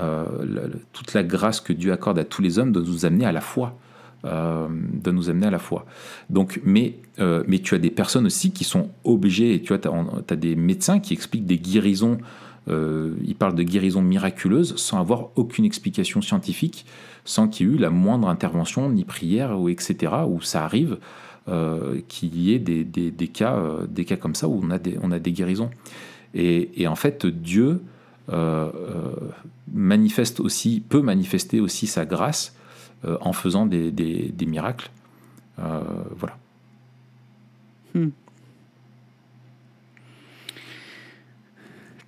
toute 0.94 1.13
la 1.13 1.24
grâce 1.24 1.60
que 1.60 1.74
Dieu 1.74 1.92
accorde 1.92 2.18
à 2.18 2.24
tous 2.24 2.42
les 2.42 2.60
hommes, 2.60 2.72
de 2.72 2.80
nous 2.80 3.06
amener 3.06 3.26
à 3.26 3.34
la 3.34 3.42
foi. 3.42 3.78
Euh, 4.26 4.68
de 4.70 5.12
nous 5.12 5.30
amener 5.30 5.46
à 5.46 5.52
la 5.52 5.60
foi. 5.60 5.86
Donc, 6.32 6.60
mais, 6.64 6.96
euh, 7.20 7.44
mais 7.48 7.60
tu 7.60 7.76
as 7.76 7.78
des 7.78 7.92
personnes 7.92 8.26
aussi 8.26 8.52
qui 8.52 8.64
sont 8.64 8.90
obligées, 9.04 9.62
tu 9.62 9.68
vois, 9.68 9.78
tu 9.78 9.88
as, 9.88 10.36
des 10.36 10.56
médecins 10.56 11.00
qui 11.00 11.14
expliquent 11.14 11.46
des 11.46 11.60
guérisons, 11.60 12.18
euh, 12.68 13.14
ils 13.24 13.36
parlent 13.36 13.54
de 13.54 13.62
guérisons 13.62 14.02
miraculeuses 14.02 14.76
sans 14.76 15.00
avoir 15.00 15.28
aucune 15.36 15.66
explication 15.66 16.24
scientifique, 16.24 16.88
sans 17.26 17.48
qu'il 17.48 17.68
y 17.68 17.70
ait 17.70 17.74
eu 17.76 17.78
la 17.78 17.92
moindre 17.92 18.28
intervention, 18.28 18.90
ni 18.90 19.06
prière, 19.06 19.60
ou 19.60 19.70
etc., 19.70 20.12
où 20.28 20.42
ça 20.42 20.66
arrive, 20.66 20.98
euh, 21.48 22.02
qu'il 22.08 22.36
y 22.42 22.54
ait 22.54 22.60
des, 22.60 22.84
des- 22.84 23.28
cas, 23.28 23.62
des 23.88 24.04
cas 24.04 24.18
comme 24.18 24.34
ça 24.34 24.48
où 24.48 24.60
on 24.64 24.72
a 24.72 24.80
des, 24.80 24.98
on 25.04 25.12
a 25.12 25.20
des 25.20 25.32
guérisons. 25.32 25.70
Et, 26.34 26.72
et 26.76 26.88
en 26.88 26.96
fait, 26.96 27.28
Dieu 27.28 27.82
manifeste 29.72 30.40
aussi, 30.40 30.82
peut 30.82 31.02
manifester 31.02 31.60
aussi 31.60 31.86
sa 31.86 32.06
grâce 32.06 32.56
euh, 33.06 33.18
en 33.22 33.34
faisant 33.34 33.66
des, 33.66 33.92
des- 33.92 34.30
des 34.30 34.46
miracles. 34.46 34.90
Euh, 35.60 35.82
voilà. 36.16 36.38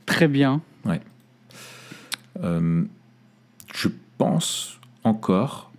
Très 0.06 0.28
bien. 0.28 0.62
Euh, 2.42 2.84
je 3.74 3.90
pense 4.18 4.80
encore 5.04 5.72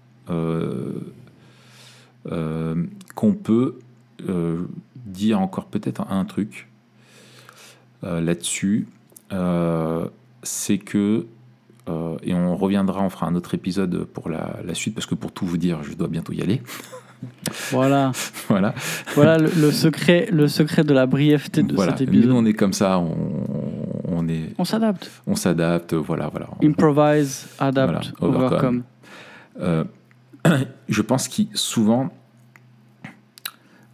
qu'on 3.14 3.32
peut 3.34 3.78
dire 5.06 5.40
encore 5.40 5.66
peut-être 5.66 6.02
un 6.10 6.24
truc 6.26 6.68
là-dessus. 8.02 8.86
C'est 10.42 10.78
que, 10.78 11.26
euh, 11.90 12.16
et 12.22 12.32
on 12.34 12.56
reviendra, 12.56 13.02
on 13.02 13.10
fera 13.10 13.26
un 13.26 13.34
autre 13.34 13.54
épisode 13.54 14.04
pour 14.04 14.28
la, 14.28 14.56
la 14.64 14.74
suite, 14.74 14.94
parce 14.94 15.06
que 15.06 15.14
pour 15.14 15.32
tout 15.32 15.44
vous 15.46 15.56
dire, 15.58 15.82
je 15.82 15.94
dois 15.94 16.08
bientôt 16.08 16.32
y 16.32 16.42
aller. 16.42 16.62
Voilà, 17.70 18.12
voilà. 18.48 18.74
voilà 19.14 19.36
le, 19.36 19.50
le 19.60 19.70
secret, 19.72 20.28
le 20.32 20.48
secret 20.48 20.84
de 20.84 20.94
la 20.94 21.04
brièveté 21.04 21.62
de 21.62 21.74
voilà. 21.74 21.94
cet 21.94 22.08
Nous, 22.08 22.14
épisode. 22.16 22.34
on 22.34 22.46
est 22.46 22.54
comme 22.54 22.72
ça, 22.72 22.98
on, 22.98 23.14
on 24.08 24.26
est, 24.26 24.54
On 24.56 24.64
s'adapte. 24.64 25.10
on 25.26 25.34
s'adapte, 25.34 25.92
voilà, 25.92 26.28
voilà. 26.28 26.48
Improvise, 26.64 27.46
adapt, 27.58 28.14
Voilà, 28.22 28.36
overcome. 28.38 28.82
overcome. 29.54 29.84
Euh, 30.48 30.64
je 30.88 31.02
pense 31.02 31.28
qu'il 31.28 31.48
souvent 31.52 32.08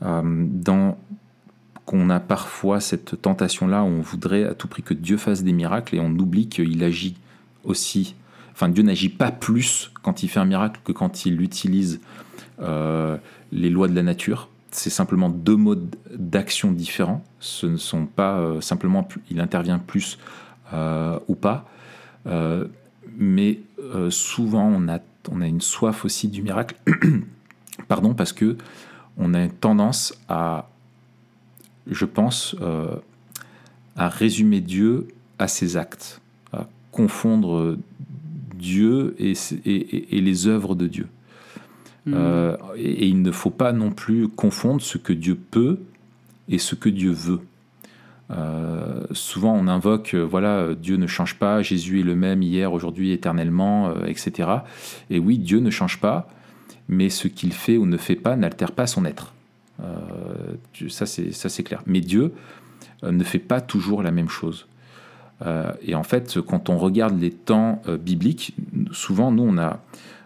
euh, 0.05 0.23
dans 0.25 0.97
qu'on 1.85 2.11
a 2.11 2.21
parfois 2.21 2.79
cette 2.81 3.21
tentation 3.23 3.67
là 3.67 3.83
où 3.83 3.87
on 3.87 4.01
voudrait 4.03 4.45
à 4.45 4.55
tout 4.55 4.69
prix 4.69 4.83
que 4.85 4.95
Dieu 4.95 5.17
fasse 5.17 5.43
des 5.43 5.53
miracles 5.53 5.97
et 5.97 6.01
on 6.01 6.11
oublie 6.11 6.49
qu'il 6.49 6.83
agit 6.85 7.17
enfin 8.53 8.69
Dieu 8.69 8.83
n'agit 8.83 9.09
pas 9.09 9.31
plus 9.31 9.91
quand 10.03 10.23
il 10.23 10.29
fait 10.29 10.41
un 10.41 10.45
miracle 10.45 10.81
que 10.85 10.93
quand 10.93 11.27
il 11.27 11.41
utilise 11.41 12.01
euh, 12.61 13.17
les 13.53 13.71
lois 13.71 13.89
de 13.89 13.95
la 13.95 14.03
nature. 14.03 14.49
C'est 14.71 14.91
simplement 14.91 15.29
deux 15.31 15.57
modes 15.57 15.97
d'action 16.15 16.73
différents. 16.73 17.25
Ce 17.39 17.67
ne 17.67 17.77
sont 17.77 18.07
pas 18.07 18.39
euh, 18.39 18.61
simplement 18.61 19.07
il 19.31 19.41
intervient 19.41 19.79
plus 19.79 20.19
euh, 20.73 21.19
ou 21.29 21.35
pas. 21.35 21.69
Mais 23.19 23.61
souvent 24.11 24.67
on 24.67 24.89
a, 24.89 24.99
on 25.31 25.41
a 25.41 25.47
une 25.47 25.61
soif 25.61 26.05
aussi 26.05 26.29
du 26.29 26.43
miracle, 26.43 26.75
pardon, 27.89 28.15
parce 28.15 28.33
que 28.33 28.57
on 29.17 29.33
a 29.33 29.45
une 29.45 29.53
tendance 29.53 30.13
à, 30.29 30.69
je 31.89 32.05
pense, 32.05 32.57
à 33.97 34.09
résumer 34.09 34.61
Dieu 34.61 35.07
à 35.39 35.47
ses 35.47 35.77
actes, 35.77 36.21
confondre 36.97 37.77
Dieu 38.55 39.15
et, 39.19 39.35
les 40.21 40.47
œuvres 40.47 40.75
de 40.75 40.87
Dieu. 40.87 41.07
Mm. 42.07 42.15
Euh, 42.15 42.57
et, 42.77 42.91
et 42.91 43.07
il 43.07 43.21
ne 43.21 43.31
faut 43.31 43.51
pas 43.51 43.73
non 43.73 43.91
plus 43.91 44.29
confondre 44.29 44.81
ce 44.81 44.97
que 44.97 45.13
Dieu 45.13 45.35
peut 45.35 45.79
et 46.49 46.59
ce 46.59 46.75
que 46.75 46.89
Dieu 46.89 47.11
veut. 47.11 47.41
Euh, 48.31 49.05
souvent 49.13 49.55
on 49.55 49.69
invoque, 49.69 50.15
euh, 50.15 50.25
voilà, 50.25 50.75
Dieu 50.75 50.97
ne 50.97 51.07
change 51.07 51.39
pas, 51.39 51.63
Jésus 51.63 52.01
est 52.01 52.03
le 52.03 52.17
même 52.17 52.43
hier, 52.43 52.73
aujourd'hui, 52.73 53.13
éternellement, 53.13 53.95
etc. 54.07 54.49
Et 55.11 55.19
oui, 55.19 55.39
Dieu 55.39 55.61
ne 55.61 55.71
change 55.71 56.01
pas, 56.01 56.29
mais 56.89 57.11
ce 57.11 57.29
qu'il 57.29 57.53
fait 57.53 57.77
ou 57.77 57.85
ne 57.85 57.99
fait 57.99 58.17
pas 58.17 58.37
n'altère 58.37 58.73
pas 58.73 58.87
son 58.87 59.05
être. 59.05 59.35
Ça, 60.89 61.05
c'est 61.05 61.33
ça, 61.33 61.51
c'est 61.51 61.63
clair. 61.63 61.83
Mais 61.85 62.01
Dieu 62.01 62.33
ne 63.03 63.23
fait 63.23 63.39
pas 63.39 63.61
toujours 63.61 64.03
la 64.03 64.11
même 64.11 64.31
chose. 64.31 64.67
Euh, 65.45 65.73
et 65.83 65.95
en 65.95 66.03
fait, 66.03 66.41
quand 66.41 66.71
on 66.71 66.79
regarde 66.79 67.21
les 67.21 67.31
temps 67.31 67.83
euh, 67.89 67.97
bibliques, 67.97 68.57
souvent, 68.93 69.31
nous, 69.31 69.43
on 69.43 69.59
a, 69.59 69.81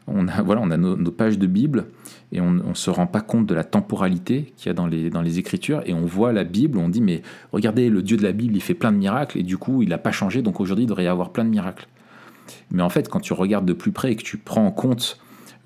on 0.07 0.29
a, 0.29 0.43
voilà, 0.45 0.61
on 0.63 0.71
a 0.71 0.77
nos, 0.77 0.97
pages 1.11 1.39
de 1.39 1.47
Bible 1.47 1.87
et 2.33 2.41
on 2.41 2.51
ne 2.53 2.75
se 2.75 2.91
rend 2.91 3.07
pas 3.07 3.21
compte 3.21 3.47
de 3.47 3.55
la 3.55 3.65
temporalité 3.65 4.53
qu'il 4.57 4.69
y 4.69 4.71
a 4.71 4.75
dans 4.75 4.87
les, 4.87 5.11
dans 5.11 5.23
les 5.23 5.39
Écritures. 5.39 5.83
Et 5.87 5.95
on 5.95 6.07
voit 6.07 6.33
la 6.33 6.45
Bible, 6.45 6.79
on 6.79 6.89
dit, 6.89 7.01
mais 7.01 7.23
regardez, 7.53 7.89
le 7.89 8.03
Dieu 8.03 8.17
de 8.17 8.23
la 8.23 8.33
Bible, 8.33 8.55
il 8.55 8.63
fait 8.63 8.75
plein 8.75 8.93
de 8.93 8.99
miracles 8.99 9.39
et 9.39 9.43
du 9.43 9.59
coup, 9.59 9.83
il 9.83 9.89
n'a 9.89 9.99
pas 9.99 10.13
changé, 10.13 10.43
donc 10.43 10.61
aujourd'hui, 10.61 10.85
il 10.85 10.89
devrait 10.89 11.05
y 11.05 11.09
avoir 11.09 11.31
plein 11.31 11.45
de 11.45 11.51
miracles. 11.51 11.89
Mais 12.71 12.83
en 12.83 12.89
fait, 12.89 13.09
quand 13.09 13.21
tu 13.21 13.33
regardes 13.33 13.67
de 13.67 13.73
plus 13.73 13.93
près 13.93 14.13
et 14.13 14.17
que 14.17 14.23
tu 14.23 14.37
prends 14.37 14.67
en 14.67 14.71
compte 14.71 15.19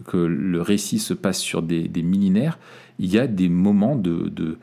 que 0.06 0.16
le 0.16 0.60
récit 0.60 0.98
se 0.98 1.14
passe 1.14 1.38
sur 1.38 1.62
des, 1.62 1.88
millénaires, 2.02 2.58
il 2.98 3.12
y 3.12 3.18
a 3.18 3.26
des 3.26 3.48
moments 3.48 3.96
de, 3.96 4.28
de, 4.28 4.58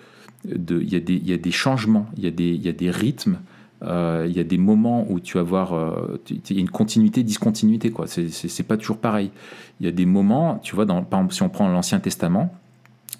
de 0.45 0.81
il, 0.81 0.91
y 0.91 0.95
a 0.95 0.99
des, 0.99 1.15
il 1.15 1.29
y 1.29 1.33
a 1.33 1.37
des 1.37 1.51
changements, 1.51 2.07
il 2.17 2.23
y 2.23 2.27
a 2.27 2.31
des, 2.31 2.49
il 2.49 2.61
y 2.61 2.69
a 2.69 2.73
des 2.73 2.91
rythmes, 2.91 3.39
il 3.83 4.31
y 4.31 4.39
a 4.39 4.43
des 4.43 4.57
moments 4.57 5.05
où 5.09 5.19
tu 5.19 5.37
vas 5.37 5.43
voir 5.43 5.73
euh, 5.73 6.21
il 6.29 6.55
y 6.55 6.57
a 6.57 6.61
une 6.61 6.69
continuité, 6.69 7.23
discontinuité, 7.23 7.91
quoi. 7.91 8.05
C'est 8.07 8.63
pas 8.63 8.77
toujours 8.77 8.97
pareil. 8.97 9.31
Il 9.79 9.85
y 9.85 9.89
a 9.89 9.91
des 9.91 10.05
moments, 10.05 10.59
tu 10.59 10.75
vois, 10.75 10.85
si 11.31 11.43
on 11.43 11.49
prend 11.49 11.67
l'Ancien 11.67 11.99
Testament, 11.99 12.53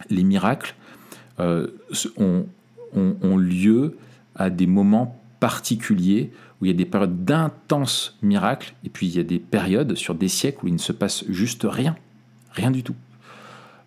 les 0.10 0.24
miracles 0.24 0.76
euh, 1.40 1.68
ont, 2.18 2.46
ont, 2.96 3.38
lieu 3.38 3.98
à 4.36 4.50
des 4.50 4.68
moments 4.68 5.20
particuliers 5.40 6.32
où 6.60 6.66
il 6.66 6.72
y 6.72 6.74
a 6.74 6.78
des 6.78 6.86
périodes 6.86 7.26
d'intenses 7.26 8.18
miracles, 8.22 8.74
et 8.84 8.90
puis 8.90 9.08
il 9.08 9.16
y 9.16 9.20
a 9.20 9.24
des 9.24 9.40
périodes 9.40 9.96
sur 9.96 10.14
des 10.14 10.28
siècles 10.28 10.66
où 10.66 10.68
il 10.68 10.74
ne 10.74 10.80
se 10.80 10.92
passe 10.92 11.24
juste 11.30 11.66
rien, 11.70 11.96
rien 12.52 12.70
du 12.70 12.84
tout. 12.84 12.96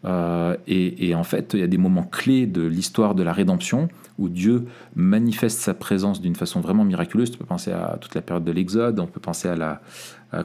Euh, 0.05 0.57
et, 0.67 1.15
en 1.15 1.25
fait, 1.25 1.55
il 1.55 1.61
y 1.61 1.63
a 1.63 1.67
des 1.67 1.79
moments 1.79 2.03
clés 2.03 2.47
de 2.47 2.63
l'histoire 2.63 3.15
de 3.15 3.23
la 3.23 3.33
rédemption 3.33 3.89
où 4.19 4.29
Dieu 4.29 4.67
manifeste 4.95 5.61
sa 5.61 5.75
présence 5.75 6.21
d'une 6.21 6.37
façon 6.37 6.61
vraiment 6.61 6.85
miraculeuse. 6.85 7.31
Tu 7.31 7.39
peux 7.39 7.45
penser 7.45 7.73
à 7.73 7.99
toute 8.01 8.15
la 8.15 8.23
période 8.23 8.45
de 8.45 8.53
l'Exode, 8.53 9.01
on 9.01 9.07
peut 9.07 9.21
penser 9.21 9.49
à 9.49 9.57
la, 9.57 9.81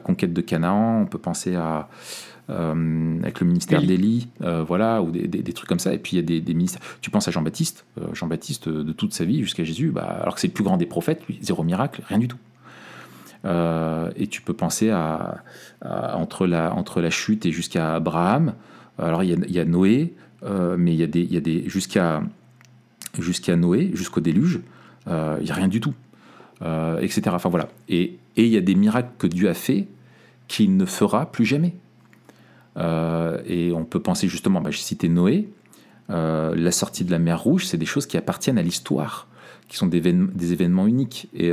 conquête 0.04 0.32
de 0.32 0.40
Canaan, 0.40 1.00
on 1.02 1.06
peut 1.06 1.18
penser 1.18 1.56
à 1.56 1.88
euh, 2.48 3.18
avec 3.22 3.40
le 3.40 3.46
ministère 3.46 3.82
d'Élie, 3.82 4.28
euh, 4.42 4.62
voilà, 4.62 5.02
ou 5.02 5.10
des, 5.10 5.52
trucs 5.52 5.68
comme 5.68 5.80
ça. 5.80 5.92
Et 5.92 5.98
puis 5.98 6.16
il 6.16 6.30
y 6.30 6.36
a 6.36 6.40
des, 6.40 6.54
ministères. 6.54 6.82
Tu 7.00 7.10
penses 7.10 7.26
à 7.26 7.30
Jean-Baptiste, 7.30 7.84
Jean-Baptiste 8.12 8.68
de 8.68 8.92
toute 8.92 9.14
sa 9.14 9.24
vie 9.24 9.40
jusqu'à 9.40 9.64
Jésus, 9.64 9.90
bah, 9.90 10.18
alors 10.22 10.34
que 10.34 10.40
c'est 10.40 10.48
le 10.48 10.52
plus 10.52 10.64
grand 10.64 10.76
des 10.76 10.86
prophètes, 10.86 11.26
lui, 11.26 11.38
zéro 11.42 11.64
miracle, 11.64 12.02
rien 12.06 12.18
du 12.18 12.28
tout. 12.28 12.38
et 13.44 14.26
tu 14.28 14.42
peux 14.42 14.54
penser 14.54 14.90
à, 14.90 15.42
entre, 15.82 16.46
la, 16.46 16.72
entre 16.74 17.00
la 17.00 17.10
chute 17.10 17.46
et 17.46 17.52
jusqu'à 17.52 17.96
Abraham, 17.96 18.54
alors 18.98 19.22
il 19.24 19.50
y 19.50 19.58
a, 19.58 19.64
Noé, 19.64 20.14
euh, 20.42 20.76
mais 20.78 20.92
il 20.92 20.98
y 20.98 21.02
a 21.02 21.06
des, 21.06 21.26
il 21.30 21.40
des 21.40 21.68
jusqu'à 21.68 22.22
jusqu'à 23.18 23.56
Noé, 23.56 23.90
jusqu'au 23.94 24.20
déluge, 24.20 24.60
euh, 25.08 25.36
il 25.40 25.44
n'y 25.44 25.50
a 25.50 25.54
rien 25.54 25.68
du 25.68 25.80
tout, 25.80 25.94
euh, 26.62 26.98
etc. 27.00 27.22
Enfin 27.30 27.48
voilà. 27.48 27.68
Et, 27.88 28.18
il 28.36 28.46
y 28.46 28.56
a 28.56 28.62
des 28.62 28.74
miracles 28.74 29.10
que 29.18 29.26
Dieu 29.26 29.50
a 29.50 29.54
fait 29.54 29.86
qu'il 30.48 30.76
ne 30.76 30.86
fera 30.86 31.30
plus 31.30 31.44
jamais. 31.44 31.74
et 32.76 33.72
on 33.74 33.84
peut 33.84 34.00
penser 34.00 34.28
justement, 34.28 34.62
bah, 34.62 34.70
j'ai 34.70 34.80
cité 34.80 35.08
Noé, 35.08 35.48
la 36.08 36.72
sortie 36.72 37.04
de 37.04 37.10
la 37.10 37.18
mer 37.18 37.42
Rouge, 37.42 37.66
c'est 37.66 37.76
des 37.76 37.86
choses 37.86 38.06
qui 38.06 38.16
appartiennent 38.16 38.56
à 38.56 38.62
l'histoire, 38.62 39.28
qui 39.68 39.76
sont 39.76 39.88
des, 39.88 40.00
des, 40.00 40.52
événements 40.52 40.86
uniques. 40.86 41.28
Et 41.34 41.52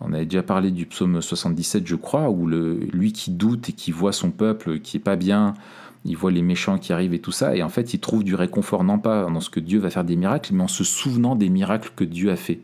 on 0.00 0.12
avait 0.14 0.24
déjà 0.24 0.42
parlé 0.42 0.70
du 0.70 0.86
psaume 0.86 1.20
77, 1.20 1.86
je 1.86 1.96
crois, 1.96 2.30
où 2.30 2.46
le, 2.46 2.76
lui 2.92 3.12
qui 3.12 3.30
doute 3.30 3.68
et 3.68 3.72
qui 3.72 3.92
voit 3.92 4.12
son 4.12 4.30
peuple 4.30 4.78
qui 4.78 4.96
est 4.96 5.00
pas 5.00 5.16
bien, 5.16 5.52
il 6.04 6.16
voit 6.16 6.30
les 6.30 6.42
méchants 6.42 6.78
qui 6.78 6.92
arrivent 6.92 7.14
et 7.14 7.18
tout 7.18 7.32
ça, 7.32 7.54
et 7.54 7.62
en 7.62 7.68
fait, 7.68 7.92
il 7.94 8.00
trouve 8.00 8.24
du 8.24 8.34
réconfort 8.34 8.84
non 8.84 8.98
pas 8.98 9.26
dans 9.30 9.40
ce 9.40 9.50
que 9.50 9.60
Dieu 9.60 9.78
va 9.78 9.90
faire 9.90 10.04
des 10.04 10.16
miracles, 10.16 10.54
mais 10.54 10.62
en 10.62 10.68
se 10.68 10.84
souvenant 10.84 11.36
des 11.36 11.50
miracles 11.50 11.90
que 11.94 12.04
Dieu 12.04 12.30
a 12.30 12.36
fait 12.36 12.60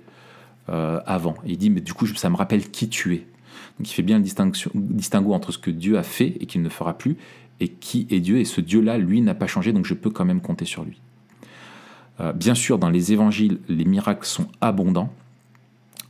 euh, 0.69 1.01
avant. 1.07 1.35
il 1.45 1.59
dit, 1.59 1.71
mais 1.71 1.81
du 1.81 1.93
coup, 1.93 2.07
ça 2.07 2.31
me 2.31 2.37
rappelle 2.37 2.71
qui 2.71 2.89
tu 2.89 3.15
es. 3.15 3.27
Donc 3.79 3.91
il 3.91 3.93
fait 3.93 4.03
bien 4.03 4.19
le 4.19 4.25
distinguo 4.75 5.35
entre 5.35 5.53
ce 5.53 5.59
que 5.59 5.71
Dieu 5.71 5.99
a 5.99 6.03
fait 6.03 6.37
et 6.41 6.47
qu'il 6.47 6.63
ne 6.63 6.69
fera 6.69 6.97
plus, 6.97 7.17
et 7.61 7.69
qui 7.69 8.07
est 8.11 8.21
Dieu, 8.21 8.39
et 8.39 8.45
ce 8.45 8.61
Dieu-là, 8.61 8.99
lui, 8.99 9.21
n'a 9.21 9.35
pas 9.35 9.47
changé, 9.47 9.73
donc 9.73 9.85
je 9.85 9.95
peux 9.95 10.11
quand 10.11 10.25
même 10.25 10.41
compter 10.41 10.65
sur 10.65 10.85
lui. 10.85 11.01
Euh, 12.21 12.33
bien 12.33 12.55
sûr, 12.55 12.79
dans 12.79 12.89
les 12.89 13.13
évangiles, 13.13 13.59
les 13.69 13.85
miracles 13.85 14.27
sont 14.27 14.49
abondants, 14.63 15.13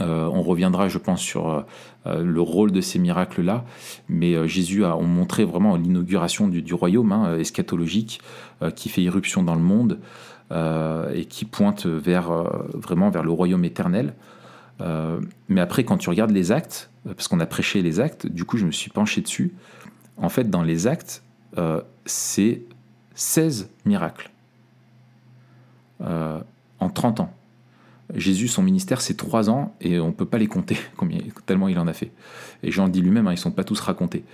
euh, 0.01 0.29
on 0.33 0.43
reviendra, 0.43 0.89
je 0.89 0.99
pense, 0.99 1.21
sur 1.21 1.49
euh, 1.49 1.63
euh, 2.07 2.23
le 2.23 2.41
rôle 2.41 2.71
de 2.71 2.81
ces 2.81 2.99
miracles-là, 2.99 3.65
mais 4.09 4.47
Jésus 4.49 4.85
a 4.85 4.97
montré 4.97 5.45
vraiment 5.45 5.77
l'inauguration 5.77 6.49
du, 6.49 6.75
royaume 6.75 7.13
hein, 7.13 7.39
eschatologique 7.39 8.21
qui 8.75 8.89
fait 8.89 9.03
irruption 9.03 9.43
dans 9.43 9.55
le 9.55 9.63
monde 9.63 9.99
et 10.51 11.25
qui 11.27 11.45
pointe 11.45 11.87
vers, 11.87 12.31
vraiment 12.73 13.11
vers 13.11 13.23
le 13.23 13.31
royaume 13.31 13.65
éternel. 13.65 14.15
mais 15.49 15.61
après, 15.61 15.85
quand 15.85 15.99
tu 15.99 16.09
regardes 16.09 16.31
les 16.31 16.53
actes, 16.53 16.91
parce 17.05 17.29
qu'on 17.29 17.41
a 17.41 17.47
prêché 17.47 17.83
les 17.83 18.01
actes, 18.01 18.27
du 18.27 18.45
coup, 18.45 18.57
je 18.57 18.65
me 18.65 18.73
suis 18.73 18.91
penché 18.91 19.21
dessus. 19.21 19.55
En 20.17 20.29
fait, 20.29 20.49
dans 20.49 20.63
les 20.63 20.87
actes, 20.87 21.23
c'est 22.05 22.63
16 23.15 23.71
miracles 23.85 24.31
en 26.01 26.89
30 26.93 27.21
ans. 27.21 27.35
Jésus, 28.15 28.49
son 28.49 28.63
ministère, 28.63 29.01
c'est 29.01 29.17
trois 29.17 29.51
ans 29.51 29.75
et 29.81 29.99
on 29.99 30.09
ne 30.09 30.13
peut 30.13 30.27
pas 30.27 30.39
les 30.39 30.47
compter, 30.47 30.77
combien, 30.97 31.19
tellement 31.47 31.69
il 31.69 31.79
en 31.79 31.87
a 31.87 31.93
fait. 31.93 32.11
Et 32.63 32.71
Jean 32.71 32.89
dit 32.89 33.01
lui-même, 33.01 33.27
hein, 33.27 33.33
ils 33.33 33.37
ne 33.37 33.41
sont 33.41 33.51
pas 33.51 33.65
tous 33.65 33.81
racontés. 33.81 34.25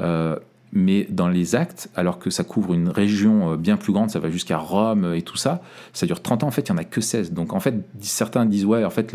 Euh, 0.00 0.36
mais 0.72 1.06
dans 1.10 1.28
les 1.28 1.56
actes, 1.56 1.90
alors 1.96 2.18
que 2.18 2.30
ça 2.30 2.44
couvre 2.44 2.74
une 2.74 2.88
région 2.88 3.52
euh, 3.52 3.56
bien 3.56 3.76
plus 3.76 3.92
grande, 3.92 4.10
ça 4.10 4.20
va 4.20 4.30
jusqu'à 4.30 4.58
Rome 4.58 5.14
et 5.14 5.22
tout 5.22 5.36
ça, 5.36 5.62
ça 5.92 6.06
dure 6.06 6.22
30 6.22 6.44
ans, 6.44 6.46
en 6.46 6.50
fait, 6.52 6.68
il 6.68 6.72
n'y 6.72 6.78
en 6.78 6.80
a 6.80 6.84
que 6.84 7.00
16. 7.00 7.32
Donc 7.32 7.52
en 7.52 7.60
fait, 7.60 7.74
certains 8.00 8.46
disent, 8.46 8.64
ouais, 8.64 8.84
en 8.84 8.90
fait, 8.90 9.12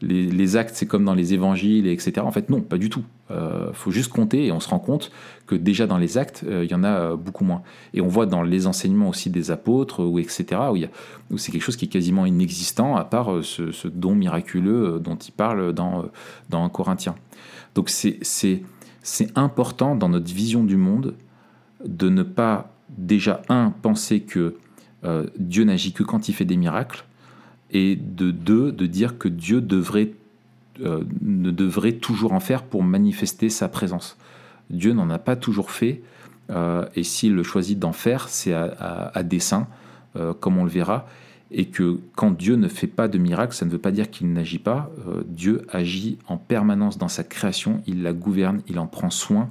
les, 0.00 0.56
actes, 0.56 0.76
c'est 0.76 0.86
comme 0.86 1.04
dans 1.04 1.14
les 1.14 1.34
évangiles, 1.34 1.88
etc. 1.88 2.20
En 2.20 2.30
fait, 2.30 2.50
non, 2.50 2.60
pas 2.60 2.78
du 2.78 2.88
tout. 2.88 3.02
Il 3.30 3.34
euh, 3.34 3.72
faut 3.72 3.90
juste 3.90 4.12
compter 4.12 4.46
et 4.46 4.52
on 4.52 4.60
se 4.60 4.68
rend 4.68 4.78
compte 4.78 5.10
que 5.48 5.56
déjà 5.56 5.88
dans 5.88 5.98
les 5.98 6.18
actes, 6.18 6.44
euh, 6.46 6.64
il 6.64 6.70
y 6.70 6.74
en 6.74 6.84
a 6.84 7.16
beaucoup 7.16 7.44
moins. 7.44 7.62
Et 7.92 8.00
on 8.00 8.06
voit 8.06 8.26
dans 8.26 8.42
les 8.42 8.68
enseignements 8.68 9.08
aussi 9.08 9.30
des 9.30 9.50
apôtres, 9.50 10.04
ou 10.04 10.20
etc., 10.20 10.60
où, 10.72 10.76
où 11.34 11.38
c'est 11.38 11.50
quelque 11.50 11.62
chose 11.62 11.76
qui 11.76 11.86
est 11.86 11.88
quasiment 11.88 12.26
inexistant, 12.26 12.96
à 12.96 13.04
part 13.04 13.42
ce, 13.42 13.88
don 13.88 14.14
miraculeux 14.14 15.00
dont 15.02 15.16
il 15.16 15.32
parle 15.32 15.72
dans, 15.72 16.04
dans 16.48 16.68
Corinthiens. 16.68 17.16
Donc 17.74 17.90
c'est 17.90 18.62
c'est 19.06 19.38
important 19.38 19.94
dans 19.94 20.08
notre 20.08 20.34
vision 20.34 20.64
du 20.64 20.76
monde 20.76 21.14
de 21.84 22.08
ne 22.08 22.24
pas 22.24 22.72
déjà, 22.88 23.40
un, 23.48 23.70
penser 23.70 24.20
que 24.20 24.56
euh, 25.04 25.26
Dieu 25.38 25.62
n'agit 25.62 25.92
que 25.92 26.02
quand 26.02 26.28
il 26.28 26.32
fait 26.34 26.44
des 26.44 26.56
miracles, 26.56 27.04
et 27.70 27.94
de 27.94 28.32
deux, 28.32 28.72
de 28.72 28.86
dire 28.86 29.16
que 29.16 29.28
Dieu 29.28 29.60
devrait, 29.60 30.10
euh, 30.80 31.04
ne 31.22 31.52
devrait 31.52 31.92
toujours 31.92 32.32
en 32.32 32.40
faire 32.40 32.64
pour 32.64 32.82
manifester 32.82 33.48
sa 33.48 33.68
présence. 33.68 34.16
Dieu 34.70 34.92
n'en 34.92 35.08
a 35.10 35.18
pas 35.18 35.36
toujours 35.36 35.70
fait, 35.70 36.02
euh, 36.50 36.84
et 36.96 37.04
s'il 37.04 37.40
choisit 37.44 37.78
d'en 37.78 37.92
faire, 37.92 38.28
c'est 38.28 38.54
à, 38.54 39.12
à, 39.14 39.22
dessein, 39.22 39.68
comme 40.40 40.56
on 40.56 40.64
le 40.64 40.70
verra, 40.70 41.06
et 41.50 41.66
que 41.66 42.00
quand 42.16 42.30
Dieu 42.30 42.56
ne 42.56 42.68
fait 42.68 42.86
pas 42.86 43.08
de 43.08 43.18
miracle, 43.18 43.54
ça 43.54 43.64
ne 43.64 43.70
veut 43.70 43.78
pas 43.78 43.92
dire 43.92 44.10
qu'il 44.10 44.32
n'agit 44.32 44.58
pas. 44.58 44.90
Euh, 45.06 45.22
Dieu 45.26 45.66
agit 45.70 46.18
en 46.26 46.36
permanence 46.36 46.98
dans 46.98 47.08
sa 47.08 47.22
création, 47.22 47.82
il 47.86 48.02
la 48.02 48.12
gouverne, 48.12 48.62
il 48.68 48.78
en 48.78 48.86
prend 48.86 49.10
soin. 49.10 49.48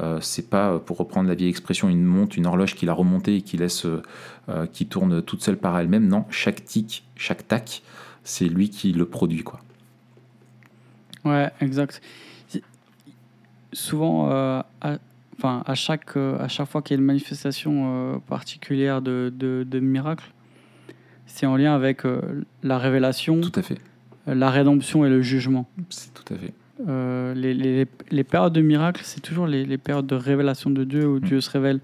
Euh, 0.00 0.20
c'est 0.22 0.48
pas, 0.48 0.78
pour 0.78 0.96
reprendre 0.96 1.28
la 1.28 1.34
vieille 1.34 1.50
expression, 1.50 1.88
une 1.88 2.04
montre, 2.04 2.38
une 2.38 2.46
horloge 2.46 2.74
qu'il 2.74 2.88
a 2.88 2.92
remontée 2.92 3.36
et 3.36 3.42
qui 3.42 3.56
laisse, 3.56 3.84
euh, 3.84 4.66
qui 4.72 4.86
tourne 4.86 5.20
toute 5.22 5.42
seule 5.42 5.58
par 5.58 5.78
elle-même. 5.78 6.06
Non, 6.06 6.24
chaque 6.30 6.64
tic, 6.64 7.04
chaque 7.16 7.46
tac, 7.46 7.82
c'est 8.24 8.46
lui 8.46 8.70
qui 8.70 8.92
le 8.92 9.04
produit, 9.04 9.42
quoi. 9.42 9.60
Ouais, 11.24 11.50
exact. 11.60 12.00
Souvent, 13.72 14.30
à, 14.30 14.64
enfin, 15.36 15.62
à 15.66 15.74
chaque, 15.74 16.16
à 16.16 16.48
chaque 16.48 16.68
fois 16.68 16.80
qu'il 16.80 16.94
y 16.94 16.98
a 16.98 17.00
une 17.00 17.06
manifestation 17.06 18.22
particulière 18.28 19.02
de 19.02 19.78
miracle, 19.80 20.24
c'est 21.28 21.46
en 21.46 21.56
lien 21.56 21.74
avec 21.74 22.04
euh, 22.04 22.20
la 22.62 22.78
révélation, 22.78 23.40
tout 23.40 23.52
à 23.54 23.62
fait. 23.62 23.78
Euh, 24.26 24.34
la 24.34 24.50
rédemption 24.50 25.04
et 25.04 25.08
le 25.08 25.22
jugement. 25.22 25.68
C'est 25.90 26.12
tout 26.12 26.34
à 26.34 26.36
fait. 26.36 26.52
Euh, 26.88 27.34
les, 27.34 27.54
les, 27.54 27.86
les, 28.10 28.24
périodes 28.24 28.52
de 28.52 28.60
miracle, 28.60 29.02
c'est 29.04 29.20
toujours 29.20 29.46
les, 29.46 29.64
les, 29.64 29.78
périodes 29.78 30.06
de 30.06 30.14
révélation 30.14 30.70
de 30.70 30.84
Dieu 30.84 31.06
où 31.06 31.16
mm. 31.16 31.20
Dieu 31.20 31.40
se 31.40 31.50
révèle 31.50 31.80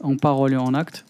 en 0.00 0.16
parole 0.16 0.52
et 0.52 0.56
en 0.56 0.74
acte. 0.74 1.04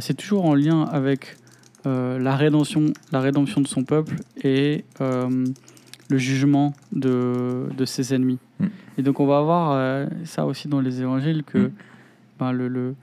c'est 0.00 0.14
toujours 0.14 0.44
en 0.46 0.54
lien 0.54 0.82
avec 0.82 1.36
la, 1.84 2.34
rédemption, 2.34 2.92
la 3.12 3.20
rédemption 3.20 3.60
de 3.60 3.68
son 3.68 3.84
peuple 3.84 4.16
et 4.42 4.84
le 4.98 6.18
jugement 6.18 6.74
de, 6.92 7.68
de 7.76 7.84
ses 7.84 8.14
ennemis. 8.14 8.38
Mm. 8.58 8.66
Et 8.98 9.02
donc 9.02 9.20
on 9.20 9.26
va 9.26 9.42
voir 9.42 10.08
ça 10.24 10.44
aussi 10.44 10.66
dans 10.66 10.80
les 10.80 11.00
évangiles 11.02 11.44
que 11.44 11.58
mm. 11.58 11.72
ben, 12.40 12.52
le, 12.52 12.68
le, 12.68 12.94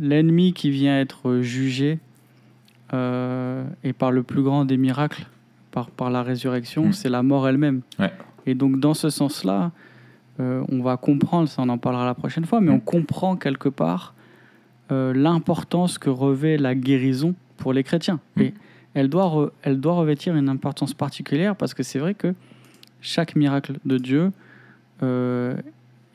l'ennemi 0.00 0.52
qui 0.52 0.70
vient 0.70 0.98
être 0.98 1.40
jugé 1.40 1.98
euh, 2.92 3.64
et 3.82 3.92
par 3.92 4.12
le 4.12 4.22
plus 4.22 4.42
grand 4.42 4.64
des 4.64 4.76
miracles, 4.76 5.26
par, 5.70 5.90
par 5.90 6.10
la 6.10 6.22
résurrection, 6.22 6.86
hmm. 6.86 6.92
c'est 6.92 7.08
la 7.08 7.22
mort 7.22 7.48
elle-même. 7.48 7.80
Et 8.46 8.54
donc 8.54 8.78
dans 8.78 8.94
ce 8.94 9.10
sens-là, 9.10 9.72
euh, 10.40 10.62
on 10.68 10.82
va 10.82 10.96
comprendre, 10.96 11.48
ça 11.48 11.62
on 11.62 11.68
en 11.68 11.78
parlera 11.78 12.04
la 12.04 12.14
prochaine 12.14 12.44
fois, 12.44 12.60
mais 12.60 12.70
hmm. 12.70 12.76
on 12.76 12.80
comprend 12.80 13.36
quelque 13.36 13.68
part 13.68 14.14
euh, 14.92 15.14
l'importance 15.14 15.98
que 15.98 16.10
revêt 16.10 16.56
la 16.56 16.74
guérison 16.74 17.34
pour 17.56 17.72
les 17.72 17.82
chrétiens. 17.82 18.20
Hmm. 18.36 18.42
Et 18.42 18.54
elle 18.92 19.08
doit, 19.08 19.52
elle 19.62 19.80
doit 19.80 19.94
revêtir 19.94 20.36
une 20.36 20.48
importance 20.48 20.94
particulière 20.94 21.56
parce 21.56 21.74
que 21.74 21.82
c'est 21.82 21.98
vrai 21.98 22.14
que 22.14 22.34
chaque 23.00 23.34
miracle 23.34 23.78
de 23.84 23.98
Dieu 23.98 24.32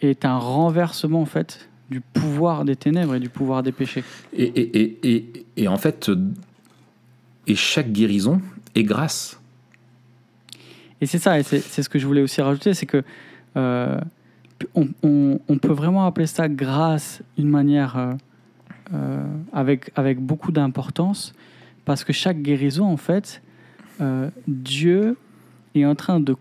est 0.01 0.25
un 0.25 0.37
renversement 0.37 1.21
en 1.21 1.25
fait 1.25 1.69
du 1.89 2.01
pouvoir 2.01 2.65
des 2.65 2.75
ténèbres 2.75 3.15
et 3.15 3.19
du 3.19 3.29
pouvoir 3.29 3.63
des 3.63 3.71
péchés. 3.71 4.03
Et, 4.33 4.43
et, 4.43 4.99
et, 5.15 5.45
et 5.57 5.67
en 5.67 5.77
fait, 5.77 6.09
et 7.47 7.55
chaque 7.55 7.91
guérison 7.91 8.41
est 8.75 8.83
grâce. 8.83 9.39
Et 11.01 11.05
c'est 11.05 11.17
ça, 11.19 11.39
et 11.39 11.43
c'est 11.43 11.81
ce 11.81 11.89
que 11.89 11.97
je 11.97 12.05
voulais 12.05 12.21
aussi 12.21 12.41
rajouter, 12.41 12.73
c'est 12.73 12.85
que 12.85 13.03
euh, 13.57 13.99
on, 14.75 14.89
on- 15.01 15.39
on 15.47 15.57
peut 15.57 15.71
vraiment 15.71 16.05
appeler 16.05 16.27
ça 16.27 16.47
grâce 16.49 17.21
d'une 17.37 17.47
manière 17.49 17.97
euh, 17.97 18.13
euh, 18.93 19.25
avec, 19.53 19.91
avec 19.95 20.19
beaucoup 20.19 20.51
d'importance, 20.51 21.33
parce 21.85 22.03
que 22.03 22.11
chaque 22.13 22.41
guérison, 22.41 22.85
en 22.85 22.97
fait, 22.97 23.41
euh, 24.01 24.29
Dieu 24.47 25.15
est 25.73 25.85
en 25.85 25.95
train 25.95 26.19
de, 26.19 26.35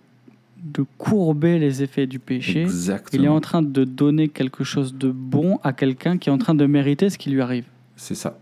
de 0.62 0.84
courber 0.98 1.58
les 1.58 1.82
effets 1.82 2.06
du 2.06 2.18
péché. 2.18 2.62
Exactement. 2.62 3.22
Il 3.22 3.26
est 3.26 3.30
en 3.30 3.40
train 3.40 3.62
de 3.62 3.84
donner 3.84 4.28
quelque 4.28 4.64
chose 4.64 4.94
de 4.94 5.10
bon 5.10 5.58
à 5.62 5.72
quelqu'un 5.72 6.18
qui 6.18 6.28
est 6.28 6.32
en 6.32 6.38
train 6.38 6.54
de 6.54 6.66
mériter 6.66 7.10
ce 7.10 7.18
qui 7.18 7.30
lui 7.30 7.40
arrive. 7.40 7.64
C'est 7.96 8.14
ça. 8.14 8.38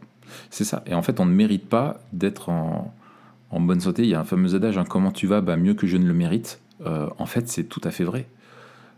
C'est 0.50 0.64
ça. 0.64 0.82
Et 0.86 0.94
en 0.94 1.02
fait, 1.02 1.20
on 1.20 1.26
ne 1.26 1.32
mérite 1.32 1.68
pas 1.68 2.00
d'être 2.12 2.48
en, 2.48 2.92
en 3.50 3.60
bonne 3.60 3.80
santé. 3.80 4.02
Il 4.02 4.08
y 4.08 4.14
a 4.14 4.20
un 4.20 4.24
fameux 4.24 4.54
adage, 4.54 4.76
hein, 4.78 4.84
comment 4.88 5.12
tu 5.12 5.26
vas 5.26 5.40
bah, 5.40 5.56
Mieux 5.56 5.74
que 5.74 5.86
je 5.86 5.96
ne 5.96 6.06
le 6.06 6.14
mérite. 6.14 6.60
Euh, 6.84 7.08
en 7.18 7.26
fait, 7.26 7.48
c'est 7.48 7.64
tout 7.64 7.80
à 7.84 7.90
fait 7.90 8.04
vrai. 8.04 8.26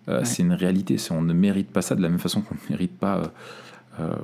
Euh, 0.08 0.20
Ouais. 0.20 0.24
C'est 0.24 0.42
une 0.42 0.54
réalité. 0.54 0.96
On 1.10 1.20
ne 1.20 1.34
mérite 1.34 1.70
pas 1.70 1.82
ça 1.82 1.94
de 1.94 2.00
la 2.00 2.08
même 2.08 2.18
façon 2.18 2.40
qu'on 2.40 2.54
ne 2.54 2.70
mérite 2.70 2.96
pas... 2.98 3.18
euh, 3.18 3.26
euh, 4.00 4.14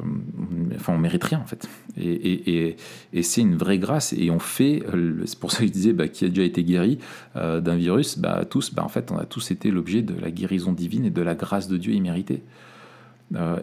enfin, 0.76 0.92
on 0.94 0.98
mérite 0.98 1.24
rien 1.24 1.40
en 1.40 1.46
fait. 1.46 1.68
Et, 1.96 2.76
c'est 3.22 3.40
une 3.40 3.56
vraie 3.56 3.78
grâce. 3.78 4.12
Et 4.12 4.30
on 4.30 4.38
fait, 4.38 4.82
euh, 4.94 5.22
c'est 5.26 5.38
pour 5.38 5.52
ça 5.52 5.60
que 5.60 5.66
je 5.66 5.72
disais, 5.72 5.92
bah, 5.92 6.08
qui 6.08 6.24
a 6.24 6.28
déjà 6.28 6.42
été 6.42 6.62
guéri 6.64 6.98
euh, 7.36 7.60
d'un 7.60 7.76
virus, 7.76 8.18
bah, 8.18 8.44
tous, 8.48 8.74
bah, 8.74 8.84
en 8.84 8.88
fait, 8.88 9.10
on 9.10 9.18
a 9.18 9.24
tous 9.24 9.50
été 9.50 9.70
l'objet 9.70 10.02
de 10.02 10.18
la 10.20 10.30
guérison 10.30 10.72
divine 10.72 11.04
et 11.04 11.10
de 11.10 11.22
la 11.22 11.34
grâce 11.34 11.68
de 11.68 11.76
Dieu 11.76 11.92
imméritée. 11.92 12.42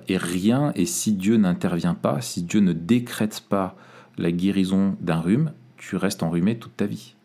Et 0.09 0.17
rien, 0.17 0.73
et 0.75 0.85
si 0.85 1.13
Dieu 1.13 1.37
n'intervient 1.37 1.93
pas, 1.93 2.19
si 2.19 2.41
Dieu 2.41 2.59
ne 2.59 2.73
décrète 2.73 3.41
pas 3.47 3.77
la 4.17 4.31
guérison 4.31 4.97
d'un 4.99 5.21
rhume, 5.21 5.53
tu 5.77 5.95
restes 5.95 6.23
enrhumé 6.23 6.57
toute 6.57 6.75
ta 6.75 6.85
vie. 6.85 7.15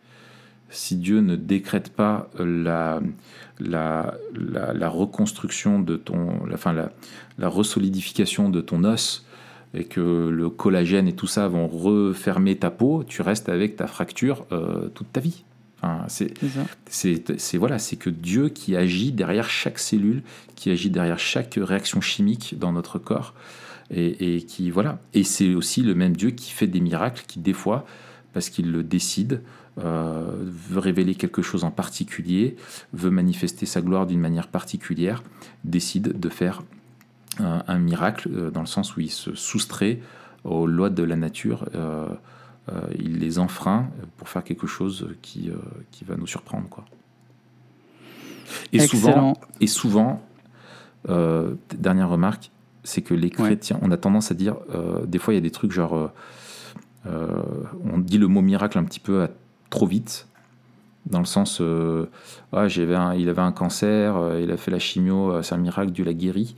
Si 0.70 0.96
Dieu 0.96 1.20
ne 1.20 1.36
décrète 1.36 1.90
pas 1.90 2.28
euh, 2.40 2.64
la, 2.64 3.00
la, 3.60 4.14
la, 4.34 4.72
la 4.74 4.88
reconstruction 4.88 5.78
de 5.80 5.96
ton, 5.96 6.44
la, 6.46 6.54
enfin, 6.54 6.72
la, 6.72 6.90
la 7.38 7.48
resolidification 7.48 8.48
de 8.50 8.60
ton 8.60 8.84
os, 8.84 9.24
et 9.74 9.84
que 9.84 10.28
le 10.28 10.48
collagène 10.50 11.06
et 11.08 11.12
tout 11.14 11.26
ça 11.26 11.48
vont 11.48 11.66
refermer 11.68 12.56
ta 12.56 12.70
peau, 12.70 13.04
tu 13.06 13.22
restes 13.22 13.48
avec 13.48 13.76
ta 13.76 13.86
fracture 13.86 14.46
euh, 14.52 14.88
toute 14.94 15.12
ta 15.12 15.20
vie. 15.20 15.44
Enfin, 15.82 16.04
c'est, 16.08 16.32
C'est 16.40 16.48
ça. 16.48 16.60
c'est 16.88 17.38
c'est- 17.38 17.58
voilà, 17.58 17.78
c'est 17.78 17.96
que 17.96 18.08
Dieu 18.08 18.48
qui 18.48 18.74
agit 18.76 19.12
derrière 19.12 19.50
chaque 19.50 19.78
cellule, 19.78 20.22
qui 20.54 20.70
agit 20.70 20.88
derrière 20.90 21.18
chaque 21.18 21.58
réaction 21.60 22.00
chimique 22.00 22.58
dans 22.58 22.72
notre 22.72 22.98
corps, 22.98 23.34
et, 23.90 24.36
et 24.36 24.42
qui 24.42 24.70
voilà. 24.70 24.98
Et 25.14 25.22
c'est 25.22 25.54
aussi 25.54 25.82
le 25.82 25.94
même 25.94 26.16
Dieu 26.16 26.30
qui 26.30 26.50
fait 26.50 26.66
des 26.66 26.80
miracles, 26.80 27.24
qui 27.28 27.38
des 27.38 27.52
fois, 27.52 27.84
parce 28.32 28.48
qu'il 28.48 28.72
le 28.72 28.82
décide, 28.82 29.42
euh, 29.78 30.30
veut 30.70 30.78
révéler 30.80 31.14
quelque 31.14 31.42
chose 31.42 31.64
en 31.64 31.70
particulier, 31.70 32.56
veut 32.92 33.10
manifester 33.10 33.66
sa 33.66 33.80
gloire 33.82 34.06
d'une 34.06 34.20
manière 34.20 34.48
particulière, 34.48 35.22
décide 35.64 36.18
de 36.18 36.28
faire 36.28 36.62
un, 37.38 37.62
un 37.68 37.78
miracle 37.78 38.28
euh, 38.32 38.50
dans 38.50 38.60
le 38.62 38.66
sens 38.66 38.96
où 38.96 39.00
il 39.00 39.10
se 39.10 39.34
soustrait 39.34 40.00
aux 40.44 40.66
lois 40.66 40.90
de 40.90 41.02
la 41.02 41.16
nature. 41.16 41.68
euh, 41.74 42.08
euh, 42.72 42.80
il 42.98 43.18
les 43.20 43.38
enfreint 43.38 43.88
pour 44.16 44.28
faire 44.28 44.42
quelque 44.42 44.66
chose 44.66 45.08
qui, 45.22 45.52
qui 45.92 46.04
va 46.04 46.16
nous 46.16 46.26
surprendre. 46.26 46.68
Quoi. 46.68 46.84
Et 48.72 48.80
souvent, 48.80 49.08
Excellent. 49.10 49.32
et 49.60 49.66
souvent 49.68 50.22
dernière 51.78 52.08
remarque, 52.08 52.50
c'est 52.82 53.02
que 53.02 53.14
les 53.14 53.30
chrétiens, 53.30 53.78
on 53.82 53.92
a 53.92 53.96
tendance 53.96 54.32
à 54.32 54.34
dire, 54.34 54.56
des 55.06 55.18
fois 55.18 55.32
il 55.34 55.36
y 55.36 55.38
a 55.38 55.42
des 55.42 55.52
trucs 55.52 55.70
genre, 55.70 56.10
on 57.04 57.98
dit 57.98 58.18
le 58.18 58.26
mot 58.26 58.42
miracle 58.42 58.78
un 58.78 58.84
petit 58.84 58.98
peu 59.00 59.22
à- 59.22 59.30
trop 59.70 59.86
vite, 59.86 60.26
dans 61.06 61.18
le 61.20 61.24
sens, 61.24 61.60
euh, 61.60 62.06
ah, 62.52 62.66
j'avais 62.68 62.94
un- 62.96 63.14
il 63.14 63.28
avait 63.28 63.42
un 63.42 63.52
cancer, 63.52 64.16
euh, 64.16 64.40
il 64.42 64.50
a 64.50 64.56
fait 64.56 64.70
la 64.70 64.78
chimio, 64.78 65.30
euh, 65.32 65.42
c'est 65.42 65.54
un 65.54 65.58
miracle, 65.58 65.92
Dieu 65.92 66.04
l'a 66.04 66.14
guéri. 66.14 66.56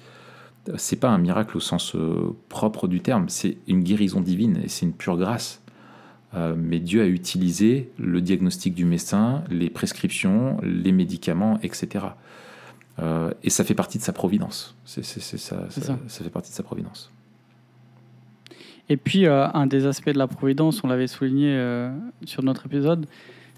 Euh, 0.68 0.74
C'est 0.76 0.96
pas 0.96 1.08
un 1.10 1.18
miracle 1.18 1.56
au 1.56 1.60
sens 1.60 1.94
propre 2.48 2.88
du 2.88 3.00
terme, 3.00 3.28
c'est 3.28 3.58
une 3.66 3.82
guérison 3.82 4.20
divine 4.20 4.60
et 4.64 4.68
c'est 4.68 4.86
une 4.86 4.92
pure 4.94 5.16
grâce. 5.16 5.60
Mais 6.34 6.78
Dieu 6.78 7.00
a 7.02 7.06
utilisé 7.06 7.90
le 7.98 8.20
diagnostic 8.20 8.74
du 8.74 8.84
médecin, 8.84 9.42
les 9.50 9.70
prescriptions, 9.70 10.58
les 10.62 10.92
médicaments, 10.92 11.58
etc. 11.62 12.04
Et 13.42 13.48
ça 13.48 13.64
fait 13.64 13.74
partie 13.74 13.96
de 13.96 14.02
sa 14.02 14.12
providence. 14.12 14.76
Ça, 14.84 15.02
ça. 15.02 15.96
ça 16.06 16.24
fait 16.24 16.30
partie 16.30 16.50
de 16.50 16.54
sa 16.56 16.62
providence. 16.62 17.10
Et 18.88 18.96
puis, 18.96 19.26
euh, 19.26 19.46
un 19.52 19.66
des 19.66 19.86
aspects 19.86 20.10
de 20.10 20.18
la 20.18 20.26
providence, 20.26 20.82
on 20.82 20.88
l'avait 20.88 21.06
souligné 21.06 21.50
euh, 21.50 21.90
sur 22.24 22.42
notre 22.42 22.66
épisode, 22.66 23.06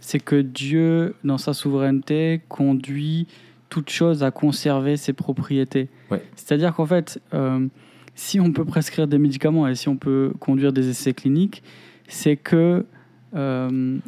c'est 0.00 0.18
que 0.18 0.40
Dieu, 0.40 1.14
dans 1.24 1.38
sa 1.38 1.54
souveraineté, 1.54 2.40
conduit 2.48 3.26
toute 3.68 3.90
chose 3.90 4.24
à 4.24 4.30
conserver 4.30 4.96
ses 4.96 5.12
propriétés. 5.12 5.88
Ouais. 6.10 6.22
C'est-à-dire 6.34 6.74
qu'en 6.74 6.86
fait, 6.86 7.20
euh, 7.32 7.66
si 8.14 8.40
on 8.40 8.52
peut 8.52 8.64
prescrire 8.64 9.06
des 9.06 9.18
médicaments 9.18 9.68
et 9.68 9.76
si 9.76 9.88
on 9.88 9.96
peut 9.96 10.32
conduire 10.40 10.72
des 10.72 10.88
essais 10.88 11.12
cliniques, 11.12 11.62
c'est 12.08 12.36
que 12.36 12.84
dans 13.32 14.00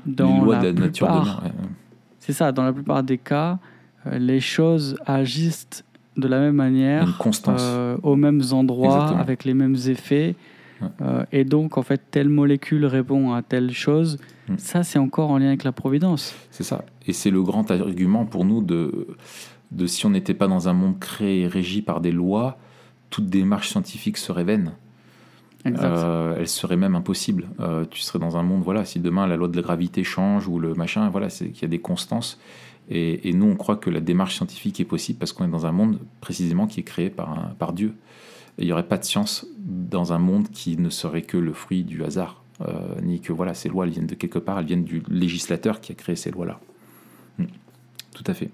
la 0.45 0.73
plupart, 0.73 1.45
ouais, 1.45 1.51
c'est 2.19 2.33
ça, 2.33 2.51
dans 2.51 2.65
la 2.65 2.73
plupart 2.73 3.05
des 3.05 3.19
cas, 3.19 3.61
les 4.11 4.41
choses 4.41 4.97
agissent 5.07 5.85
de 6.17 6.27
la 6.27 6.41
même 6.41 6.57
manière, 6.57 7.21
aux 8.03 8.17
mêmes 8.17 8.43
endroits, 8.51 8.95
Exactement. 8.95 9.21
avec 9.21 9.45
les 9.45 9.55
mêmes 9.55 9.77
effets. 9.87 10.35
Ouais. 10.83 10.89
Euh, 11.01 11.25
et 11.33 11.45
donc, 11.45 11.79
en 11.79 11.83
fait, 11.83 12.01
telle 12.11 12.29
molécule 12.29 12.85
répond 12.85 13.33
à 13.33 13.43
telle 13.43 13.71
chose. 13.73 14.19
Mm. 14.49 14.55
Ça, 14.59 14.83
c'est 14.83 14.99
encore 14.99 15.31
en 15.31 15.39
lien 15.39 15.49
avec 15.49 15.65
la 15.65 15.73
providence. 15.73 16.35
C'est 16.51 16.65
ça. 16.65 16.85
Et 17.07 17.13
c'est 17.13 17.31
le 17.31 17.43
grand 17.43 17.71
argument 17.71 18.27
pour 18.27 18.45
nous 18.45 18.63
de, 18.63 19.07
de 19.71 19.87
si 19.87 20.05
on 20.07 20.11
n'était 20.11 20.35
pas 20.35 20.49
dans 20.49 20.69
un 20.69 20.73
monde 20.73 20.99
créé 20.99 21.43
et 21.43 21.47
régi 21.47 21.83
par 21.83 22.01
des 22.01 22.13
lois, 22.13 22.59
toute 23.11 23.27
démarche 23.27 23.69
scientifique 23.69 24.17
serait 24.17 24.45
vaine. 24.45 24.73
Euh, 25.65 26.35
elle 26.39 26.49
serait 26.49 26.77
même 26.77 26.97
impossible. 26.97 27.47
Euh, 27.61 27.85
tu 27.89 28.01
serais 28.01 28.19
dans 28.19 28.37
un 28.37 28.43
monde, 28.43 28.63
voilà, 28.63 28.85
si 28.85 28.99
demain 28.99 29.29
la 29.29 29.37
loi 29.37 29.47
de 29.47 29.55
la 29.55 29.63
gravité 29.63 30.03
change 30.03 30.49
ou 30.49 30.59
le 30.59 30.75
machin, 30.75 31.09
voilà, 31.09 31.31
c'est 31.31 31.51
qu'il 31.51 31.63
y 31.63 31.67
a 31.67 31.69
des 31.69 31.79
constances. 31.81 32.41
Et, 32.91 33.29
et 33.29 33.33
nous, 33.33 33.47
on 33.47 33.55
croit 33.55 33.77
que 33.77 33.89
la 33.89 34.01
démarche 34.01 34.35
scientifique 34.35 34.81
est 34.81 34.85
possible 34.85 35.21
parce 35.21 35.33
qu'on 35.33 35.45
est 35.45 35.51
dans 35.51 35.65
un 35.67 35.71
monde 35.73 36.01
précisément 36.21 36.67
qui 36.67 36.81
est 36.81 36.83
créé 36.83 37.11
par, 37.11 37.31
un- 37.31 37.55
par 37.61 37.73
Dieu. 37.73 37.95
Il 38.59 38.67
n'y 38.67 38.73
aurait 38.73 38.87
pas 38.87 38.99
de 38.99 39.05
science 39.05 39.47
dans 39.59 40.13
un 40.13 40.19
monde 40.19 40.49
qui 40.51 40.77
ne 40.77 40.91
serait 40.91 41.23
que 41.23 41.37
le 41.39 41.53
fruit 41.53 41.85
du 41.85 42.05
hasard, 42.05 42.43
euh, 42.61 42.71
ni 43.03 43.21
que 43.21 43.33
voilà, 43.33 43.55
ces 43.55 43.69
lois 43.69 43.87
elles 43.87 43.93
viennent 43.93 44.07
de 44.07 44.15
quelque 44.15 44.39
part, 44.39 44.59
elles 44.59 44.67
viennent 44.67 44.85
du 44.85 45.03
législateur 45.09 45.81
qui 45.81 45.93
a 45.93 45.95
créé 45.95 46.17
ces 46.17 46.31
lois-là. 46.31 46.61
Mm. 47.39 47.45
Tout 48.15 48.25
à 48.27 48.35
fait. 48.35 48.51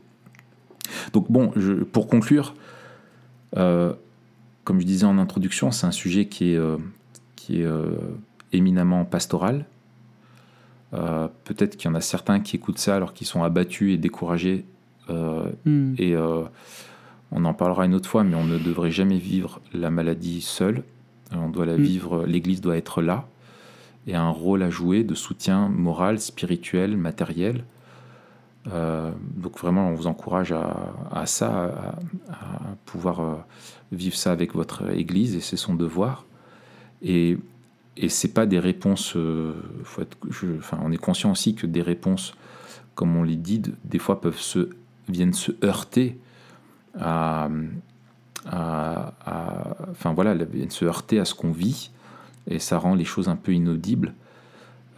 Donc 1.13 1.31
bon, 1.31 1.51
je- 1.57 1.73
pour 1.85 2.07
conclure, 2.07 2.55
euh, 3.57 3.93
comme 4.65 4.81
je 4.81 4.87
disais 4.87 5.05
en 5.07 5.19
introduction, 5.19 5.71
c'est 5.73 5.87
un 5.87 5.91
sujet 5.93 6.27
qui 6.27 6.53
est, 6.53 6.57
euh, 6.57 6.77
qui 7.37 7.63
est 7.63 7.69
éminemment 8.53 9.05
pastoral. 9.05 9.67
Peut-être 10.91 11.77
qu'il 11.77 11.91
y 11.91 11.93
en 11.93 11.95
a 11.95 12.01
certains 12.01 12.41
qui 12.41 12.57
écoutent 12.57 12.79
ça 12.79 12.97
alors 12.97 13.13
qu'ils 13.13 13.27
sont 13.27 13.43
abattus 13.43 13.93
et 13.95 13.99
découragés. 13.99 14.65
euh, 15.11 15.51
Mm. 15.65 15.95
et 15.99 16.15
euh, 16.15 16.43
on 17.33 17.45
en 17.45 17.55
parlera 17.55 17.85
une 17.87 17.95
autre 17.95 18.09
fois, 18.09 18.25
mais 18.25 18.35
on 18.35 18.45
ne 18.45 18.59
devrait 18.59 18.91
jamais 18.91 19.19
vivre 19.19 19.61
la 19.75 19.91
maladie 19.91 20.41
seul. 20.41 20.83
Euh, 21.33 21.37
On 21.37 21.49
doit 21.51 21.67
la 21.67 21.77
Mm. 21.77 21.83
vivre, 21.83 22.25
l'Église 22.27 22.61
doit 22.61 22.77
être 22.77 23.03
là 23.03 23.29
et 24.07 24.15
a 24.15 24.23
un 24.23 24.31
rôle 24.31 24.63
à 24.63 24.71
jouer 24.71 25.05
de 25.05 25.15
soutien 25.15 25.69
moral, 25.69 26.19
spirituel, 26.21 26.97
matériel. 26.97 27.65
Euh, 28.73 29.11
donc 29.37 29.59
vraiment, 29.59 29.89
on 29.89 29.95
vous 29.95 30.07
encourage 30.07 30.53
à, 30.53 30.93
à 31.11 31.27
ça, 31.27 31.95
à, 32.31 32.33
à 32.33 32.61
pouvoir 32.87 33.21
euh, 33.21 33.35
vivre 33.93 34.17
ça 34.17 34.33
avec 34.33 34.55
votre 34.55 34.91
Église 34.93 35.35
et 35.37 35.41
c'est 35.41 35.57
son 35.57 35.75
devoir. 35.75 36.25
Et 37.03 37.39
et 38.01 38.09
c'est 38.09 38.33
pas 38.33 38.47
des 38.47 38.61
réponses. 38.61 39.15
euh, 39.17 39.55
faut 39.83 40.03
être- 40.03 40.17
je- 40.31 40.57
enfin, 40.59 40.79
on 40.85 40.93
est 40.93 40.97
conscient 40.99 41.33
aussi 41.33 41.55
que 41.57 41.67
des 41.67 41.83
réponses, 41.83 42.33
comme 42.95 43.17
on 43.17 43.25
les 43.25 43.35
dit, 43.37 43.59
de- 43.59 43.73
des 43.85 43.99
fois 43.99 44.21
peuvent 44.21 44.39
se 44.41 44.69
viennent 45.09 45.33
se 45.33 45.51
heurter 45.65 46.17
à, 46.99 47.49
à- 48.51 49.13
à- 49.25 49.77
enfin 49.91 50.13
voilà, 50.13 50.35
viennent 50.35 50.71
se 50.71 50.85
heurter 50.85 51.19
à 51.21 51.25
ce 51.25 51.35
qu'on 51.35 51.53
vit 51.53 51.91
et 52.49 52.59
ça 52.59 52.79
rend 52.79 52.95
les 52.95 53.05
choses 53.05 53.29
un 53.29 53.37
peu 53.37 53.53
inaudibles. 53.53 54.15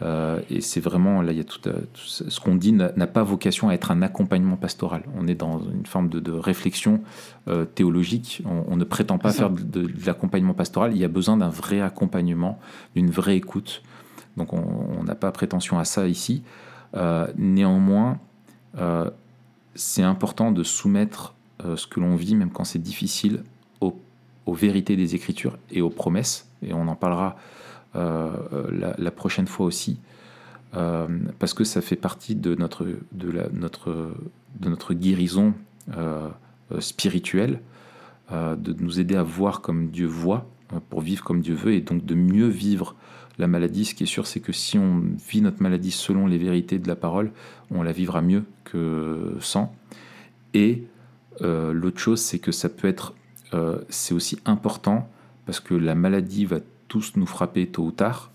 Euh, 0.03 0.40
et 0.48 0.62
c'est 0.62 0.80
vraiment 0.80 1.20
là, 1.20 1.32
il 1.32 1.36
y 1.36 1.42
a 1.42 1.44
tout, 1.44 1.59
tout 1.61 1.74
ce 1.94 2.40
qu'on 2.40 2.55
dit 2.55 2.72
n'a 2.72 2.88
pas 3.07 3.22
vocation 3.22 3.68
à 3.68 3.74
être 3.74 3.90
un 3.90 4.01
accompagnement 4.01 4.57
pastoral. 4.57 5.03
On 5.18 5.26
est 5.26 5.34
dans 5.34 5.61
une 5.61 5.84
forme 5.84 6.09
de, 6.09 6.20
de 6.20 6.32
réflexion 6.32 7.03
euh, 7.48 7.66
théologique. 7.66 8.42
On, 8.46 8.64
on 8.72 8.76
ne 8.76 8.84
prétend 8.84 9.18
pas 9.18 9.30
faire 9.32 9.51
de, 9.51 9.61
de- 9.62 9.82
de 9.88 10.07
l'accompagnement 10.07 10.55
pastoral. 10.55 10.92
Il 10.94 10.98
y 10.98 11.05
a 11.05 11.09
besoin 11.09 11.36
d'un 11.36 11.51
vrai 11.51 11.82
accompagnement, 11.82 12.59
d'une 12.96 13.11
vraie 13.11 13.36
écoute. 13.36 13.82
Donc 14.38 14.55
on 14.55 15.03
n'a 15.05 15.14
pas 15.16 15.32
prétention 15.32 15.78
à 15.78 15.84
ça 15.84 16.07
ici. 16.09 16.44
Euh, 16.96 17.26
néanmoins, 17.36 18.18
euh, 18.78 19.11
c'est 19.74 20.03
important 20.03 20.51
de 20.51 20.62
soumettre 20.62 21.34
euh, 21.64 21.76
ce 21.76 21.86
que 21.86 22.00
l'on 22.00 22.16
vit, 22.16 22.34
même 22.34 22.50
quand 22.50 22.64
c'est 22.64 22.82
difficile, 22.82 23.42
aux, 23.80 23.96
vérités 24.52 24.96
des 24.96 25.14
Écritures 25.14 25.56
et 25.70 25.80
aux 25.80 25.90
promesses. 25.90 26.48
Et 26.62 26.72
on 26.72 26.88
en 26.88 26.96
parlera 26.96 27.36
euh, 27.94 28.32
la, 28.98 29.11
prochaine 29.12 29.46
fois 29.46 29.64
aussi. 29.64 30.00
euh, 30.74 31.06
parce 31.38 31.54
que 31.54 31.62
ça 31.62 31.80
fait 31.80 31.94
partie 31.94 32.34
de 32.34 32.56
notre, 32.56 32.84
de 33.12 33.30
la, 33.30 33.48
notre, 33.50 34.12
de 34.58 34.68
notre 34.68 34.92
guérison 34.92 35.54
spirituelle, 36.80 37.61
de 38.32 38.74
nous 38.80 38.98
aider 38.98 39.14
à 39.14 39.22
voir 39.22 39.61
comme 39.61 39.90
Dieu 39.90 40.06
voit, 40.06 40.48
pour 40.88 41.00
vivre 41.00 41.22
comme 41.22 41.42
Dieu 41.42 41.54
veut, 41.54 41.74
et 41.74 41.80
donc 41.80 42.04
de 42.04 42.16
mieux 42.16 42.48
vivre 42.48 42.96
la 43.38 43.46
maladie. 43.46 43.84
Ce 43.84 43.94
qui 43.94 44.02
est 44.02 44.06
sûr, 44.06 44.26
c'est 44.26 44.40
que 44.40 44.52
si 44.52 44.78
on 44.78 45.02
vit 45.28 45.42
notre 45.42 45.62
maladie 45.62 45.92
selon 45.92 46.26
les 46.26 46.38
vérités 46.38 46.80
de 46.80 46.88
la 46.88 46.96
parole, 46.96 47.30
on 47.70 47.82
la 47.84 47.92
vivra 47.92 48.20
mieux 48.20 48.44
que 48.64 49.36
sans. 49.38 49.72
Et 50.54 50.84
l'autre 51.41 51.99
chose, 51.99 52.20
c'est 52.20 52.38
que 52.38 52.53
ça 52.53 52.68
peut 52.68 52.88
être, 52.88 53.14
c'est 53.88 54.14
aussi 54.14 54.38
important, 54.45 55.09
parce 55.47 55.61
que 55.61 55.74
la 55.74 55.95
maladie 55.95 56.45
va 56.45 56.59
tous 56.88 57.12
nous 57.16 57.26
frapper 57.26 57.66
tôt 57.66 57.84
ou 57.84 57.91
tard, 57.93 58.30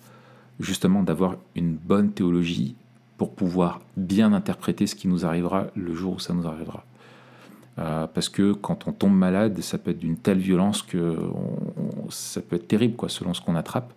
justement 0.60 1.04
d'avoir 1.04 1.36
une 1.56 1.76
bonne 1.76 2.12
théologie 2.12 2.76
pour 3.18 3.34
pouvoir 3.34 3.82
bien 3.98 4.34
interpréter 4.34 4.88
ce 4.88 4.96
qui 4.96 5.08
nous 5.08 5.26
arrivera 5.26 5.68
le 5.76 5.94
jour 5.94 6.16
où 6.16 6.20
ça 6.20 6.34
nous 6.34 6.48
arrivera. 6.48 6.86
Euh, 7.78 8.08
parce 8.08 8.30
que 8.30 8.54
quand 8.54 8.88
on 8.88 8.94
tombe 8.94 9.16
malade, 9.16 9.60
ça 9.62 9.78
peut 9.78 9.92
être 9.92 10.00
d'une 10.00 10.18
telle 10.18 10.38
violence 10.38 10.82
que 10.82 11.18
ça 12.10 12.42
peut 12.42 12.56
être 12.56 12.68
terrible, 12.68 12.96
quoi, 12.96 13.10
selon 13.10 13.34
ce 13.34 13.42
qu'on 13.42 13.56
attrape. 13.56 13.94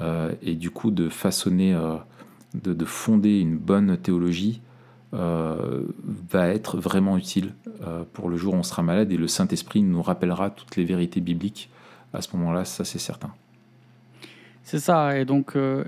Euh, 0.00 0.32
et 0.42 0.54
du 0.54 0.70
coup, 0.70 0.90
de 0.90 1.08
façonner, 1.08 1.74
euh, 1.74 1.96
de, 2.54 2.84
fonder 2.84 3.40
une 3.40 3.56
bonne 3.56 3.96
théologie 3.96 4.60
va 5.12 6.48
être 6.48 6.78
vraiment 6.78 7.16
utile 7.18 7.52
pour 8.14 8.28
le 8.28 8.36
jour 8.36 8.54
où 8.54 8.56
on 8.56 8.62
sera 8.62 8.82
malade. 8.82 9.12
Et 9.12 9.16
le 9.16 9.28
Saint-Esprit 9.28 9.82
nous 9.82 10.02
rappellera 10.02 10.50
toutes 10.50 10.76
les 10.76 10.84
vérités 10.84 11.20
bibliques 11.20 11.68
à 12.12 12.20
ce 12.20 12.34
moment-là, 12.36 12.64
ça 12.64 12.84
c'est 12.84 12.98
certain. 12.98 13.32
C'est 14.64 14.78
ça, 14.78 15.18
et 15.18 15.24
donc 15.24 15.56
euh, 15.56 15.84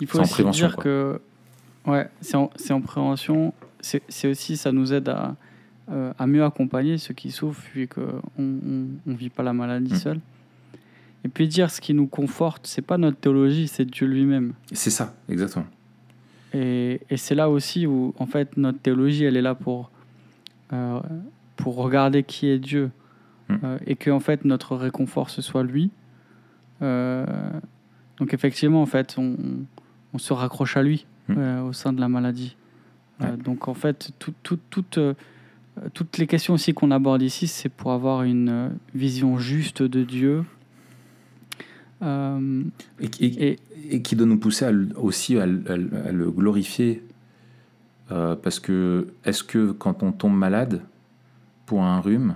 il 0.00 0.06
faut 0.06 0.20
aussi 0.20 0.44
dire 0.50 0.76
que 0.76 1.20
ouais, 1.86 2.08
c'est 2.20 2.36
en, 2.36 2.50
en, 2.70 2.80
prévention. 2.80 3.52
C'est 3.80 4.28
aussi, 4.28 4.56
ça 4.56 4.72
nous 4.72 4.92
aide 4.92 5.08
à, 5.08 5.34
euh, 5.90 6.12
à 6.18 6.26
mieux 6.26 6.44
accompagner 6.44 6.98
ceux 6.98 7.14
qui 7.14 7.30
souffrent, 7.30 7.62
vu 7.74 7.88
qu'on 7.88 8.20
ne 8.38 8.88
on, 9.06 9.14
vit 9.14 9.30
pas 9.30 9.42
la 9.42 9.52
maladie 9.52 9.94
mmh. 9.94 9.96
seul. 9.96 10.20
Et 11.24 11.28
puis 11.28 11.48
dire 11.48 11.70
ce 11.70 11.80
qui 11.80 11.92
nous 11.92 12.06
conforte, 12.06 12.66
c'est 12.66 12.82
pas 12.82 12.98
notre 12.98 13.18
théologie, 13.18 13.68
c'est 13.68 13.84
Dieu 13.84 14.06
lui-même. 14.06 14.52
C'est 14.72 14.90
ça, 14.90 15.14
exactement. 15.28 15.66
Et, 16.52 17.00
et 17.10 17.16
c'est 17.16 17.34
là 17.34 17.48
aussi 17.48 17.86
où, 17.86 18.14
en 18.18 18.26
fait, 18.26 18.56
notre 18.56 18.78
théologie, 18.78 19.24
elle 19.24 19.36
est 19.36 19.42
là 19.42 19.54
pour, 19.54 19.90
euh, 20.72 21.00
pour 21.56 21.76
regarder 21.76 22.22
qui 22.22 22.48
est 22.48 22.58
Dieu. 22.58 22.90
Mmh. 23.48 23.78
et 23.86 23.96
que, 23.96 24.10
en 24.10 24.20
fait, 24.20 24.44
notre 24.44 24.76
réconfort, 24.76 25.28
ce 25.28 25.42
soit 25.42 25.64
lui. 25.64 25.90
Euh, 26.82 27.26
donc 28.18 28.34
effectivement, 28.34 28.82
en 28.82 28.86
fait, 28.86 29.16
on, 29.18 29.36
on, 30.12 30.18
se 30.18 30.32
raccroche 30.32 30.76
à 30.76 30.82
lui 30.82 31.06
hmm. 31.28 31.34
euh, 31.36 31.62
au 31.62 31.72
sein 31.72 31.92
de 31.92 32.00
la 32.00 32.08
maladie. 32.08 32.56
Euh, 33.22 33.36
donc 33.36 33.68
en 33.68 33.74
fait, 33.74 34.12
tout, 34.18 34.34
tout, 34.42 34.58
toutes 35.92 36.18
les 36.18 36.26
questions 36.26 36.54
aussi 36.54 36.72
qu'on 36.72 36.90
aborde 36.90 37.22
ici, 37.22 37.46
c'est 37.46 37.68
pour 37.68 37.92
avoir 37.92 38.22
une 38.22 38.72
vision 38.94 39.38
juste 39.38 39.82
de 39.82 40.04
Dieu. 40.04 40.44
Et, 42.02 43.58
et, 43.90 44.02
qui 44.02 44.16
doit 44.16 44.26
nous 44.26 44.38
pousser 44.38 44.70
aussi 44.96 45.38
à, 45.38 45.46
le 45.46 46.30
glorifier. 46.30 47.02
parce 48.08 48.60
que 48.60 49.08
est-ce 49.24 49.44
que 49.44 49.72
quand 49.72 50.02
on 50.02 50.12
tombe 50.12 50.36
malade 50.36 50.82
pour 51.66 51.82
un 51.82 52.00
rhume, 52.00 52.34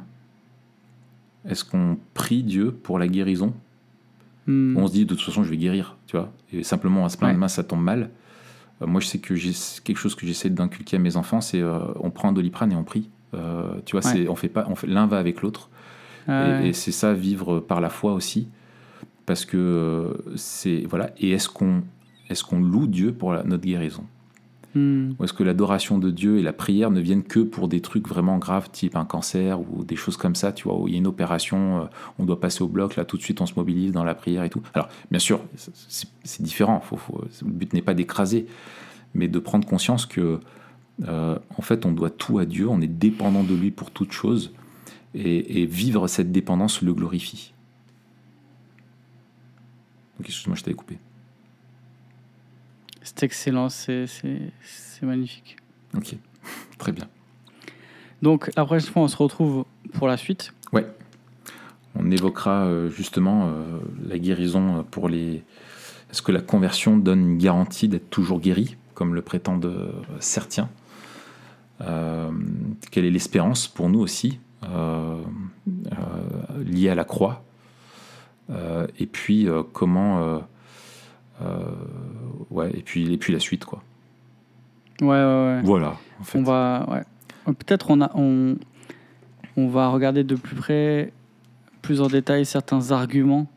est-ce 1.48 1.64
qu'on 1.64 1.98
prie 2.14 2.42
Dieu 2.42 2.72
pour 2.72 2.98
la 2.98 3.08
guérison? 3.08 3.54
Hmm. 4.46 4.76
On 4.76 4.86
se 4.86 4.92
dit 4.92 5.04
de 5.06 5.14
toute 5.14 5.24
façon 5.24 5.42
je 5.42 5.50
vais 5.50 5.56
guérir, 5.56 5.96
tu 6.06 6.16
vois. 6.16 6.32
Et 6.52 6.62
simplement 6.62 7.04
à 7.04 7.08
se 7.08 7.16
plaindre, 7.16 7.48
ça 7.48 7.62
tombe 7.62 7.82
mal. 7.82 8.10
Euh, 8.82 8.86
moi 8.86 9.00
je 9.00 9.06
sais 9.06 9.18
que 9.18 9.34
j'ai 9.34 9.52
quelque 9.84 9.98
chose 9.98 10.14
que 10.14 10.26
j'essaie 10.26 10.50
d'inculquer 10.50 10.96
à 10.96 10.98
mes 10.98 11.16
enfants, 11.16 11.40
c'est 11.40 11.60
euh, 11.60 11.78
on 12.00 12.10
prend 12.10 12.28
un 12.28 12.32
doliprane 12.32 12.72
et 12.72 12.76
on 12.76 12.84
prie. 12.84 13.08
Euh, 13.34 13.74
tu 13.84 13.92
vois, 13.92 14.02
c'est 14.02 14.28
on 14.28 14.36
fait 14.36 14.48
pas, 14.48 14.66
l'un 14.86 15.06
va 15.06 15.18
avec 15.18 15.42
l'autre. 15.42 15.70
et, 16.28 16.72
c'est 16.72 16.92
ça 16.92 17.12
vivre 17.12 17.60
par 17.60 17.80
la 17.80 17.90
foi 17.90 18.12
aussi, 18.12 18.48
parce 19.26 19.44
que 19.44 20.16
c'est 20.36 20.84
voilà. 20.88 21.10
Et 21.18 21.30
est-ce 21.30 21.48
qu'on 21.48 21.82
est-ce 22.30 22.44
qu'on 22.44 22.60
loue 22.60 22.86
Dieu 22.86 23.12
pour 23.12 23.32
notre 23.32 23.64
guérison? 23.64 24.04
Hmm. 24.74 25.12
Ou 25.18 25.24
est-ce 25.24 25.32
que 25.32 25.44
l'adoration 25.44 25.98
de 25.98 26.10
Dieu 26.10 26.38
et 26.38 26.42
la 26.42 26.52
prière 26.52 26.90
ne 26.90 27.00
viennent 27.00 27.22
que 27.22 27.40
pour 27.40 27.68
des 27.68 27.80
trucs 27.80 28.08
vraiment 28.08 28.38
graves, 28.38 28.70
type 28.70 28.96
un 28.96 29.04
cancer 29.04 29.60
ou 29.60 29.84
des 29.84 29.94
choses 29.94 30.16
comme 30.16 30.34
ça, 30.34 30.52
tu 30.52 30.64
vois, 30.64 30.76
où 30.76 30.88
il 30.88 30.94
y 30.94 30.96
a 30.96 30.98
une 30.98 31.06
opération, 31.06 31.82
euh, 31.82 31.84
on 32.18 32.24
doit 32.24 32.40
passer 32.40 32.62
au 32.62 32.66
bloc, 32.66 32.96
là 32.96 33.04
tout 33.04 33.16
de 33.16 33.22
suite 33.22 33.40
on 33.40 33.46
se 33.46 33.54
mobilise 33.54 33.92
dans 33.92 34.02
la 34.02 34.16
prière 34.16 34.42
et 34.42 34.50
tout? 34.50 34.62
Alors, 34.74 34.88
bien 35.12 35.20
sûr, 35.20 35.40
c'est 36.24 36.42
différent, 36.42 36.80
faut, 36.80 36.98
le 37.42 37.52
but 37.52 37.72
n'est 37.72 37.82
pas 37.82 37.94
d'écraser, 37.94 38.46
mais 39.14 39.28
de 39.28 39.38
prendre 39.38 39.66
conscience 39.66 40.06
que, 40.06 40.40
euh, 41.06 41.38
en 41.56 41.62
fait, 41.62 41.86
on 41.86 41.92
doit 41.92 42.10
tout 42.10 42.38
à 42.38 42.44
Dieu, 42.44 42.68
on 42.68 42.80
est 42.80 42.88
dépendant 42.88 43.44
de 43.44 43.54
lui 43.54 43.70
pour 43.70 43.92
toute 43.92 44.10
chose, 44.10 44.52
et, 45.14 45.66
vivre 45.66 46.08
cette 46.08 46.32
dépendance 46.32 46.82
le 46.82 46.92
glorifie. 46.92 47.53
Donc, 50.18 50.26
excuse-moi, 50.26 50.56
je 50.56 50.62
t'avais 50.62 50.76
coupé. 50.76 50.98
C'est 53.02 53.22
excellent, 53.22 53.68
c'est 53.68 54.06
magnifique. 55.02 55.56
Ok, 55.94 56.16
très 56.78 56.92
bien. 56.92 57.06
Donc 58.22 58.50
la 58.56 58.64
prochaine 58.64 58.90
fois, 58.90 59.02
on 59.02 59.08
se 59.08 59.16
retrouve 59.16 59.66
pour 59.92 60.08
la 60.08 60.16
suite. 60.16 60.54
Ouais. 60.72 60.86
On 61.94 62.10
évoquera 62.10 62.64
euh, 62.64 62.88
justement 62.88 63.48
euh, 63.48 63.78
la 64.08 64.18
guérison 64.18 64.84
pour 64.90 65.10
les. 65.10 65.42
Est-ce 66.10 66.22
que 66.22 66.32
la 66.32 66.40
conversion 66.40 66.96
donne 66.96 67.20
une 67.20 67.38
garantie 67.38 67.86
d'être 67.86 68.08
toujours 68.08 68.40
guéri, 68.40 68.78
comme 68.94 69.14
le 69.14 69.20
prétendent 69.20 69.66
euh, 69.66 69.92
certains? 70.20 70.70
Quelle 72.90 73.04
est 73.04 73.10
l'espérance 73.10 73.68
pour 73.68 73.90
nous 73.90 74.00
aussi, 74.00 74.38
liée 76.64 76.88
à 76.88 76.94
la 76.94 77.04
croix? 77.04 77.44
Et 78.51 79.07
puis 79.07 79.49
comment 79.72 80.42
euh, 81.42 81.64
ouais, 82.51 82.70
et 82.74 82.82
puis, 82.82 83.12
et 83.12 83.16
puis 83.16 83.32
la 83.32 83.40
suite, 83.40 83.64
quoi. 83.64 83.82
Ouais, 85.01 85.09
ouais, 85.09 85.16
ouais. 85.16 85.61
Voilà, 85.62 85.97
en 86.20 86.24
fait. 86.24 86.38
On 86.38 86.42
va, 86.42 86.86
ouais. 86.90 87.55
Peut-être 87.55 87.90
on, 87.90 88.01
a, 88.01 88.11
on, 88.14 88.57
on 89.57 89.68
va 89.68 89.88
regarder 89.88 90.24
de 90.24 90.34
plus 90.34 90.57
près, 90.57 91.12
plus 91.82 92.01
en 92.01 92.07
détail, 92.07 92.47
certains 92.47 92.92
arguments 92.92 93.51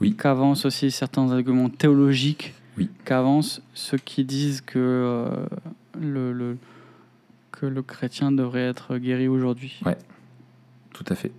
oui. 0.00 0.16
qu'avancent 0.16 0.64
aussi 0.64 0.90
certains 0.90 1.30
arguments 1.32 1.68
théologiques 1.68 2.54
oui. 2.78 2.88
qu'avancent 3.04 3.60
ceux 3.74 3.98
qui 3.98 4.24
disent 4.24 4.60
que, 4.60 4.78
euh, 4.78 5.46
le, 6.00 6.32
le, 6.32 6.56
que 7.52 7.66
le 7.66 7.82
chrétien 7.82 8.32
devrait 8.32 8.66
être 8.66 8.96
guéri 8.96 9.28
aujourd'hui. 9.28 9.80
Ouais, 9.84 9.98
tout 10.92 11.04
à 11.08 11.14
fait. 11.14 11.32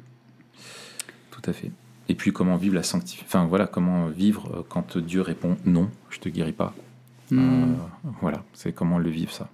Tout 1.31 1.49
à 1.49 1.53
fait. 1.53 1.71
Et 2.09 2.15
puis 2.15 2.31
comment 2.31 2.55
vivre 2.55 2.75
la 2.75 2.83
sanctification. 2.83 3.27
Enfin 3.27 3.47
voilà, 3.47 3.67
comment 3.67 4.07
vivre 4.07 4.49
euh, 4.53 4.63
quand 4.67 4.97
Dieu 4.97 5.21
répond 5.21 5.57
non, 5.65 5.89
je 6.09 6.19
te 6.19 6.29
guéris 6.29 6.53
pas. 6.53 6.73
Hmm. 7.31 7.39
Euh, 7.39 7.65
voilà, 8.21 8.43
c'est 8.53 8.73
comment 8.73 8.97
le 8.97 9.09
vivre 9.09 9.31
ça. 9.31 9.49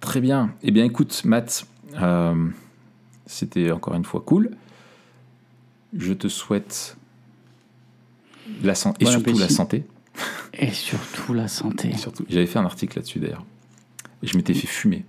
Très 0.00 0.20
bien. 0.20 0.52
Eh 0.62 0.70
bien 0.70 0.84
écoute, 0.84 1.24
Matt, 1.24 1.66
euh, 1.94 2.48
c'était 3.24 3.70
encore 3.70 3.94
une 3.94 4.04
fois 4.04 4.20
cool. 4.20 4.50
Je 5.96 6.12
te 6.12 6.28
souhaite 6.28 6.96
la 8.62 8.74
santé 8.74 9.04
et 9.04 9.08
surtout 9.08 9.38
la 9.38 9.48
santé. 9.48 9.84
Et 10.58 10.72
surtout 10.72 11.32
la 11.34 11.48
santé. 11.48 11.92
J'avais 12.28 12.46
fait 12.46 12.58
un 12.58 12.64
article 12.64 12.98
là-dessus 12.98 13.18
d'ailleurs. 13.18 13.44
Et 14.22 14.26
je 14.26 14.36
m'étais 14.36 14.54
fait 14.54 14.66
fumer. 14.66 15.04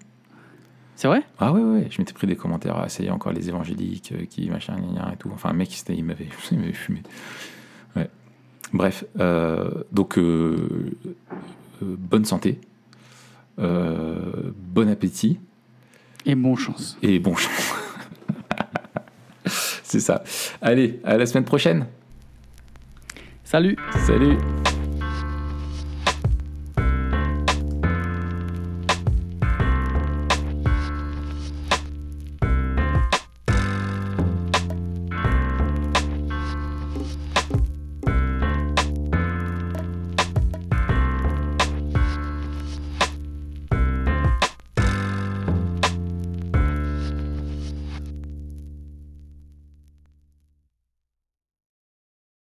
C'est 0.97 1.07
vrai? 1.07 1.21
Ah 1.37 1.53
ouais, 1.53 1.61
ouais, 1.61 1.87
je 1.91 2.01
m'étais 2.01 2.13
pris 2.13 2.25
des 2.25 2.35
commentaires. 2.35 2.75
Ah, 2.75 2.89
ça 2.89 3.03
y 3.03 3.05
est, 3.05 3.11
encore 3.11 3.31
les 3.31 3.49
évangéliques 3.49 4.13
euh, 4.13 4.25
qui 4.25 4.49
machin, 4.49 4.77
et 5.13 5.15
tout. 5.17 5.29
Enfin, 5.31 5.49
un 5.51 5.53
mec, 5.53 5.69
il 5.89 6.03
m'avait 6.03 6.25
fumé. 6.25 7.03
Ouais. 7.95 8.09
Bref, 8.73 9.05
euh, 9.19 9.83
donc, 9.91 10.17
euh, 10.17 10.97
bonne 11.81 12.25
santé, 12.25 12.59
bon 13.59 14.89
appétit. 14.89 15.39
Et 16.25 16.33
bon 16.33 16.55
chance. 16.55 16.97
Et 17.03 17.19
bon 17.19 17.35
chance. 17.35 17.75
C'est 19.45 19.99
ça. 19.99 20.23
Allez, 20.63 20.99
à 21.03 21.15
la 21.15 21.27
semaine 21.27 21.45
prochaine. 21.45 21.85
Salut. 23.43 23.77
Salut. 24.07 24.37